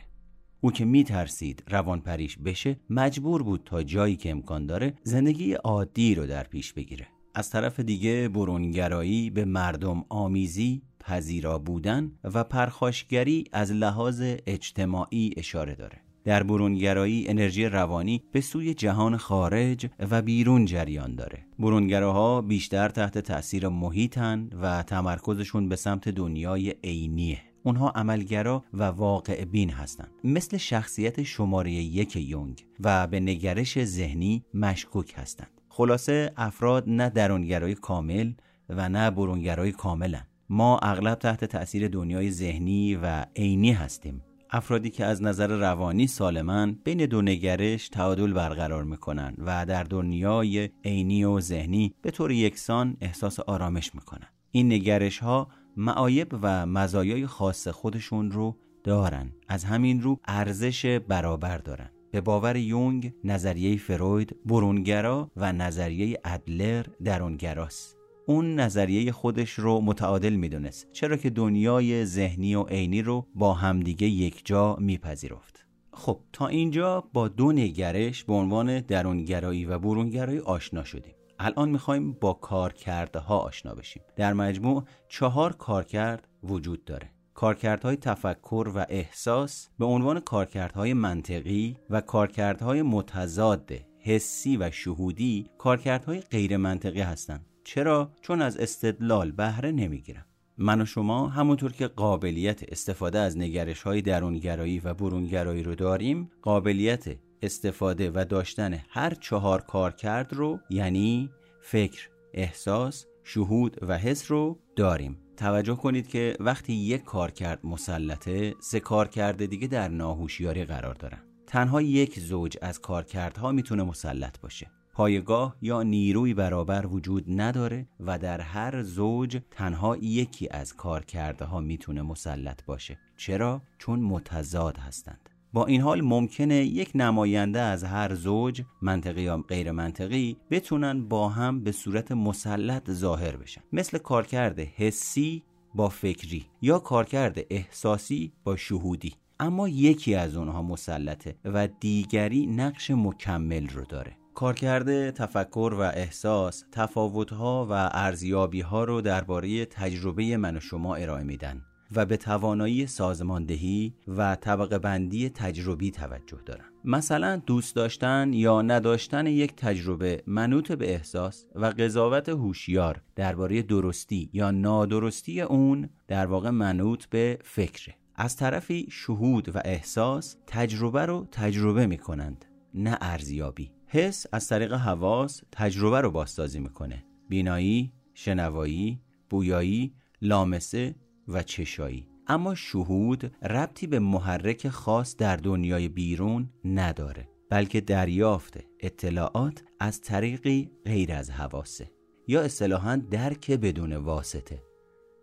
او 0.60 0.72
که 0.72 0.84
میترسید 0.84 1.62
روان 1.68 2.00
پریش 2.00 2.38
بشه 2.38 2.76
مجبور 2.90 3.42
بود 3.42 3.62
تا 3.64 3.82
جایی 3.82 4.16
که 4.16 4.30
امکان 4.30 4.66
داره 4.66 4.94
زندگی 5.02 5.52
عادی 5.52 6.14
رو 6.14 6.26
در 6.26 6.44
پیش 6.44 6.72
بگیره. 6.72 7.06
از 7.34 7.50
طرف 7.50 7.80
دیگه 7.80 8.28
برونگرایی 8.28 9.30
به 9.30 9.44
مردم 9.44 10.04
آمیزی 10.08 10.82
پذیرا 11.06 11.58
بودن 11.58 12.12
و 12.24 12.44
پرخاشگری 12.44 13.44
از 13.52 13.72
لحاظ 13.72 14.22
اجتماعی 14.46 15.34
اشاره 15.36 15.74
داره. 15.74 16.00
در 16.24 16.42
برونگرایی 16.42 17.28
انرژی 17.28 17.66
روانی 17.66 18.22
به 18.32 18.40
سوی 18.40 18.74
جهان 18.74 19.16
خارج 19.16 19.86
و 20.10 20.22
بیرون 20.22 20.64
جریان 20.64 21.14
داره. 21.14 21.46
برونگراها 21.58 22.40
بیشتر 22.40 22.88
تحت 22.88 23.18
تأثیر 23.18 23.68
محیطن 23.68 24.50
و 24.62 24.82
تمرکزشون 24.82 25.68
به 25.68 25.76
سمت 25.76 26.08
دنیای 26.08 26.74
عینیه. 26.84 27.38
اونها 27.62 27.90
عملگرا 27.90 28.64
و 28.74 28.82
واقع 28.82 29.44
بین 29.44 29.70
هستند 29.70 30.10
مثل 30.24 30.56
شخصیت 30.56 31.22
شماره 31.22 31.72
یک 31.72 32.16
یونگ 32.16 32.66
و 32.80 33.06
به 33.06 33.20
نگرش 33.20 33.84
ذهنی 33.84 34.44
مشکوک 34.54 35.14
هستند. 35.16 35.60
خلاصه 35.68 36.32
افراد 36.36 36.84
نه 36.86 37.10
درونگرای 37.10 37.74
کامل 37.74 38.32
و 38.68 38.88
نه 38.88 39.10
برونگرای 39.10 39.72
کاملن. 39.72 40.26
ما 40.48 40.78
اغلب 40.78 41.18
تحت 41.18 41.44
تأثیر 41.44 41.88
دنیای 41.88 42.30
ذهنی 42.30 42.96
و 42.96 43.26
عینی 43.36 43.72
هستیم. 43.72 44.22
افرادی 44.50 44.90
که 44.90 45.04
از 45.04 45.22
نظر 45.22 45.46
روانی 45.46 46.06
سالمن 46.06 46.78
بین 46.84 47.06
دو 47.06 47.22
نگرش 47.22 47.88
تعادل 47.88 48.32
برقرار 48.32 48.84
می‌کنن 48.84 49.34
و 49.38 49.66
در 49.66 49.84
دنیای 49.84 50.70
عینی 50.84 51.24
و 51.24 51.40
ذهنی 51.40 51.94
به 52.02 52.10
طور 52.10 52.32
یکسان 52.32 52.96
احساس 53.00 53.40
آرامش 53.40 53.94
می‌کنن. 53.94 54.28
این 54.50 54.72
نگرش 54.72 55.18
ها 55.18 55.48
معایب 55.76 56.28
و 56.42 56.66
مزایای 56.66 57.26
خاص 57.26 57.68
خودشون 57.68 58.30
رو 58.30 58.56
دارن. 58.84 59.32
از 59.48 59.64
همین 59.64 60.02
رو 60.02 60.20
ارزش 60.24 60.86
برابر 60.86 61.58
دارن. 61.58 61.90
به 62.10 62.20
باور 62.20 62.56
یونگ 62.56 63.12
نظریه 63.24 63.76
فروید 63.76 64.36
برونگرا 64.46 65.30
و 65.36 65.52
نظریه 65.52 66.20
ادلر 66.24 66.86
درونگراست. 67.04 67.93
اون 68.26 68.54
نظریه 68.60 69.12
خودش 69.12 69.50
رو 69.50 69.80
متعادل 69.80 70.32
می‌دونست 70.32 70.92
چرا 70.92 71.16
که 71.16 71.30
دنیای 71.30 72.04
ذهنی 72.04 72.54
و 72.54 72.62
عینی 72.62 73.02
رو 73.02 73.26
با 73.34 73.54
همدیگه 73.54 74.06
یک 74.06 74.46
جا 74.46 74.76
میپذیرفت. 74.76 75.66
خب 75.92 76.20
تا 76.32 76.46
اینجا 76.46 77.04
با 77.12 77.28
دو 77.28 77.52
نگرش 77.52 78.24
به 78.24 78.32
عنوان 78.32 78.80
درونگرایی 78.80 79.64
و 79.64 79.78
برونگرایی 79.78 80.38
آشنا 80.38 80.84
شدیم. 80.84 81.14
الان 81.38 81.70
می‌خوایم 81.70 82.12
با 82.12 82.32
کارکرده 82.32 83.18
ها 83.18 83.38
آشنا 83.38 83.74
بشیم. 83.74 84.02
در 84.16 84.32
مجموع 84.32 84.84
چهار 85.08 85.52
کارکرد 85.52 86.28
وجود 86.42 86.84
داره. 86.84 87.10
کارکردهای 87.34 87.96
تفکر 87.96 88.72
و 88.74 88.86
احساس 88.88 89.68
به 89.78 89.84
عنوان 89.84 90.20
کارکردهای 90.20 90.92
منطقی 90.92 91.76
و 91.90 92.00
کارکردهای 92.00 92.82
متضاد 92.82 93.72
حسی 94.00 94.56
و 94.56 94.70
شهودی 94.70 95.46
کارکردهای 95.58 96.20
غیر 96.20 96.56
منطقی 96.56 97.00
هستند. 97.00 97.46
چرا؟ 97.64 98.12
چون 98.20 98.42
از 98.42 98.56
استدلال 98.56 99.30
بهره 99.30 99.72
نمی‌گیرم. 99.72 100.24
من 100.58 100.80
و 100.80 100.84
شما 100.84 101.28
همونطور 101.28 101.72
که 101.72 101.86
قابلیت 101.86 102.72
استفاده 102.72 103.18
از 103.18 103.38
نگرش 103.38 103.82
های 103.82 104.02
درونگرایی 104.02 104.78
و 104.78 104.94
برونگرایی 104.94 105.62
رو 105.62 105.74
داریم 105.74 106.30
قابلیت 106.42 107.04
استفاده 107.42 108.10
و 108.14 108.24
داشتن 108.28 108.80
هر 108.88 109.14
چهار 109.14 109.60
کارکرد 109.60 110.32
رو 110.32 110.58
یعنی 110.70 111.30
فکر، 111.60 112.08
احساس، 112.34 113.06
شهود 113.24 113.76
و 113.82 113.98
حس 113.98 114.30
رو 114.30 114.58
داریم. 114.76 115.18
توجه 115.36 115.74
کنید 115.74 116.08
که 116.08 116.36
وقتی 116.40 116.72
یک 116.72 117.04
کارکرد 117.04 117.66
مسلطه 117.66 118.54
سه 118.60 118.80
کارکرد 118.80 119.46
دیگه 119.46 119.66
در 119.66 119.88
ناهوشیاری 119.88 120.64
قرار 120.64 120.94
دارن. 120.94 121.18
تنها 121.46 121.82
یک 121.82 122.20
زوج 122.20 122.56
از 122.62 122.80
کارکردها 122.80 123.52
می‌تونه 123.52 123.82
مسلط 123.82 124.40
باشه. 124.40 124.70
پایگاه 124.94 125.56
یا 125.62 125.82
نیروی 125.82 126.34
برابر 126.34 126.86
وجود 126.86 127.24
نداره 127.28 127.86
و 128.00 128.18
در 128.18 128.40
هر 128.40 128.82
زوج 128.82 129.40
تنها 129.50 129.96
یکی 129.96 130.48
از 130.50 130.76
کارکرده 130.76 131.58
می‌تونه 131.58 132.02
مسلط 132.02 132.64
باشه. 132.64 132.98
چرا؟ 133.16 133.62
چون 133.78 134.00
متضاد 134.00 134.76
هستند. 134.78 135.30
با 135.52 135.66
این 135.66 135.80
حال 135.80 136.00
ممکنه 136.00 136.54
یک 136.54 136.90
نماینده 136.94 137.60
از 137.60 137.84
هر 137.84 138.14
زوج 138.14 138.62
منطقی 138.82 139.22
یا 139.22 139.36
غیر 139.36 139.70
منطقی 139.70 140.36
بتونن 140.50 141.08
با 141.08 141.28
هم 141.28 141.64
به 141.64 141.72
صورت 141.72 142.12
مسلط 142.12 142.90
ظاهر 142.90 143.36
بشن. 143.36 143.60
مثل 143.72 143.98
کارکرد 143.98 144.60
حسی 144.60 145.42
با 145.74 145.88
فکری 145.88 146.46
یا 146.62 146.78
کارکرد 146.78 147.38
احساسی 147.50 148.32
با 148.44 148.56
شهودی. 148.56 149.14
اما 149.40 149.68
یکی 149.68 150.14
از 150.14 150.36
اونها 150.36 150.62
مسلطه 150.62 151.36
و 151.44 151.68
دیگری 151.80 152.46
نقش 152.46 152.90
مکمل 152.90 153.68
رو 153.68 153.84
داره. 153.84 154.16
کارکرد 154.34 155.10
تفکر 155.10 155.74
و 155.78 155.80
احساس 155.80 156.64
تفاوتها 156.72 157.66
و 157.70 157.72
ارزیابیها 157.92 158.84
رو 158.84 159.00
درباره 159.00 159.64
تجربه 159.64 160.36
من 160.36 160.56
و 160.56 160.60
شما 160.60 160.94
ارائه 160.94 161.24
میدن 161.24 161.62
و 161.96 162.06
به 162.06 162.16
توانایی 162.16 162.86
سازماندهی 162.86 163.94
و 164.08 164.36
طبقه 164.36 164.78
بندی 164.78 165.28
تجربی 165.28 165.90
توجه 165.90 166.38
دارن 166.46 166.64
مثلا 166.84 167.36
دوست 167.36 167.76
داشتن 167.76 168.32
یا 168.32 168.62
نداشتن 168.62 169.26
یک 169.26 169.56
تجربه 169.56 170.22
منوط 170.26 170.72
به 170.72 170.94
احساس 170.94 171.46
و 171.54 171.66
قضاوت 171.66 172.28
هوشیار 172.28 173.00
درباره 173.16 173.62
درستی 173.62 174.30
یا 174.32 174.50
نادرستی 174.50 175.40
اون 175.40 175.88
در 176.08 176.26
واقع 176.26 176.50
منوط 176.50 177.06
به 177.06 177.38
فکره. 177.44 177.94
از 178.16 178.36
طرفی 178.36 178.88
شهود 178.90 179.56
و 179.56 179.60
احساس 179.64 180.36
تجربه 180.46 181.06
رو 181.06 181.26
تجربه 181.32 181.86
می 181.86 181.98
کنند 181.98 182.44
نه 182.74 182.98
ارزیابی. 183.00 183.70
حس 183.94 184.26
از 184.32 184.48
طریق 184.48 184.72
حواس 184.72 185.42
تجربه 185.52 186.00
رو 186.00 186.10
بازسازی 186.10 186.60
می‌کنه. 186.60 187.04
بینایی، 187.28 187.92
شنوایی، 188.14 189.00
بویایی، 189.30 189.94
لامسه 190.22 190.94
و 191.28 191.42
چشایی. 191.42 192.06
اما 192.26 192.54
شهود 192.54 193.36
ربطی 193.42 193.86
به 193.86 193.98
محرک 193.98 194.68
خاص 194.68 195.16
در 195.16 195.36
دنیای 195.36 195.88
بیرون 195.88 196.50
نداره 196.64 197.28
بلکه 197.50 197.80
دریافت 197.80 198.58
اطلاعات 198.80 199.62
از 199.80 200.00
طریقی 200.00 200.70
غیر 200.84 201.12
از 201.12 201.30
حواسه. 201.30 201.90
یا 202.28 202.42
اصطلاحا 202.42 203.02
درک 203.10 203.50
بدون 203.50 203.92
واسطه. 203.92 204.62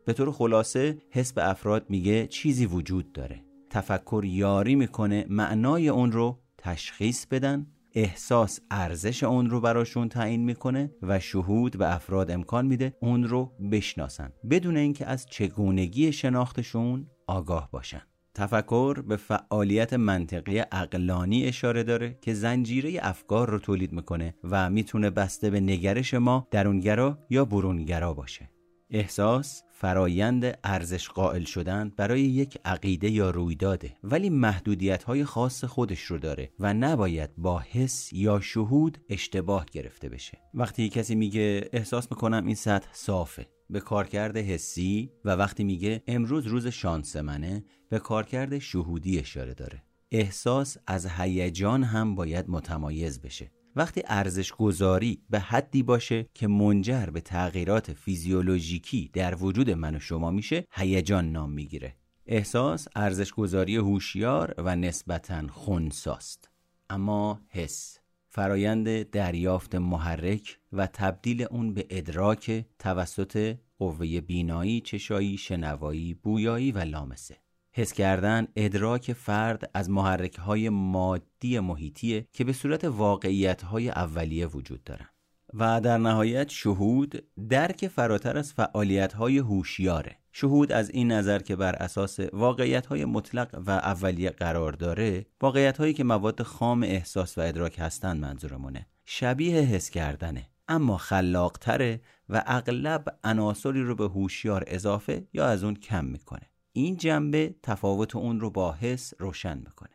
به 0.05 0.13
طور 0.13 0.31
خلاصه 0.31 0.97
حس 1.09 1.33
به 1.33 1.49
افراد 1.49 1.85
میگه 1.89 2.27
چیزی 2.27 2.65
وجود 2.65 3.11
داره. 3.11 3.43
تفکر 3.69 4.23
یاری 4.25 4.75
می‌کنه 4.75 5.25
معنای 5.29 5.89
اون 5.89 6.11
رو 6.11 6.39
تشخیص 6.57 7.25
بدن 7.25 7.67
احساس 7.93 8.59
ارزش 8.71 9.23
اون 9.23 9.49
رو 9.49 9.61
براشون 9.61 10.09
تعیین 10.09 10.43
می‌کنه 10.45 10.91
و 11.01 11.19
شهود 11.19 11.77
به 11.77 11.95
افراد 11.95 12.31
امکان 12.31 12.65
میده 12.65 12.97
اون 13.01 13.23
رو 13.23 13.51
بشناسن. 13.71 14.31
بدون 14.49 14.77
اینکه 14.77 15.05
از 15.05 15.25
چگونگی 15.25 16.11
شناختشون 16.11 17.07
آگاه 17.27 17.69
باشن. 17.71 18.01
تفکر 18.33 19.01
به 19.01 19.17
فعالیت 19.17 19.93
منطقی 19.93 20.59
اقلانی 20.59 21.45
اشاره 21.45 21.83
داره 21.83 22.17
که 22.21 22.33
زنجیره 22.33 22.99
افکار 23.01 23.49
رو 23.49 23.59
تولید 23.59 23.91
می‌کنه 23.91 24.35
و 24.43 24.69
می‌تونه 24.69 25.09
بسته 25.09 25.49
به 25.49 25.59
نگرش 25.59 26.13
ما 26.13 26.47
درونگرا 26.51 27.17
یا 27.29 27.45
برونگرا 27.45 28.13
باشه. 28.13 28.49
احساس 28.89 29.63
فرایند 29.81 30.57
ارزش 30.63 31.09
قائل 31.09 31.43
شدن 31.43 31.91
برای 31.97 32.21
یک 32.21 32.57
عقیده 32.65 33.09
یا 33.09 33.29
رویداده 33.29 33.93
ولی 34.03 34.29
محدودیت 34.29 35.03
های 35.03 35.25
خاص 35.25 35.63
خودش 35.63 36.01
رو 36.01 36.17
داره 36.17 36.51
و 36.59 36.73
نباید 36.73 37.29
با 37.37 37.59
حس 37.59 38.13
یا 38.13 38.39
شهود 38.39 38.97
اشتباه 39.09 39.65
گرفته 39.71 40.09
بشه. 40.09 40.37
وقتی 40.53 40.89
کسی 40.89 41.15
میگه 41.15 41.69
احساس 41.73 42.11
می‌کنم 42.11 42.45
این 42.45 42.55
سطح 42.55 42.89
صافه 42.93 43.47
به 43.69 43.79
کارکرد 43.79 44.37
حسی 44.37 45.11
و 45.25 45.29
وقتی 45.29 45.63
میگه 45.63 46.03
امروز 46.07 46.47
روز 46.47 46.67
شانس 46.67 47.15
منه 47.15 47.63
به 47.89 47.99
کارکرد 47.99 48.59
شهودی 48.59 49.19
اشاره 49.19 49.53
داره. 49.53 49.83
احساس 50.11 50.77
از 50.87 51.05
هیجان 51.05 51.83
هم 51.83 52.15
باید 52.15 52.49
متمایز 52.49 53.21
بشه. 53.21 53.51
وقتی 53.75 54.01
ارزش 54.05 54.51
گذاری 54.51 55.21
به 55.29 55.39
حدی 55.39 55.83
باشه 55.83 56.25
که 56.33 56.47
منجر 56.47 57.05
به 57.05 57.21
تغییرات 57.21 57.93
فیزیولوژیکی 57.93 59.09
در 59.13 59.35
وجود 59.43 59.69
من 59.69 59.95
و 59.95 59.99
شما 59.99 60.31
میشه 60.31 60.65
هیجان 60.71 61.31
نام 61.31 61.51
می‌گیره. 61.51 61.95
احساس 62.25 62.87
ارزش 62.95 63.31
گذاری 63.31 63.75
هوشیار 63.75 64.53
و 64.57 64.75
نسبتا 64.75 65.47
خونساست. 65.47 66.49
اما 66.89 67.41
حس 67.49 67.97
فرایند 68.29 69.09
دریافت 69.09 69.75
محرک 69.75 70.59
و 70.73 70.87
تبدیل 70.87 71.43
اون 71.43 71.73
به 71.73 71.85
ادراک 71.89 72.65
توسط 72.79 73.57
قوه 73.77 74.21
بینایی، 74.21 74.81
چشایی، 74.81 75.37
شنوایی، 75.37 76.13
بویایی 76.13 76.71
و 76.71 76.79
لامسه. 76.79 77.37
حس 77.73 77.93
کردن 77.93 78.47
ادراک 78.55 79.13
فرد 79.13 79.69
از 79.73 79.89
محرک 79.89 80.35
های 80.35 80.69
مادی 80.69 81.59
محیطیه 81.59 82.27
که 82.33 82.43
به 82.43 82.53
صورت 82.53 82.83
واقعیت 82.83 83.61
های 83.61 83.89
اولیه 83.89 84.47
وجود 84.47 84.83
دارن. 84.83 85.07
و 85.53 85.81
در 85.81 85.97
نهایت 85.97 86.49
شهود 86.49 87.23
درک 87.49 87.87
فراتر 87.87 88.37
از 88.37 88.53
فعالیت 88.53 89.13
های 89.13 89.37
هوشیاره. 89.37 90.17
شهود 90.31 90.71
از 90.71 90.89
این 90.89 91.11
نظر 91.11 91.39
که 91.39 91.55
بر 91.55 91.75
اساس 91.75 92.19
واقعیت 92.19 92.85
های 92.85 93.05
مطلق 93.05 93.61
و 93.67 93.71
اولیه 93.71 94.29
قرار 94.29 94.71
داره 94.71 95.25
واقعیت 95.41 95.77
هایی 95.77 95.93
که 95.93 96.03
مواد 96.03 96.41
خام 96.41 96.83
احساس 96.83 97.37
و 97.37 97.41
ادراک 97.41 97.79
هستند 97.79 98.19
منظورمونه. 98.19 98.87
شبیه 99.05 99.55
حس 99.55 99.89
کردنه. 99.89 100.47
اما 100.67 100.97
خلاقتره 100.97 102.01
و 102.29 102.43
اغلب 102.45 103.17
عناصری 103.23 103.83
رو 103.83 103.95
به 103.95 104.07
هوشیار 104.07 104.63
اضافه 104.67 105.27
یا 105.33 105.45
از 105.47 105.63
اون 105.63 105.75
کم 105.75 106.05
می‌کنه. 106.05 106.50
این 106.73 106.97
جنبه 106.97 107.55
تفاوت 107.63 108.15
اون 108.15 108.39
رو 108.39 108.49
با 108.49 108.71
حس 108.71 109.13
روشن 109.19 109.57
می‌کنه. 109.57 109.89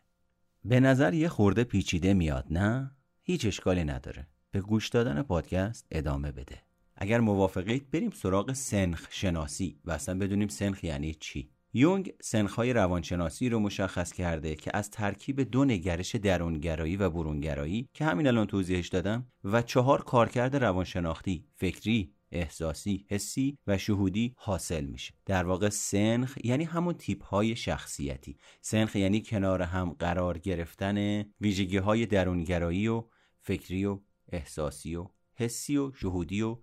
به 0.64 0.80
نظر 0.80 1.14
یه 1.14 1.28
خورده 1.28 1.64
پیچیده 1.64 2.14
میاد 2.14 2.46
نه؟ 2.50 2.90
هیچ 3.22 3.46
اشکالی 3.46 3.84
نداره. 3.84 4.26
به 4.50 4.60
گوش 4.60 4.88
دادن 4.88 5.22
پادکست 5.22 5.86
ادامه 5.90 6.32
بده. 6.32 6.62
اگر 6.96 7.20
موافقید 7.20 7.90
بریم 7.90 8.10
سراغ 8.10 8.52
سنخ 8.52 9.06
شناسی. 9.10 9.78
و 9.84 9.90
اصلا 9.90 10.18
بدونیم 10.18 10.48
سنخ 10.48 10.84
یعنی 10.84 11.14
چی. 11.14 11.50
یونگ 11.72 12.12
سنخهای 12.22 12.72
روانشناسی 12.72 13.48
رو 13.48 13.60
مشخص 13.60 14.12
کرده 14.12 14.54
که 14.54 14.70
از 14.74 14.90
ترکیب 14.90 15.40
دو 15.40 15.64
نگرش 15.64 16.14
درونگرایی 16.16 16.96
و 16.96 17.10
برونگرایی 17.10 17.88
که 17.94 18.04
همین 18.04 18.26
الان 18.26 18.46
توضیحش 18.46 18.88
دادم 18.88 19.26
و 19.44 19.62
چهار 19.62 20.02
کارکرد 20.02 20.56
روانشناختی 20.56 21.44
فکری 21.54 22.15
احساسی، 22.37 23.07
حسی 23.09 23.59
و 23.66 23.78
شهودی 23.78 24.34
حاصل 24.37 24.84
میشه. 24.84 25.14
در 25.26 25.45
واقع 25.45 25.68
سنخ 25.68 26.39
یعنی 26.45 26.64
همون 26.64 26.95
تیپ 26.95 27.24
های 27.24 27.57
شخصیتی. 27.57 28.39
سنخ 28.61 28.97
یعنی 28.97 29.22
کنار 29.22 29.62
هم 29.62 29.97
قرار 29.99 30.39
گرفتن 30.39 31.24
ویژگی 31.41 31.76
های 31.76 32.07
درونگرایی 32.07 32.89
و 32.89 33.05
فکری 33.41 33.84
و 33.84 34.01
احساسی 34.32 34.97
و 34.97 35.07
حسی 35.34 35.76
و 35.76 35.93
شهودی 35.93 36.43
و 36.43 36.59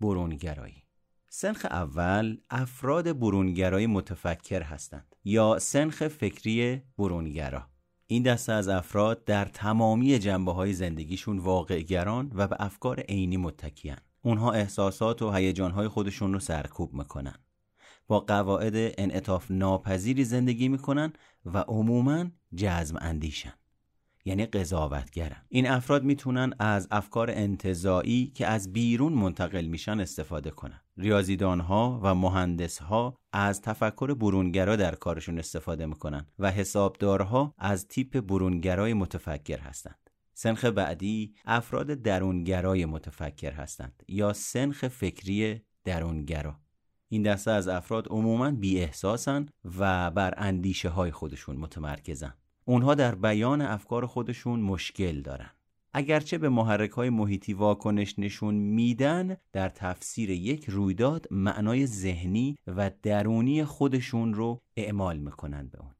برونگرایی. 0.00 0.84
سنخ 1.30 1.66
اول 1.70 2.36
افراد 2.50 3.18
برونگرای 3.18 3.86
متفکر 3.86 4.62
هستند 4.62 5.16
یا 5.24 5.58
سنخ 5.58 6.08
فکری 6.08 6.82
برونگرا 6.98 7.66
این 8.06 8.22
دسته 8.22 8.52
از 8.52 8.68
افراد 8.68 9.24
در 9.24 9.44
تمامی 9.44 10.18
جنبه 10.18 10.52
های 10.52 10.72
زندگیشون 10.72 11.38
واقعگران 11.38 12.32
و 12.34 12.48
به 12.48 12.56
افکار 12.58 13.00
عینی 13.00 13.36
متکیان 13.36 13.98
اونها 14.22 14.52
احساسات 14.52 15.22
و 15.22 15.32
هیجانهای 15.32 15.88
خودشون 15.88 16.32
رو 16.32 16.38
سرکوب 16.40 16.94
می‌کنن. 16.94 17.34
با 18.06 18.20
قواعد 18.20 18.74
انعطاف 18.74 19.50
ناپذیری 19.50 20.24
زندگی 20.24 20.68
می‌کنن 20.68 21.12
و 21.44 21.58
عموما 21.58 22.24
جزم 22.54 22.96
اندیشن 23.00 23.52
یعنی 24.24 24.46
قضاوتگرن. 24.46 25.44
این 25.48 25.68
افراد 25.68 26.04
می‌تونن 26.04 26.52
از 26.58 26.88
افکار 26.90 27.30
انتظایی 27.30 28.26
که 28.26 28.46
از 28.46 28.72
بیرون 28.72 29.12
منتقل 29.12 29.64
میشن 29.64 30.00
استفاده 30.00 30.50
کنن. 30.50 30.80
ریاضیدانها 30.96 32.00
و 32.02 32.14
مهندسها 32.14 33.18
از 33.32 33.62
تفکر 33.62 34.14
برونگرا 34.14 34.76
در 34.76 34.94
کارشون 34.94 35.38
استفاده 35.38 35.86
می‌کنن 35.86 36.26
و 36.38 36.50
حسابدارها 36.50 37.54
از 37.58 37.88
تیپ 37.88 38.20
برونگرای 38.20 38.94
متفکر 38.94 39.58
هستند 39.58 40.07
سنخ 40.40 40.64
بعدی 40.64 41.34
افراد 41.44 41.86
درونگرای 41.86 42.84
متفکر 42.86 43.52
هستند 43.52 44.02
یا 44.08 44.32
سنخ 44.32 44.88
فکری 44.88 45.60
درونگرا. 45.84 46.56
این 47.08 47.22
دسته 47.22 47.50
از 47.50 47.68
افراد 47.68 48.06
عموما 48.10 48.50
بی 48.50 48.80
احساسن 48.80 49.46
و 49.78 50.10
بر 50.10 50.34
اندیشه 50.36 50.88
های 50.88 51.10
خودشون 51.10 51.56
متمرکزن. 51.56 52.34
اونها 52.64 52.94
در 52.94 53.14
بیان 53.14 53.60
افکار 53.60 54.06
خودشون 54.06 54.60
مشکل 54.60 55.22
دارن. 55.22 55.50
اگرچه 55.92 56.38
به 56.38 56.48
محرک 56.48 56.90
های 56.90 57.10
محیطی 57.10 57.52
واکنش 57.52 58.18
نشون 58.18 58.54
میدن 58.54 59.36
در 59.52 59.68
تفسیر 59.68 60.30
یک 60.30 60.64
رویداد 60.68 61.26
معنای 61.30 61.86
ذهنی 61.86 62.58
و 62.66 62.90
درونی 63.02 63.64
خودشون 63.64 64.34
رو 64.34 64.62
اعمال 64.76 65.18
می‌کنن 65.18 65.68
به 65.68 65.78
اون. 65.80 65.97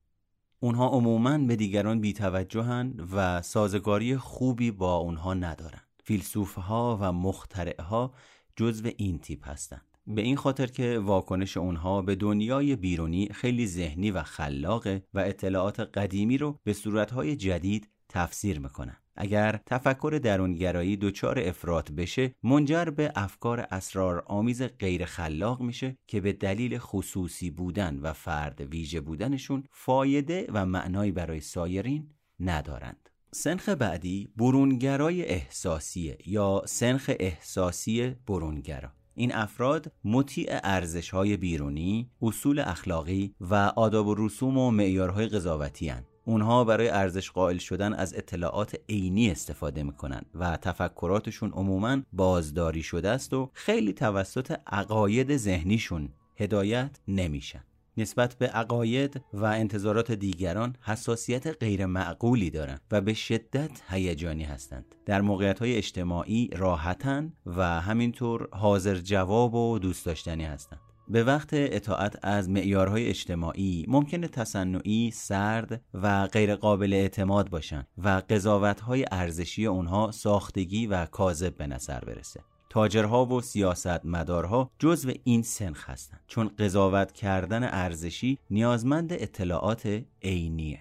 اونها 0.61 0.88
عموما 0.88 1.38
به 1.38 1.56
دیگران 1.56 2.00
بیتوجهن 2.00 2.94
و 3.12 3.42
سازگاری 3.42 4.16
خوبی 4.16 4.70
با 4.70 4.96
اونها 4.96 5.34
ندارن 5.34 5.80
فیلسوف 6.04 6.54
ها 6.54 6.98
و 7.00 7.12
مخترع 7.12 7.82
ها 7.82 8.14
جزو 8.56 8.90
این 8.96 9.18
تیپ 9.18 9.48
هستند. 9.48 9.84
به 10.06 10.22
این 10.22 10.36
خاطر 10.36 10.66
که 10.66 10.98
واکنش 10.98 11.56
اونها 11.56 12.02
به 12.02 12.14
دنیای 12.14 12.76
بیرونی 12.76 13.28
خیلی 13.28 13.66
ذهنی 13.66 14.11
و 14.11 14.22
خلاقه 14.22 15.02
و 15.14 15.18
اطلاعات 15.18 15.80
قدیمی 15.80 16.38
رو 16.38 16.59
به 16.64 16.72
صورتهای 16.72 17.36
جدید 17.36 17.88
تفسیر 18.09 18.61
می‌کنن. 18.61 18.96
اگر 19.20 19.60
تفکر 19.66 20.20
درونگرایی 20.22 20.96
دچار 20.96 21.38
افراد 21.38 21.90
بشه 21.90 22.34
منجر 22.42 22.84
به 22.84 23.12
افکار 23.16 23.66
اسرار 23.70 24.22
آمیز 24.26 24.62
غیر 24.62 25.04
خلاق 25.04 25.60
میشه 25.60 25.96
که 26.06 26.20
به 26.20 26.32
دلیل 26.32 26.78
خصوصی 26.78 27.50
بودن 27.50 27.98
و 27.98 28.12
فرد 28.12 28.60
ویژه 28.60 29.00
بودنشون 29.00 29.64
فایده 29.70 30.46
و 30.52 30.66
معنایی 30.66 31.12
برای 31.12 31.40
سایرین 31.40 32.10
ندارند 32.40 33.08
سنخ 33.32 33.68
بعدی 33.68 34.28
برونگرای 34.36 35.24
احساسیه 35.24 36.18
یا 36.26 36.62
سنخ 36.66 37.10
احساسی 37.18 38.14
برونگرا 38.26 38.92
این 39.14 39.34
افراد 39.34 39.92
مطیع 40.04 40.46
ارزش 40.50 41.10
های 41.10 41.36
بیرونی، 41.36 42.10
اصول 42.22 42.58
اخلاقی 42.58 43.34
و 43.40 43.54
آداب 43.54 44.06
و 44.06 44.14
رسوم 44.18 44.58
و 44.58 44.70
معیارهای 44.70 45.26
قضاوتی. 45.26 45.92
اونها 46.29 46.64
برای 46.64 46.89
ارزش 46.89 47.31
قائل 47.31 47.59
شدن 47.59 47.93
از 47.93 48.14
اطلاعات 48.14 48.76
عینی 48.89 49.31
استفاده 49.31 49.83
می‌کنن 49.83 50.22
و 50.35 50.57
تفکراتشون 50.57 51.51
عموما 51.53 51.99
بازداری 52.12 52.83
شده 52.83 53.09
است 53.09 53.35
و 53.35 53.51
خیلی 53.53 53.93
توسط 53.93 54.57
عقاید 54.66 55.37
ذهنیشون 55.37 56.09
هدایت 56.37 56.99
نمیشن. 57.09 57.64
نسبت 57.97 58.35
به 58.35 58.47
عقاید 58.47 59.20
و 59.33 59.45
انتظارات 59.45 60.12
دیگران 60.12 60.76
حساسیت 60.83 61.47
غیر 61.47 61.87
معقولی 61.87 62.51
دارند 62.51 62.81
و 62.91 63.01
به 63.01 63.14
شدت 63.14 63.83
هیجانی 63.91 64.45
هستند. 64.45 64.95
در 65.07 65.20
موقعیت 65.20 65.59
های 65.59 65.76
اجتماعی 65.76 66.51
راحتن 66.53 67.33
و 67.47 67.81
همینطور 67.81 68.49
حاضر 68.53 68.95
جواب 68.95 69.55
و 69.55 69.79
دوست 69.79 70.07
داشتنی 70.07 70.45
هستند 70.45 70.88
به 71.11 71.24
وقت 71.24 71.48
اطاعت 71.52 72.18
از 72.22 72.50
معیارهای 72.50 73.09
اجتماعی 73.09 73.84
ممکنه 73.88 74.28
تصنعی، 74.28 75.11
سرد 75.11 75.82
و 75.94 76.26
غیر 76.26 76.54
قابل 76.54 76.92
اعتماد 76.92 77.50
باشند 77.50 77.86
و 77.98 78.22
قضاوتهای 78.30 79.04
ارزشی 79.11 79.66
اونها 79.66 80.11
ساختگی 80.11 80.86
و 80.86 81.06
کاذب 81.06 81.56
به 81.56 81.66
نظر 81.66 82.00
برسه. 82.00 82.40
تاجرها 82.70 83.26
و 83.26 83.40
سیاستمدارها 83.40 84.70
جزو 84.78 85.12
این 85.24 85.42
سنخ 85.42 85.90
هستند 85.90 86.20
چون 86.26 86.50
قضاوت 86.59 87.12
کردن 87.12 87.64
ارزشی 87.64 88.38
نیازمند 88.50 89.12
اطلاعات 89.12 90.02
عینیه 90.22 90.80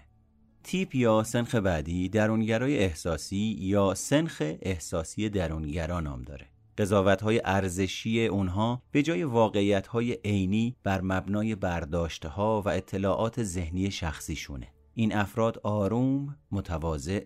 تیپ 0.63 0.95
یا 0.95 1.23
سنخ 1.23 1.55
بعدی 1.55 2.09
درونگرای 2.09 2.77
احساسی 2.77 3.57
یا 3.59 3.93
سنخ 3.93 4.41
احساسی 4.61 5.29
درونگرا 5.29 5.99
نام 5.99 6.21
داره 6.21 6.45
قضاوت 6.77 7.21
های 7.21 7.41
ارزشی 7.45 8.25
اونها 8.25 8.81
به 8.91 9.03
جای 9.03 9.23
واقعیت 9.23 9.87
های 9.87 10.17
عینی 10.25 10.75
بر 10.83 11.01
مبنای 11.01 11.55
برداشته 11.55 12.29
ها 12.29 12.61
و 12.65 12.69
اطلاعات 12.69 13.43
ذهنی 13.43 13.91
شخصیشونه. 13.91 14.67
این 14.93 15.15
افراد 15.15 15.59
آروم، 15.63 16.37
متواضع، 16.51 17.23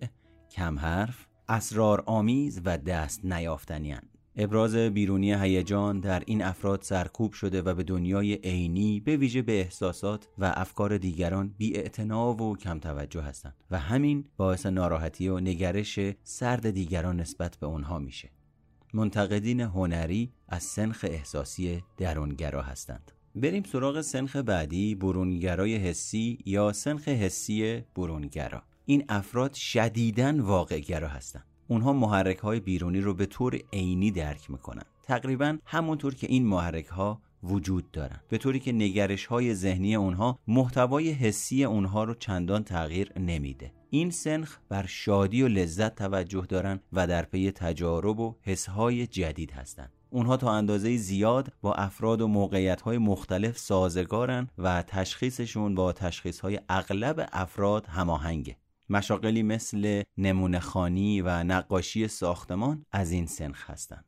کم 0.51 0.79
حرف، 0.79 1.27
اسرار 1.49 2.03
آمیز 2.05 2.61
و 2.65 2.77
دست 2.77 3.25
نیافتنی 3.25 3.95
ابراز 4.35 4.75
بیرونی 4.75 5.33
هیجان 5.33 5.99
در 5.99 6.23
این 6.25 6.43
افراد 6.43 6.81
سرکوب 6.81 7.33
شده 7.33 7.61
و 7.61 7.73
به 7.73 7.83
دنیای 7.83 8.33
عینی 8.33 8.99
به 8.99 9.17
ویژه 9.17 9.41
به 9.41 9.59
احساسات 9.59 10.27
و 10.37 10.53
افکار 10.55 10.97
دیگران 10.97 11.55
بی 11.57 11.73
و 12.17 12.55
کم 12.55 12.79
توجه 12.79 13.21
هستند 13.21 13.55
و 13.71 13.79
همین 13.79 14.25
باعث 14.37 14.65
ناراحتی 14.65 15.27
و 15.27 15.39
نگرش 15.39 15.99
سرد 16.23 16.69
دیگران 16.69 17.19
نسبت 17.19 17.57
به 17.57 17.67
اونها 17.67 17.99
میشه. 17.99 18.29
منتقدین 18.93 19.61
هنری 19.61 20.31
از 20.49 20.63
سنخ 20.63 21.05
احساسی 21.09 21.83
درونگرا 21.97 22.61
هستند. 22.61 23.11
بریم 23.35 23.63
سراغ 23.63 24.01
سنخ 24.01 24.35
بعدی 24.35 24.95
برونگرای 24.95 25.75
حسی 25.75 26.37
یا 26.45 26.73
سنخ 26.73 27.07
حسی 27.07 27.83
برونگرا. 27.95 28.63
این 28.85 29.05
افراد 29.09 29.53
شدیداً 29.53 30.33
واقعگرا 30.37 31.07
هستند. 31.07 31.45
اونها 31.67 31.93
محرک 31.93 32.37
های 32.37 32.59
بیرونی 32.59 33.01
رو 33.01 33.13
به 33.13 33.25
طور 33.25 33.59
عینی 33.73 34.11
درک 34.11 34.51
می‌کنن. 34.51 34.83
تقریبا 35.03 35.57
همونطور 35.65 36.15
که 36.15 36.27
این 36.27 36.45
محرک 36.45 36.87
ها 36.87 37.21
وجود 37.43 37.91
دارن. 37.91 38.19
به 38.29 38.37
طوری 38.37 38.59
که 38.59 38.71
نگرش 38.71 39.25
های 39.25 39.55
ذهنی 39.55 39.95
اونها 39.95 40.39
محتوای 40.47 41.11
حسی 41.11 41.63
اونها 41.63 42.03
رو 42.03 42.13
چندان 42.13 42.63
تغییر 42.63 43.19
نمیده. 43.19 43.71
این 43.93 44.11
سنخ 44.11 44.57
بر 44.69 44.85
شادی 44.85 45.43
و 45.43 45.47
لذت 45.47 45.95
توجه 45.95 46.45
دارن 46.49 46.79
و 46.93 47.07
در 47.07 47.25
پی 47.25 47.51
تجارب 47.51 48.19
و 48.19 48.35
حسهای 48.41 49.07
جدید 49.07 49.51
هستند 49.51 49.91
اونها 50.09 50.37
تا 50.37 50.51
اندازه 50.51 50.97
زیاد 50.97 51.53
با 51.61 51.73
افراد 51.73 52.21
و 52.21 52.27
موقعیت 52.27 52.81
های 52.81 52.97
مختلف 52.97 53.57
سازگارن 53.57 54.49
و 54.57 54.83
تشخیصشون 54.83 55.75
با 55.75 55.93
تشخیص 55.93 56.39
های 56.39 56.59
اغلب 56.69 57.29
افراد 57.31 57.85
هماهنگه 57.85 58.57
مشاقلی 58.89 59.43
مثل 59.43 60.03
نمونه 60.17 60.59
خانی 60.59 61.21
و 61.21 61.43
نقاشی 61.43 62.07
ساختمان 62.07 62.85
از 62.91 63.11
این 63.11 63.25
سنخ 63.25 63.69
هستند. 63.69 64.05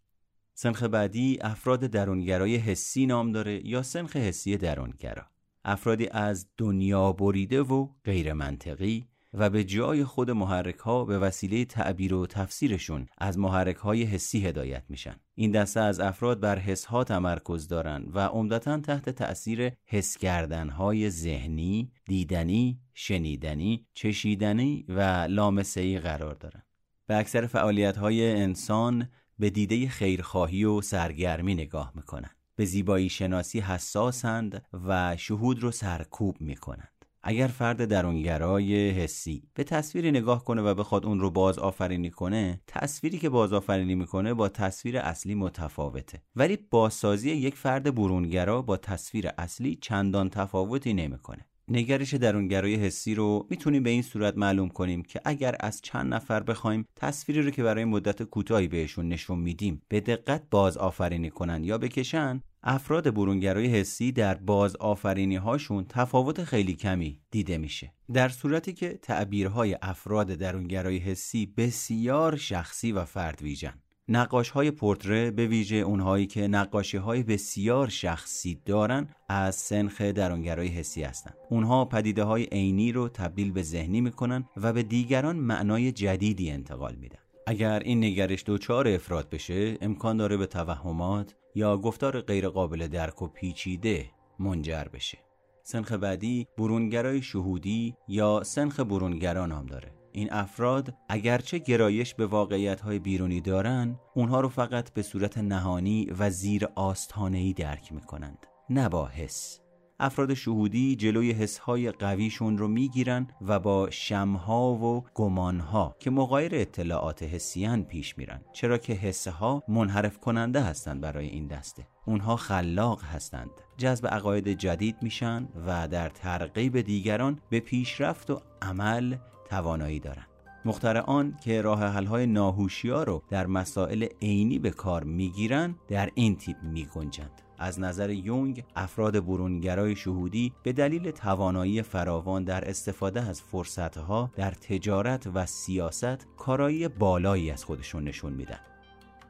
سنخ 0.53 0.83
بعدی 0.83 1.39
افراد 1.41 1.79
درونگرای 1.79 2.55
حسی 2.55 3.05
نام 3.05 3.31
داره 3.31 3.67
یا 3.67 3.83
سنخ 3.83 4.15
حسی 4.15 4.57
درونگرا. 4.57 5.25
افرادی 5.65 6.07
از 6.07 6.47
دنیا 6.57 7.11
بریده 7.11 7.61
و 7.61 7.87
غیر 8.05 8.33
منطقی 8.33 9.07
و 9.33 9.49
به 9.49 9.63
جای 9.63 10.03
خود 10.03 10.31
محرک 10.31 10.77
ها 10.77 11.05
به 11.05 11.19
وسیله 11.19 11.65
تعبیر 11.65 12.13
و 12.13 12.27
تفسیرشون 12.27 13.07
از 13.17 13.37
محرک 13.37 13.75
های 13.75 14.03
حسی 14.03 14.47
هدایت 14.47 14.83
میشن. 14.89 15.15
این 15.35 15.51
دسته 15.51 15.79
از 15.79 15.99
افراد 15.99 16.39
بر 16.39 16.59
حس 16.59 16.85
ها 16.85 17.03
تمرکز 17.03 17.67
دارند 17.67 18.15
و 18.15 18.19
عمدتا 18.19 18.79
تحت 18.79 19.09
تأثیر 19.09 19.71
حس 19.85 20.17
کردن 20.17 20.69
های 20.69 21.09
ذهنی، 21.09 21.91
دیدنی، 22.05 22.79
شنیدنی، 22.93 23.85
چشیدنی 23.93 24.85
و 24.89 25.27
لامسه‌ای 25.29 25.99
قرار 25.99 26.35
دارند. 26.35 26.65
به 27.07 27.17
اکثر 27.17 27.47
فعالیت 27.47 27.97
های 27.97 28.31
انسان 28.31 29.09
به 29.39 29.49
دیده 29.49 29.87
خیرخواهی 29.87 30.63
و 30.63 30.81
سرگرمی 30.81 31.55
نگاه 31.55 31.91
می‌کنن. 31.95 32.29
به 32.55 32.65
زیبایی 32.65 33.09
شناسی 33.09 33.59
حساسند 33.59 34.65
و 34.87 35.17
شهود 35.17 35.59
رو 35.59 35.71
سرکوب 35.71 36.41
می‌کنند 36.41 36.92
اگر 37.25 37.47
فرد 37.47 37.85
درونگرای 37.85 38.89
حسی 38.89 39.43
به 39.53 39.63
تصویری 39.63 40.11
نگاه 40.11 40.43
کنه 40.43 40.61
و 40.61 40.73
بخواد 40.73 41.05
اون 41.05 41.19
رو 41.19 41.29
باز 41.29 41.59
آفرینی 41.59 42.09
کنه 42.09 42.61
تصویری 42.67 43.17
که 43.17 43.29
باز 43.29 43.53
آفرینی 43.53 43.95
می‌کنه 43.95 44.33
با 44.33 44.49
تصویر 44.49 44.97
اصلی 44.97 45.35
متفاوته. 45.35 46.21
ولی 46.35 46.57
بازسازی 46.57 47.31
یک 47.31 47.55
فرد 47.55 47.95
برونگرا 47.95 48.61
با 48.61 48.77
تصویر 48.77 49.29
اصلی 49.37 49.75
چندان 49.75 50.29
تفاوتی 50.29 50.93
نمی‌کنه. 50.93 51.45
نگرش 51.67 52.13
درونگرای 52.13 52.75
حسی 52.75 53.15
رو 53.15 53.47
می‌تونیم 53.49 53.83
به 53.83 53.89
این 53.89 54.01
صورت 54.01 54.37
معلوم 54.37 54.69
کنیم 54.69 55.03
که 55.03 55.21
اگر 55.25 55.55
از 55.59 55.81
چند 55.81 56.13
نفر 56.13 56.43
بخوایم 56.43 56.85
تصویری 56.95 57.41
رو 57.41 57.49
که 57.51 57.63
برای 57.63 57.85
مدت 57.85 58.23
کوتاهی 58.23 58.67
بهشون 58.67 59.07
نشون 59.07 59.39
میدیم 59.39 59.81
به 59.87 59.99
دقت 59.99 60.43
باز 60.51 60.77
آفرینی 60.77 61.29
کنن 61.29 61.63
یا 61.63 61.77
بکشن 61.77 62.41
افراد 62.63 63.13
برونگرای 63.13 63.67
حسی 63.67 64.11
در 64.11 64.33
باز 64.33 64.75
آفرینی 64.75 65.35
هاشون 65.35 65.85
تفاوت 65.89 66.43
خیلی 66.43 66.73
کمی 66.73 67.19
دیده 67.31 67.57
میشه. 67.57 67.93
در 68.13 68.29
صورتی 68.29 68.73
که 68.73 68.99
تعبیرهای 69.01 69.77
افراد 69.81 70.27
درونگرای 70.27 70.97
حسی 70.97 71.45
بسیار 71.45 72.35
شخصی 72.35 72.91
و 72.91 73.05
فرد 73.05 73.41
ویژن 73.41 73.82
نقاش 74.07 74.49
های 74.49 74.71
پورتره 74.71 75.31
به 75.31 75.47
ویژه 75.47 75.75
اونهایی 75.75 76.25
که 76.25 76.47
نقاشی 76.47 76.97
های 76.97 77.23
بسیار 77.23 77.87
شخصی 77.87 78.61
دارن 78.65 79.07
از 79.29 79.55
سنخ 79.55 80.01
درونگرای 80.01 80.67
حسی 80.67 81.03
هستند. 81.03 81.35
اونها 81.49 81.85
پدیده 81.85 82.23
های 82.23 82.43
عینی 82.43 82.91
رو 82.91 83.09
تبدیل 83.09 83.51
به 83.51 83.63
ذهنی 83.63 84.01
می‌کنن 84.01 84.45
و 84.57 84.73
به 84.73 84.83
دیگران 84.83 85.35
معنای 85.35 85.91
جدیدی 85.91 86.51
انتقال 86.51 86.95
میدن. 86.95 87.19
اگر 87.47 87.79
این 87.79 88.03
نگرش 88.03 88.43
دوچار 88.45 88.87
افراد 88.87 89.29
بشه 89.29 89.77
امکان 89.81 90.17
داره 90.17 90.37
به 90.37 90.45
توهمات 90.45 91.35
یا 91.55 91.77
گفتار 91.77 92.21
غیرقابل 92.21 92.87
درک 92.87 93.21
و 93.21 93.27
پیچیده 93.27 94.05
منجر 94.39 94.83
بشه. 94.83 95.17
سنخ 95.63 95.91
بعدی 95.91 96.47
برونگرای 96.57 97.21
شهودی 97.21 97.95
یا 98.07 98.43
سنخ 98.43 98.79
برونگرا 98.79 99.45
نام 99.45 99.65
داره. 99.65 99.92
این 100.13 100.33
افراد 100.33 100.93
اگرچه 101.09 101.57
گرایش 101.57 102.15
به 102.15 102.25
واقعیت 102.25 102.81
های 102.81 102.99
بیرونی 102.99 103.41
دارن 103.41 103.99
اونها 104.15 104.41
رو 104.41 104.49
فقط 104.49 104.93
به 104.93 105.01
صورت 105.01 105.37
نهانی 105.37 106.07
و 106.19 106.29
زیر 106.29 106.67
آستانهی 106.75 107.53
درک 107.53 107.93
می‌کنند 107.93 108.47
نه 108.69 108.89
با 108.89 109.07
حس. 109.07 109.59
افراد 109.99 110.33
شهودی 110.33 110.95
جلوی 110.95 111.31
حسهای 111.31 111.91
قویشون 111.91 112.57
رو 112.57 112.67
می‌گیرن 112.67 113.27
و 113.41 113.59
با 113.59 113.89
شمها 113.89 114.73
و 114.73 115.03
گمانها 115.13 115.95
که 115.99 116.11
مغایر 116.11 116.51
اطلاعات 116.55 117.23
حسیان 117.23 117.83
پیش 117.83 118.17
میرن 118.17 118.41
چرا 118.53 118.77
که 118.77 118.93
حسها 118.93 119.63
منحرف 119.67 120.17
کننده 120.17 120.61
هستند 120.61 121.01
برای 121.01 121.27
این 121.27 121.47
دسته. 121.47 121.87
اونها 122.05 122.35
خلاق 122.35 123.03
هستند 123.03 123.49
جذب 123.77 124.07
عقاید 124.07 124.47
جدید 124.47 124.95
میشن 125.01 125.47
و 125.67 125.87
در 125.87 126.09
ترغیب 126.09 126.81
دیگران 126.81 127.39
به 127.49 127.59
پیشرفت 127.59 128.29
و 128.29 128.41
عمل 128.61 129.15
توانایی 129.53 129.99
دارند. 129.99 130.27
مخترعان 130.65 131.37
که 131.43 131.61
راه 131.61 131.83
حل‌های 131.83 132.25
ناهوشیار 132.25 133.07
رو 133.07 133.23
در 133.29 133.47
مسائل 133.47 134.07
عینی 134.21 134.59
به 134.59 134.69
کار 134.69 135.03
می‌گیرن 135.03 135.75
در 135.87 136.09
این 136.15 136.35
تیپ 136.35 136.57
میگنجند. 136.63 137.41
از 137.59 137.79
نظر 137.79 138.09
یونگ 138.09 138.63
افراد 138.75 139.25
برونگرای 139.25 139.95
شهودی 139.95 140.53
به 140.63 140.73
دلیل 140.73 141.11
توانایی 141.11 141.81
فراوان 141.81 142.43
در 142.43 142.69
استفاده 142.69 143.21
از 143.21 143.41
فرصتها 143.41 144.31
در 144.35 144.51
تجارت 144.51 145.27
و 145.33 145.45
سیاست 145.45 146.27
کارایی 146.37 146.87
بالایی 146.87 147.51
از 147.51 147.63
خودشون 147.63 148.03
نشون 148.03 148.33
میدن. 148.33 148.59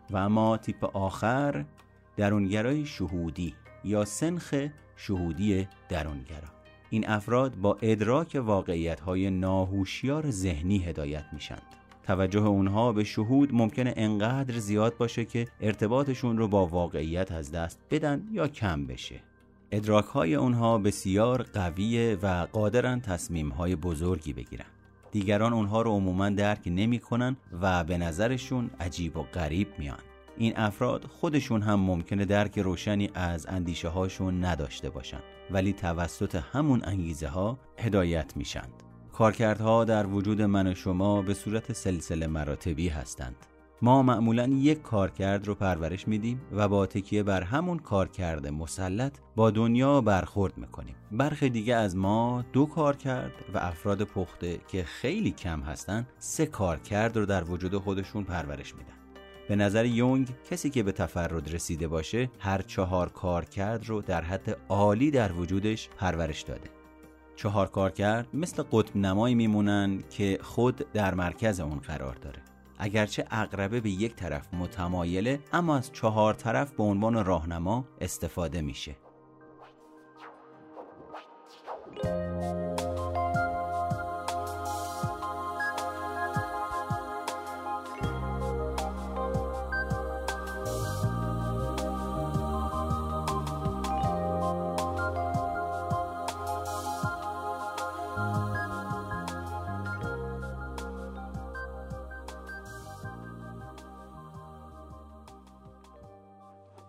و 0.10 0.18
اما 0.18 0.58
تیپ 0.58 0.98
آخر 0.98 1.66
درونگرای 2.18 2.86
شهودی 2.86 3.56
یا 3.84 4.06
سنخ 4.06 4.56
شهودی 4.96 5.68
درونگرا. 5.90 6.63
این 6.94 7.10
افراد 7.10 7.56
با 7.56 7.78
ادراک 7.82 8.42
واقعیت 8.46 9.00
های 9.00 9.30
ناهوشیار 9.30 10.32
ذهنی 10.32 10.78
هدایت 10.78 11.26
میشند 11.34 11.62
توجه 12.04 12.46
اونها 12.46 12.94
به 12.94 13.04
شهود 13.04 13.54
ممکنه 13.54 13.94
انقدر 13.98 14.60
زیاد 14.60 14.98
باشه 14.98 15.26
که 15.26 15.48
ارتباطشون 15.62 16.38
رو 16.38 16.48
با 16.48 16.66
واقعیت 16.66 17.32
از 17.32 17.52
دست 17.52 17.80
بدن 17.92 18.28
یا 18.32 18.48
کم 18.48 18.88
بشه. 18.88 19.20
ادراک 19.72 20.06
های 20.06 20.36
اونها 20.36 20.78
بسیار 20.78 21.44
قویه 21.44 22.18
و 22.22 22.48
قادرن 22.52 23.02
تصمیم 23.02 23.50
های 23.50 23.76
بزرگی 23.76 24.34
بگیرن. 24.34 24.66
دیگران 25.12 25.54
اونها 25.54 25.82
رو 25.82 25.92
عموما 25.92 26.30
درک 26.30 26.62
نمی‌کنن 26.66 27.38
و 27.62 27.84
به 27.84 27.98
نظرشون 27.98 28.70
عجیب 28.80 29.18
و 29.18 29.24
غریب 29.24 29.68
میان. 29.78 30.00
این 30.38 30.58
افراد 30.58 31.06
خودشون 31.06 31.62
هم 31.62 31.80
ممکنه 31.80 32.26
درک 32.26 32.60
روشنی 32.60 33.10
از 33.14 33.46
اندیشه 33.50 33.88
هاشون 33.88 34.46
نداشته 34.46 34.90
باشند 34.90 35.24
ولی 35.52 35.74
توسط 35.74 36.36
همون 36.36 36.82
انگیزه 36.84 37.28
ها 37.28 37.60
هدایت 37.78 38.38
میشند. 38.38 38.84
کارکردها 39.14 39.84
در 39.84 40.06
وجود 40.06 40.42
من 40.42 40.68
و 40.68 40.76
شما 40.76 41.22
به 41.22 41.34
صورت 41.34 41.74
سلسله 41.74 42.28
مراتبی 42.28 42.90
هستند. 42.90 43.36
ما 43.82 44.04
معمولا 44.04 44.48
یک 44.48 44.82
کارکرد 44.82 45.48
رو 45.48 45.56
پرورش 45.56 46.08
میدیم 46.08 46.42
و 46.52 46.68
با 46.68 46.86
تکیه 46.86 47.24
بر 47.24 47.42
همون 47.44 47.80
کارکرد 47.80 48.48
مسلط 48.48 49.18
با 49.36 49.52
دنیا 49.52 50.02
برخورد 50.02 50.58
می‌کنیم. 50.58 50.96
برخی 51.12 51.50
دیگه 51.50 51.76
از 51.76 51.96
ما 51.96 52.46
دو 52.54 52.66
کارکرد 52.66 53.32
و 53.54 53.58
افراد 53.58 54.04
پخته 54.04 54.60
که 54.68 54.84
خیلی 54.84 55.32
کم 55.32 55.62
هستند 55.62 56.08
سه 56.20 56.46
کارکرد 56.46 57.18
رو 57.18 57.26
در 57.26 57.44
وجود 57.44 57.78
خودشون 57.78 58.24
پرورش 58.24 58.76
میدن. 58.76 59.03
به 59.48 59.56
نظر 59.56 59.86
یونگ 59.86 60.30
کسی 60.52 60.70
که 60.70 60.84
به 60.84 60.92
تفرد 60.92 61.54
رسیده 61.54 61.88
باشه 61.88 62.30
هر 62.40 62.62
چهار 62.62 63.10
کارکرد 63.10 63.90
رو 63.90 64.02
در 64.02 64.22
حد 64.22 64.58
عالی 64.70 65.12
در 65.12 65.32
وجودش 65.32 65.90
پرورش 65.98 66.42
داده. 66.42 66.70
چهار 67.36 67.68
کارکرد 67.68 68.28
مثل 68.34 68.64
قطب 68.72 68.98
نمایی 68.98 69.36
میمونن 69.36 70.04
که 70.10 70.40
خود 70.42 70.92
در 70.94 71.14
مرکز 71.14 71.60
اون 71.60 71.80
قرار 71.80 72.16
داره. 72.16 72.42
اگرچه 72.78 73.26
اقربه 73.32 73.80
به 73.82 73.90
یک 73.90 74.16
طرف 74.16 74.54
متمایله 74.54 75.40
اما 75.54 75.78
از 75.78 75.92
چهار 75.92 76.34
طرف 76.34 76.72
به 76.72 76.84
عنوان 76.84 77.26
راهنما 77.26 77.86
استفاده 78.02 78.62
میشه. 78.62 78.96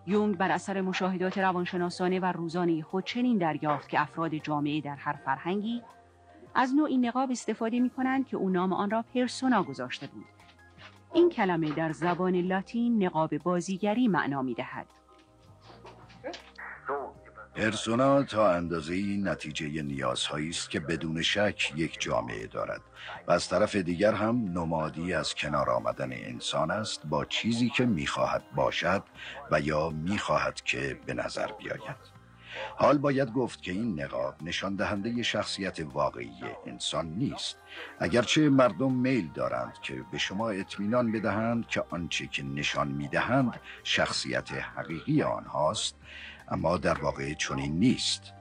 یونگ 0.07 0.37
بر 0.37 0.51
اثر 0.51 0.81
مشاهدات 0.81 1.37
روانشناسانه 1.37 2.19
و 2.19 2.25
روزانه 2.25 2.81
خود 2.81 3.03
چنین 3.03 3.37
دریافت 3.37 3.89
که 3.89 4.01
افراد 4.01 4.35
جامعه 4.35 4.81
در 4.81 4.95
هر 4.95 5.13
فرهنگی 5.13 5.81
از 6.55 6.75
نوعی 6.75 6.97
نقاب 6.97 7.31
استفاده 7.31 7.79
می 7.79 7.89
کنند 7.89 8.27
که 8.27 8.37
او 8.37 8.49
نام 8.49 8.73
آن 8.73 8.89
را 8.89 9.05
پرسونا 9.13 9.63
گذاشته 9.63 10.07
بود. 10.07 10.25
این 11.13 11.29
کلمه 11.29 11.71
در 11.71 11.91
زبان 11.91 12.35
لاتین 12.35 13.03
نقاب 13.03 13.37
بازیگری 13.37 14.07
معنا 14.07 14.41
می 14.41 14.53
دهد. 14.53 14.87
پرسونا 17.55 18.23
تا 18.23 18.51
اندازه 18.51 18.95
نتیجه 19.17 19.81
نیازهایی 19.81 20.49
است 20.49 20.69
که 20.69 20.79
بدون 20.79 21.21
شک 21.21 21.73
یک 21.75 21.99
جامعه 21.99 22.47
دارد. 22.47 22.81
و 23.27 23.31
از 23.31 23.49
طرف 23.49 23.75
دیگر 23.75 24.13
هم 24.13 24.35
نمادی 24.35 25.13
از 25.13 25.35
کنار 25.35 25.69
آمدن 25.69 26.13
انسان 26.13 26.71
است 26.71 27.05
با 27.05 27.25
چیزی 27.25 27.69
که 27.69 27.85
می‌خواهد 27.85 28.43
باشد 28.55 29.03
و 29.51 29.61
یا 29.61 29.89
می‌خواهد 29.89 30.61
که 30.61 30.99
به 31.05 31.13
نظر 31.13 31.51
بیاید. 31.51 32.15
حال 32.75 32.97
باید 32.97 33.31
گفت 33.31 33.61
که 33.61 33.71
این 33.71 34.01
نقاب 34.01 34.35
نشان 34.41 34.75
دهنده 34.75 35.23
شخصیت 35.23 35.79
واقعی 35.79 36.31
انسان 36.65 37.05
نیست. 37.05 37.57
اگرچه 37.99 38.49
مردم 38.49 38.93
میل 38.93 39.29
دارند 39.33 39.73
که 39.81 40.03
به 40.11 40.17
شما 40.17 40.49
اطمینان 40.49 41.11
بدهند 41.11 41.67
که 41.67 41.83
آنچه 41.89 42.27
که 42.27 42.43
نشان 42.43 42.87
می‌دهند 42.87 43.59
شخصیت 43.83 44.51
حقیقی 44.51 45.21
آنهاست 45.21 45.95
اما 46.47 46.77
در 46.77 46.99
واقع 47.01 47.33
چنین 47.33 47.79
نیست. 47.79 48.33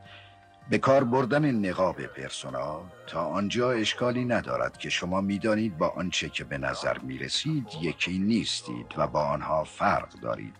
به 0.71 0.79
کار 0.79 1.05
بردن 1.05 1.51
نقاب 1.51 2.07
پرسونا 2.07 2.83
تا 3.07 3.25
آنجا 3.25 3.71
اشکالی 3.71 4.25
ندارد 4.25 4.79
که 4.79 4.91
شما 4.91 5.21
می‌دانید 5.21 5.79
با 5.79 5.89
آنچه 5.89 6.29
که 6.29 6.45
به 6.45 6.59
نظر 6.59 6.99
می 6.99 7.19
رسید 7.19 7.67
یکی 7.81 8.19
نیستید 8.19 8.87
و 8.97 9.07
با 9.07 9.25
آنها 9.25 9.65
فرق 9.65 10.09
دارید. 10.21 10.57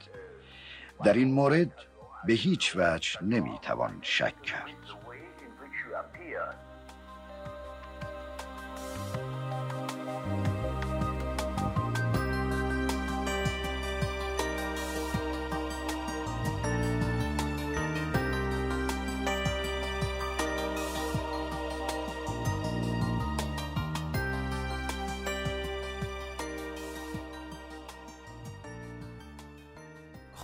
در 1.05 1.13
این 1.13 1.33
مورد 1.33 1.73
به 2.27 2.33
هیچ 2.33 2.77
وجه 2.77 3.23
نمی 3.23 3.59
توان 3.63 3.99
شک 4.03 4.43
کرد. 4.43 5.04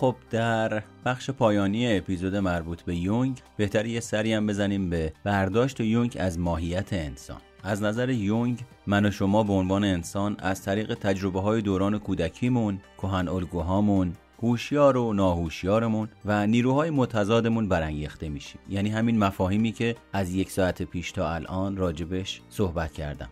خب 0.01 0.15
در 0.31 0.83
بخش 1.05 1.29
پایانی 1.29 1.97
اپیزود 1.97 2.35
مربوط 2.35 2.81
به 2.81 2.95
یونگ 2.95 3.41
بهتر 3.57 3.85
یه 3.85 3.99
سری 3.99 4.33
هم 4.33 4.47
بزنیم 4.47 4.89
به 4.89 5.13
برداشت 5.23 5.79
یونگ 5.79 6.17
از 6.19 6.39
ماهیت 6.39 6.93
انسان. 6.93 7.37
از 7.63 7.83
نظر 7.83 8.09
یونگ 8.09 8.59
من 8.87 9.05
و 9.05 9.11
شما 9.11 9.43
به 9.43 9.53
عنوان 9.53 9.83
انسان 9.83 10.35
از 10.39 10.63
طریق 10.63 10.93
تجربه 10.93 11.41
های 11.41 11.61
دوران 11.61 11.99
کودکیمون 11.99 12.81
کهن 12.97 13.27
الگوهامون 13.27 14.13
هوشیار 14.43 14.97
و 14.97 15.13
ناهوشیارمون 15.13 16.09
و 16.25 16.47
نیروهای 16.47 16.89
متضادمون 16.89 17.67
برانگیخته 17.67 18.29
میشیم. 18.29 18.61
یعنی 18.69 18.89
همین 18.89 19.19
مفاهیمی 19.19 19.71
که 19.71 19.95
از 20.13 20.33
یک 20.33 20.51
ساعت 20.51 20.83
پیش 20.83 21.11
تا 21.11 21.33
الان 21.33 21.77
راجبش 21.77 22.41
صحبت 22.49 22.93
کردم. 22.93 23.29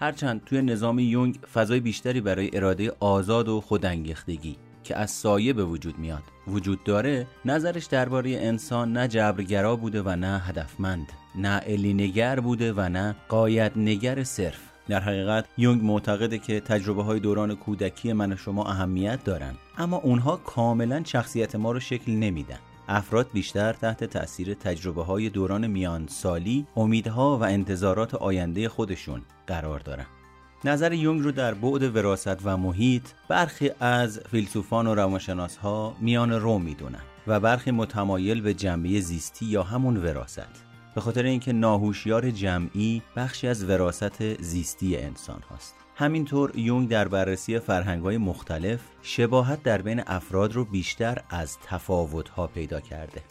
هرچند 0.00 0.44
توی 0.44 0.62
نظام 0.62 0.98
یونگ 0.98 1.38
فضای 1.54 1.80
بیشتری 1.80 2.20
برای 2.20 2.50
اراده 2.52 2.92
آزاد 3.00 3.48
و 3.48 3.60
خودانگیختگی 3.60 4.56
که 4.86 4.96
از 4.96 5.10
سایه 5.10 5.52
به 5.52 5.64
وجود 5.64 5.98
میاد. 5.98 6.22
وجود 6.46 6.84
داره 6.84 7.26
نظرش 7.44 7.84
درباره 7.84 8.30
انسان 8.30 8.92
نه 8.92 9.08
جبرگرا 9.08 9.76
بوده 9.76 10.02
و 10.02 10.16
نه 10.16 10.38
هدفمند 10.38 11.12
نه 11.34 11.60
نگر 11.78 12.40
بوده 12.40 12.72
و 12.72 12.88
نه 12.88 13.16
قایت 13.28 13.72
نگر 13.76 14.24
صرف. 14.24 14.60
در 14.88 15.00
حقیقت 15.00 15.44
یونگ 15.58 15.84
معتقده 15.84 16.38
که 16.38 16.60
تجربه 16.60 17.02
های 17.02 17.20
دوران 17.20 17.54
کودکی 17.54 18.12
من 18.12 18.32
و 18.32 18.36
شما 18.36 18.64
اهمیت 18.64 19.24
دارن 19.24 19.54
اما 19.78 19.96
اونها 19.96 20.36
کاملا 20.36 21.02
شخصیت 21.04 21.56
ما 21.56 21.72
رو 21.72 21.80
شکل 21.80 22.12
نمیدن. 22.12 22.58
افراد 22.88 23.30
بیشتر 23.32 23.72
تحت 23.72 24.04
تأثیر 24.04 24.54
تجربه 24.54 25.04
های 25.04 25.30
دوران 25.30 25.66
میان 25.66 26.06
سالی 26.06 26.66
امیدها 26.76 27.38
و 27.38 27.44
انتظارات 27.44 28.14
آینده 28.14 28.68
خودشون 28.68 29.22
قرار 29.46 29.78
دارن. 29.80 30.06
نظر 30.64 30.92
یونگ 30.92 31.22
رو 31.22 31.32
در 31.32 31.54
بعد 31.54 31.96
وراست 31.96 32.46
و 32.46 32.56
محیط 32.56 33.02
برخی 33.28 33.70
از 33.80 34.20
فیلسوفان 34.30 34.86
و 34.86 34.94
روانشناس 34.94 35.56
ها 35.56 35.96
میان 36.00 36.32
رو 36.32 36.58
می‌دونن 36.58 37.02
و 37.26 37.40
برخی 37.40 37.70
متمایل 37.70 38.40
به 38.40 38.54
جنبه 38.54 39.00
زیستی 39.00 39.46
یا 39.46 39.62
همون 39.62 39.96
وراست. 39.96 40.64
به 40.94 41.00
خاطر 41.00 41.22
اینکه 41.22 41.52
ناهوشیار 41.52 42.30
جمعی 42.30 43.02
بخشی 43.16 43.48
از 43.48 43.64
وراست 43.64 44.42
زیستی 44.42 44.96
انسان 44.96 45.42
هاست. 45.50 45.74
همینطور 45.94 46.58
یونگ 46.58 46.88
در 46.88 47.08
بررسی 47.08 47.54
های 47.56 48.18
مختلف 48.18 48.80
شباهت 49.02 49.62
در 49.62 49.82
بین 49.82 50.02
افراد 50.06 50.52
رو 50.52 50.64
بیشتر 50.64 51.18
از 51.30 51.58
ها 52.36 52.46
پیدا 52.46 52.80
کرده. 52.80 53.22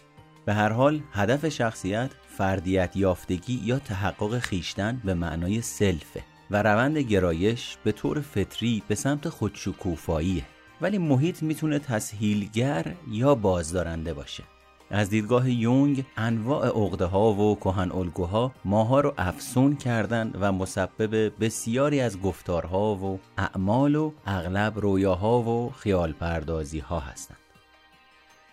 به 0.45 0.53
هر 0.53 0.69
حال 0.69 1.01
هدف 1.11 1.49
شخصیت 1.49 2.11
فردیت 2.37 2.95
یافتگی 2.95 3.61
یا 3.63 3.79
تحقق 3.79 4.39
خیشتن 4.39 5.01
به 5.05 5.13
معنای 5.13 5.61
سلفه. 5.61 6.23
و 6.51 6.63
روند 6.63 6.97
گرایش 6.97 7.77
به 7.83 7.91
طور 7.91 8.21
فطری 8.21 8.83
به 8.87 8.95
سمت 8.95 9.29
خودشکوفاییه 9.29 10.43
ولی 10.81 10.97
محیط 10.97 11.43
می‌تونه 11.43 11.79
تسهیلگر 11.79 12.93
یا 13.11 13.35
بازدارنده 13.35 14.13
باشه. 14.13 14.43
از 14.91 15.09
دیدگاه 15.09 15.51
یونگ 15.51 16.05
انواع 16.17 16.67
عقده 16.67 17.05
ها 17.05 17.33
و 17.33 17.55
کهن 17.55 17.91
الگوها 17.91 18.51
ماها 18.65 18.99
رو 18.99 19.13
افسون 19.17 19.75
کردن 19.75 20.31
و 20.39 20.51
مسبب 20.51 21.43
بسیاری 21.43 22.01
از 22.01 22.21
گفتارها 22.21 22.95
و 22.95 23.19
اعمال 23.37 23.95
و 23.95 24.11
اغلب 24.25 24.79
رویاها 24.79 25.41
و 25.41 25.71
خیال 25.71 26.13
پردازی 26.13 26.79
ها 26.79 26.99
هستند. 26.99 27.37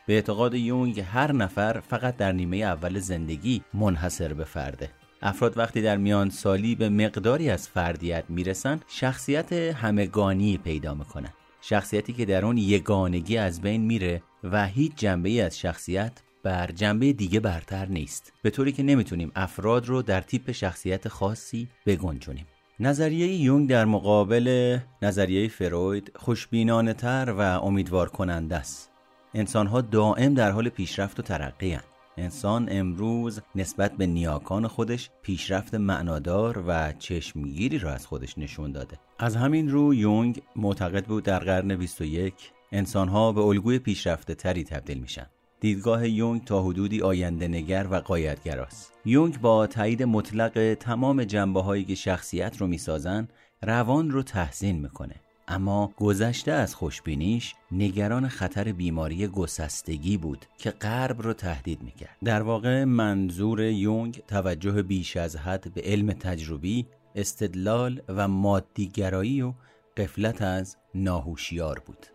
به 0.07 0.15
اعتقاد 0.15 0.55
یونگ 0.55 1.01
هر 1.01 1.33
نفر 1.33 1.83
فقط 1.89 2.17
در 2.17 2.33
نیمه 2.33 2.57
اول 2.57 2.99
زندگی 2.99 3.63
منحصر 3.75 4.35
به 4.35 4.45
فرده. 4.45 4.91
افراد 5.23 5.59
وقتی 5.59 5.83
در 5.83 5.97
میان 5.97 6.31
سالی 6.31 6.75
به 6.75 6.89
مقداری 6.89 7.51
از 7.51 7.69
فردیت 7.69 8.25
می‌رسن 8.29 8.81
شخصیت 8.89 9.53
همگانی 9.53 10.59
پیدا 10.59 10.95
می‌کنن. 10.95 11.33
شخصیتی 11.61 12.13
که 12.13 12.25
در 12.25 12.45
اون 12.45 12.59
یگانگی 12.59 13.37
از 13.37 13.61
بین 13.61 13.81
میره 13.81 14.23
و 14.45 14.67
هیچ 14.67 14.93
جنبه 14.97 15.29
ای 15.29 15.41
از 15.41 15.59
شخصیت 15.59 16.13
بر 16.43 16.67
جنبه 16.67 17.13
دیگه 17.13 17.41
برتر 17.41 17.87
نیست. 17.87 18.33
به 18.43 18.51
طوری 18.51 18.73
که 18.73 18.83
نمی‌تونیم 18.83 19.33
افراد 19.37 19.87
رو 19.87 20.03
در 20.03 20.21
تیپ 20.21 20.51
شخصیت 20.51 21.09
خاصی 21.09 21.69
بگنجونیم. 21.87 22.47
نظریه 22.81 23.27
یونگ 23.27 23.71
در 23.71 23.85
مقابل 23.85 24.79
نظریه 25.03 25.49
فروید 25.49 26.13
خوشبینانه 26.17 26.95
تر 26.95 27.35
و 27.39 27.41
امیدوار 27.41 28.09
کننده 28.09 28.57
است. 28.57 28.91
انسان 29.35 29.67
ها 29.67 29.81
دائم 29.81 30.35
در 30.35 30.51
حال 30.51 30.69
پیشرفت 30.69 31.19
و 31.19 31.23
ترقی 31.23 31.75
انسان 32.17 32.69
امروز 32.71 33.41
نسبت 33.55 33.93
به 33.97 34.07
نیاکان 34.07 34.69
خودش 34.69 35.11
پیشرفت 35.23 35.75
معنادار 35.75 36.65
و 36.67 36.93
چشمگیری 36.93 37.79
را 37.79 37.93
از 37.93 38.07
خودش 38.07 38.39
نشون 38.39 38.73
داده. 38.73 38.99
از 39.19 39.37
همین 39.37 39.71
رو 39.71 39.95
یونگ 39.95 40.43
معتقد 40.57 41.07
بود 41.07 41.25
در 41.25 41.39
قرن 41.39 41.77
21 41.77 42.35
انسانها 42.73 43.33
به 43.33 43.41
الگوی 43.41 43.79
پیشرفته 43.79 44.35
تری 44.35 44.65
تبدیل 44.65 44.99
میشن. 44.99 45.27
دیدگاه 45.61 46.09
یونگ 46.09 46.45
تا 46.45 46.63
حدودی 46.63 47.03
آینده 47.03 47.49
نگر 47.49 47.87
و 47.91 47.97
قایتگراست 47.97 48.93
یونگ 49.05 49.41
با 49.41 49.67
تایید 49.67 50.03
مطلق 50.03 50.77
تمام 50.81 51.25
جنبه 51.25 51.63
هایی 51.63 51.85
که 51.85 51.95
شخصیت 51.95 52.57
رو 52.57 52.67
می‌سازن 52.67 53.29
روان 53.63 54.11
رو 54.11 54.23
تحسین 54.23 54.79
می‌کنه. 54.79 55.15
اما 55.49 55.93
گذشته 55.97 56.53
از 56.53 56.75
خوشبینیش 56.75 57.55
نگران 57.73 58.29
خطر 58.29 58.73
بیماری 58.73 59.27
گسستگی 59.27 60.17
بود 60.17 60.47
که 60.59 60.71
غرب 60.71 61.23
رو 61.23 61.33
تهدید 61.33 61.83
می‌کرد. 61.83 62.17
در 62.25 62.43
واقع 62.43 62.85
منظور 62.85 63.61
یونگ 63.61 64.23
توجه 64.29 64.83
بیش 64.83 65.17
از 65.17 65.37
حد 65.37 65.75
به 65.75 65.81
علم 65.85 66.13
تجربی 66.13 66.87
استدلال 67.15 68.03
و 68.09 68.29
مادیگرایی 68.29 69.43
و 69.43 69.53
قفلت 69.97 70.43
از 70.43 70.77
ناهوشیار 70.95 71.83
بود. 71.87 72.07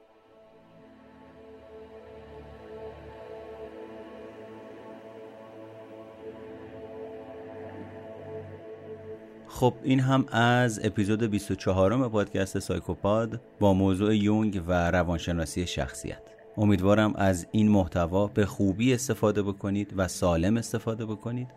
خب 9.57 9.73
این 9.83 9.99
هم 9.99 10.25
از 10.31 10.79
اپیزود 10.83 11.23
24 11.23 12.09
پادکست 12.09 12.59
سایکوپاد 12.59 13.41
با 13.59 13.73
موضوع 13.73 14.15
یونگ 14.15 14.61
و 14.67 14.91
روانشناسی 14.91 15.67
شخصیت. 15.67 16.21
امیدوارم 16.57 17.13
از 17.15 17.47
این 17.51 17.69
محتوا 17.69 18.27
به 18.27 18.45
خوبی 18.45 18.93
استفاده 18.93 19.43
بکنید 19.43 19.93
و 19.97 20.07
سالم 20.07 20.57
استفاده 20.57 21.05
بکنید 21.05 21.47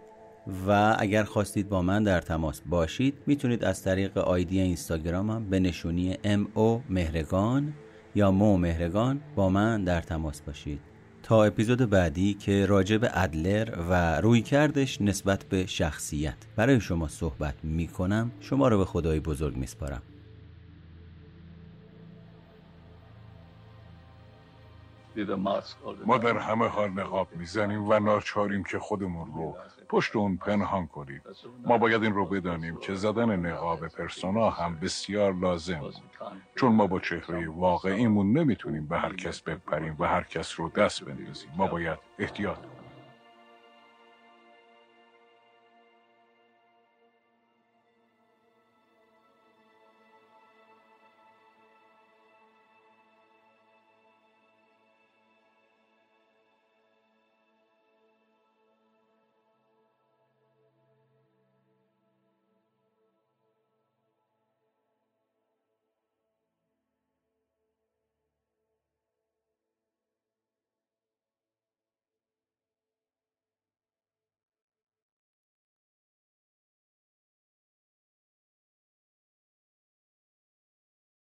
و 0.68 0.96
اگر 0.98 1.24
خواستید 1.24 1.68
با 1.68 1.82
من 1.82 2.02
در 2.02 2.20
تماس 2.20 2.60
باشید 2.66 3.14
می‌تونید 3.26 3.64
از 3.64 3.82
طریق 3.82 4.18
آیدی 4.18 4.60
اینستاگرامم 4.60 5.50
به 5.50 5.60
نشونی 5.60 6.14
MO 6.14 6.80
مهرگان 6.90 7.72
یا 8.14 8.30
مو 8.30 8.56
مهرگان 8.56 9.20
با 9.36 9.48
من 9.48 9.84
در 9.84 10.00
تماس 10.00 10.40
باشید. 10.40 10.89
تا 11.30 11.44
اپیزود 11.44 11.90
بعدی 11.90 12.34
که 12.34 12.66
راجع 12.66 12.96
به 12.96 13.10
ادلر 13.14 13.74
و 13.90 14.20
روی 14.20 14.42
کردش 14.42 15.00
نسبت 15.00 15.44
به 15.44 15.66
شخصیت 15.66 16.36
برای 16.56 16.80
شما 16.80 17.08
صحبت 17.08 17.54
می 17.62 17.88
کنم 17.88 18.30
شما 18.40 18.68
رو 18.68 18.78
به 18.78 18.84
خدای 18.84 19.20
بزرگ 19.20 19.56
میسپارم. 19.56 20.02
ما 26.06 26.18
در 26.18 26.38
همه 26.38 26.68
حال 26.68 26.90
نقاب 26.90 27.28
می‌زنیم 27.36 27.88
و 27.88 27.98
ناچاریم 27.98 28.64
که 28.64 28.78
خودمون 28.78 29.32
رو 29.34 29.56
پشت 29.90 30.16
اون 30.16 30.36
پنهان 30.36 30.86
کنیم 30.86 31.22
ما 31.66 31.78
باید 31.78 32.02
این 32.02 32.14
رو 32.14 32.26
بدانیم 32.26 32.76
که 32.76 32.94
زدن 32.94 33.36
نقاب 33.46 33.88
پرسونا 33.88 34.50
هم 34.50 34.78
بسیار 34.80 35.34
لازم 35.34 35.90
چون 36.56 36.72
ما 36.72 36.86
با 36.86 37.00
چهره 37.00 37.48
واقعیمون 37.48 38.38
نمی‌تونیم 38.38 38.86
به 38.86 38.98
هر 38.98 39.16
کس 39.16 39.42
بپریم 39.42 39.96
و 39.98 40.04
هر 40.04 40.22
کس 40.22 40.60
رو 40.60 40.68
دست 40.68 41.04
بندازیم. 41.04 41.50
ما 41.56 41.66
باید 41.66 41.98
احتیاط 42.18 42.58
کنیم. 42.58 42.79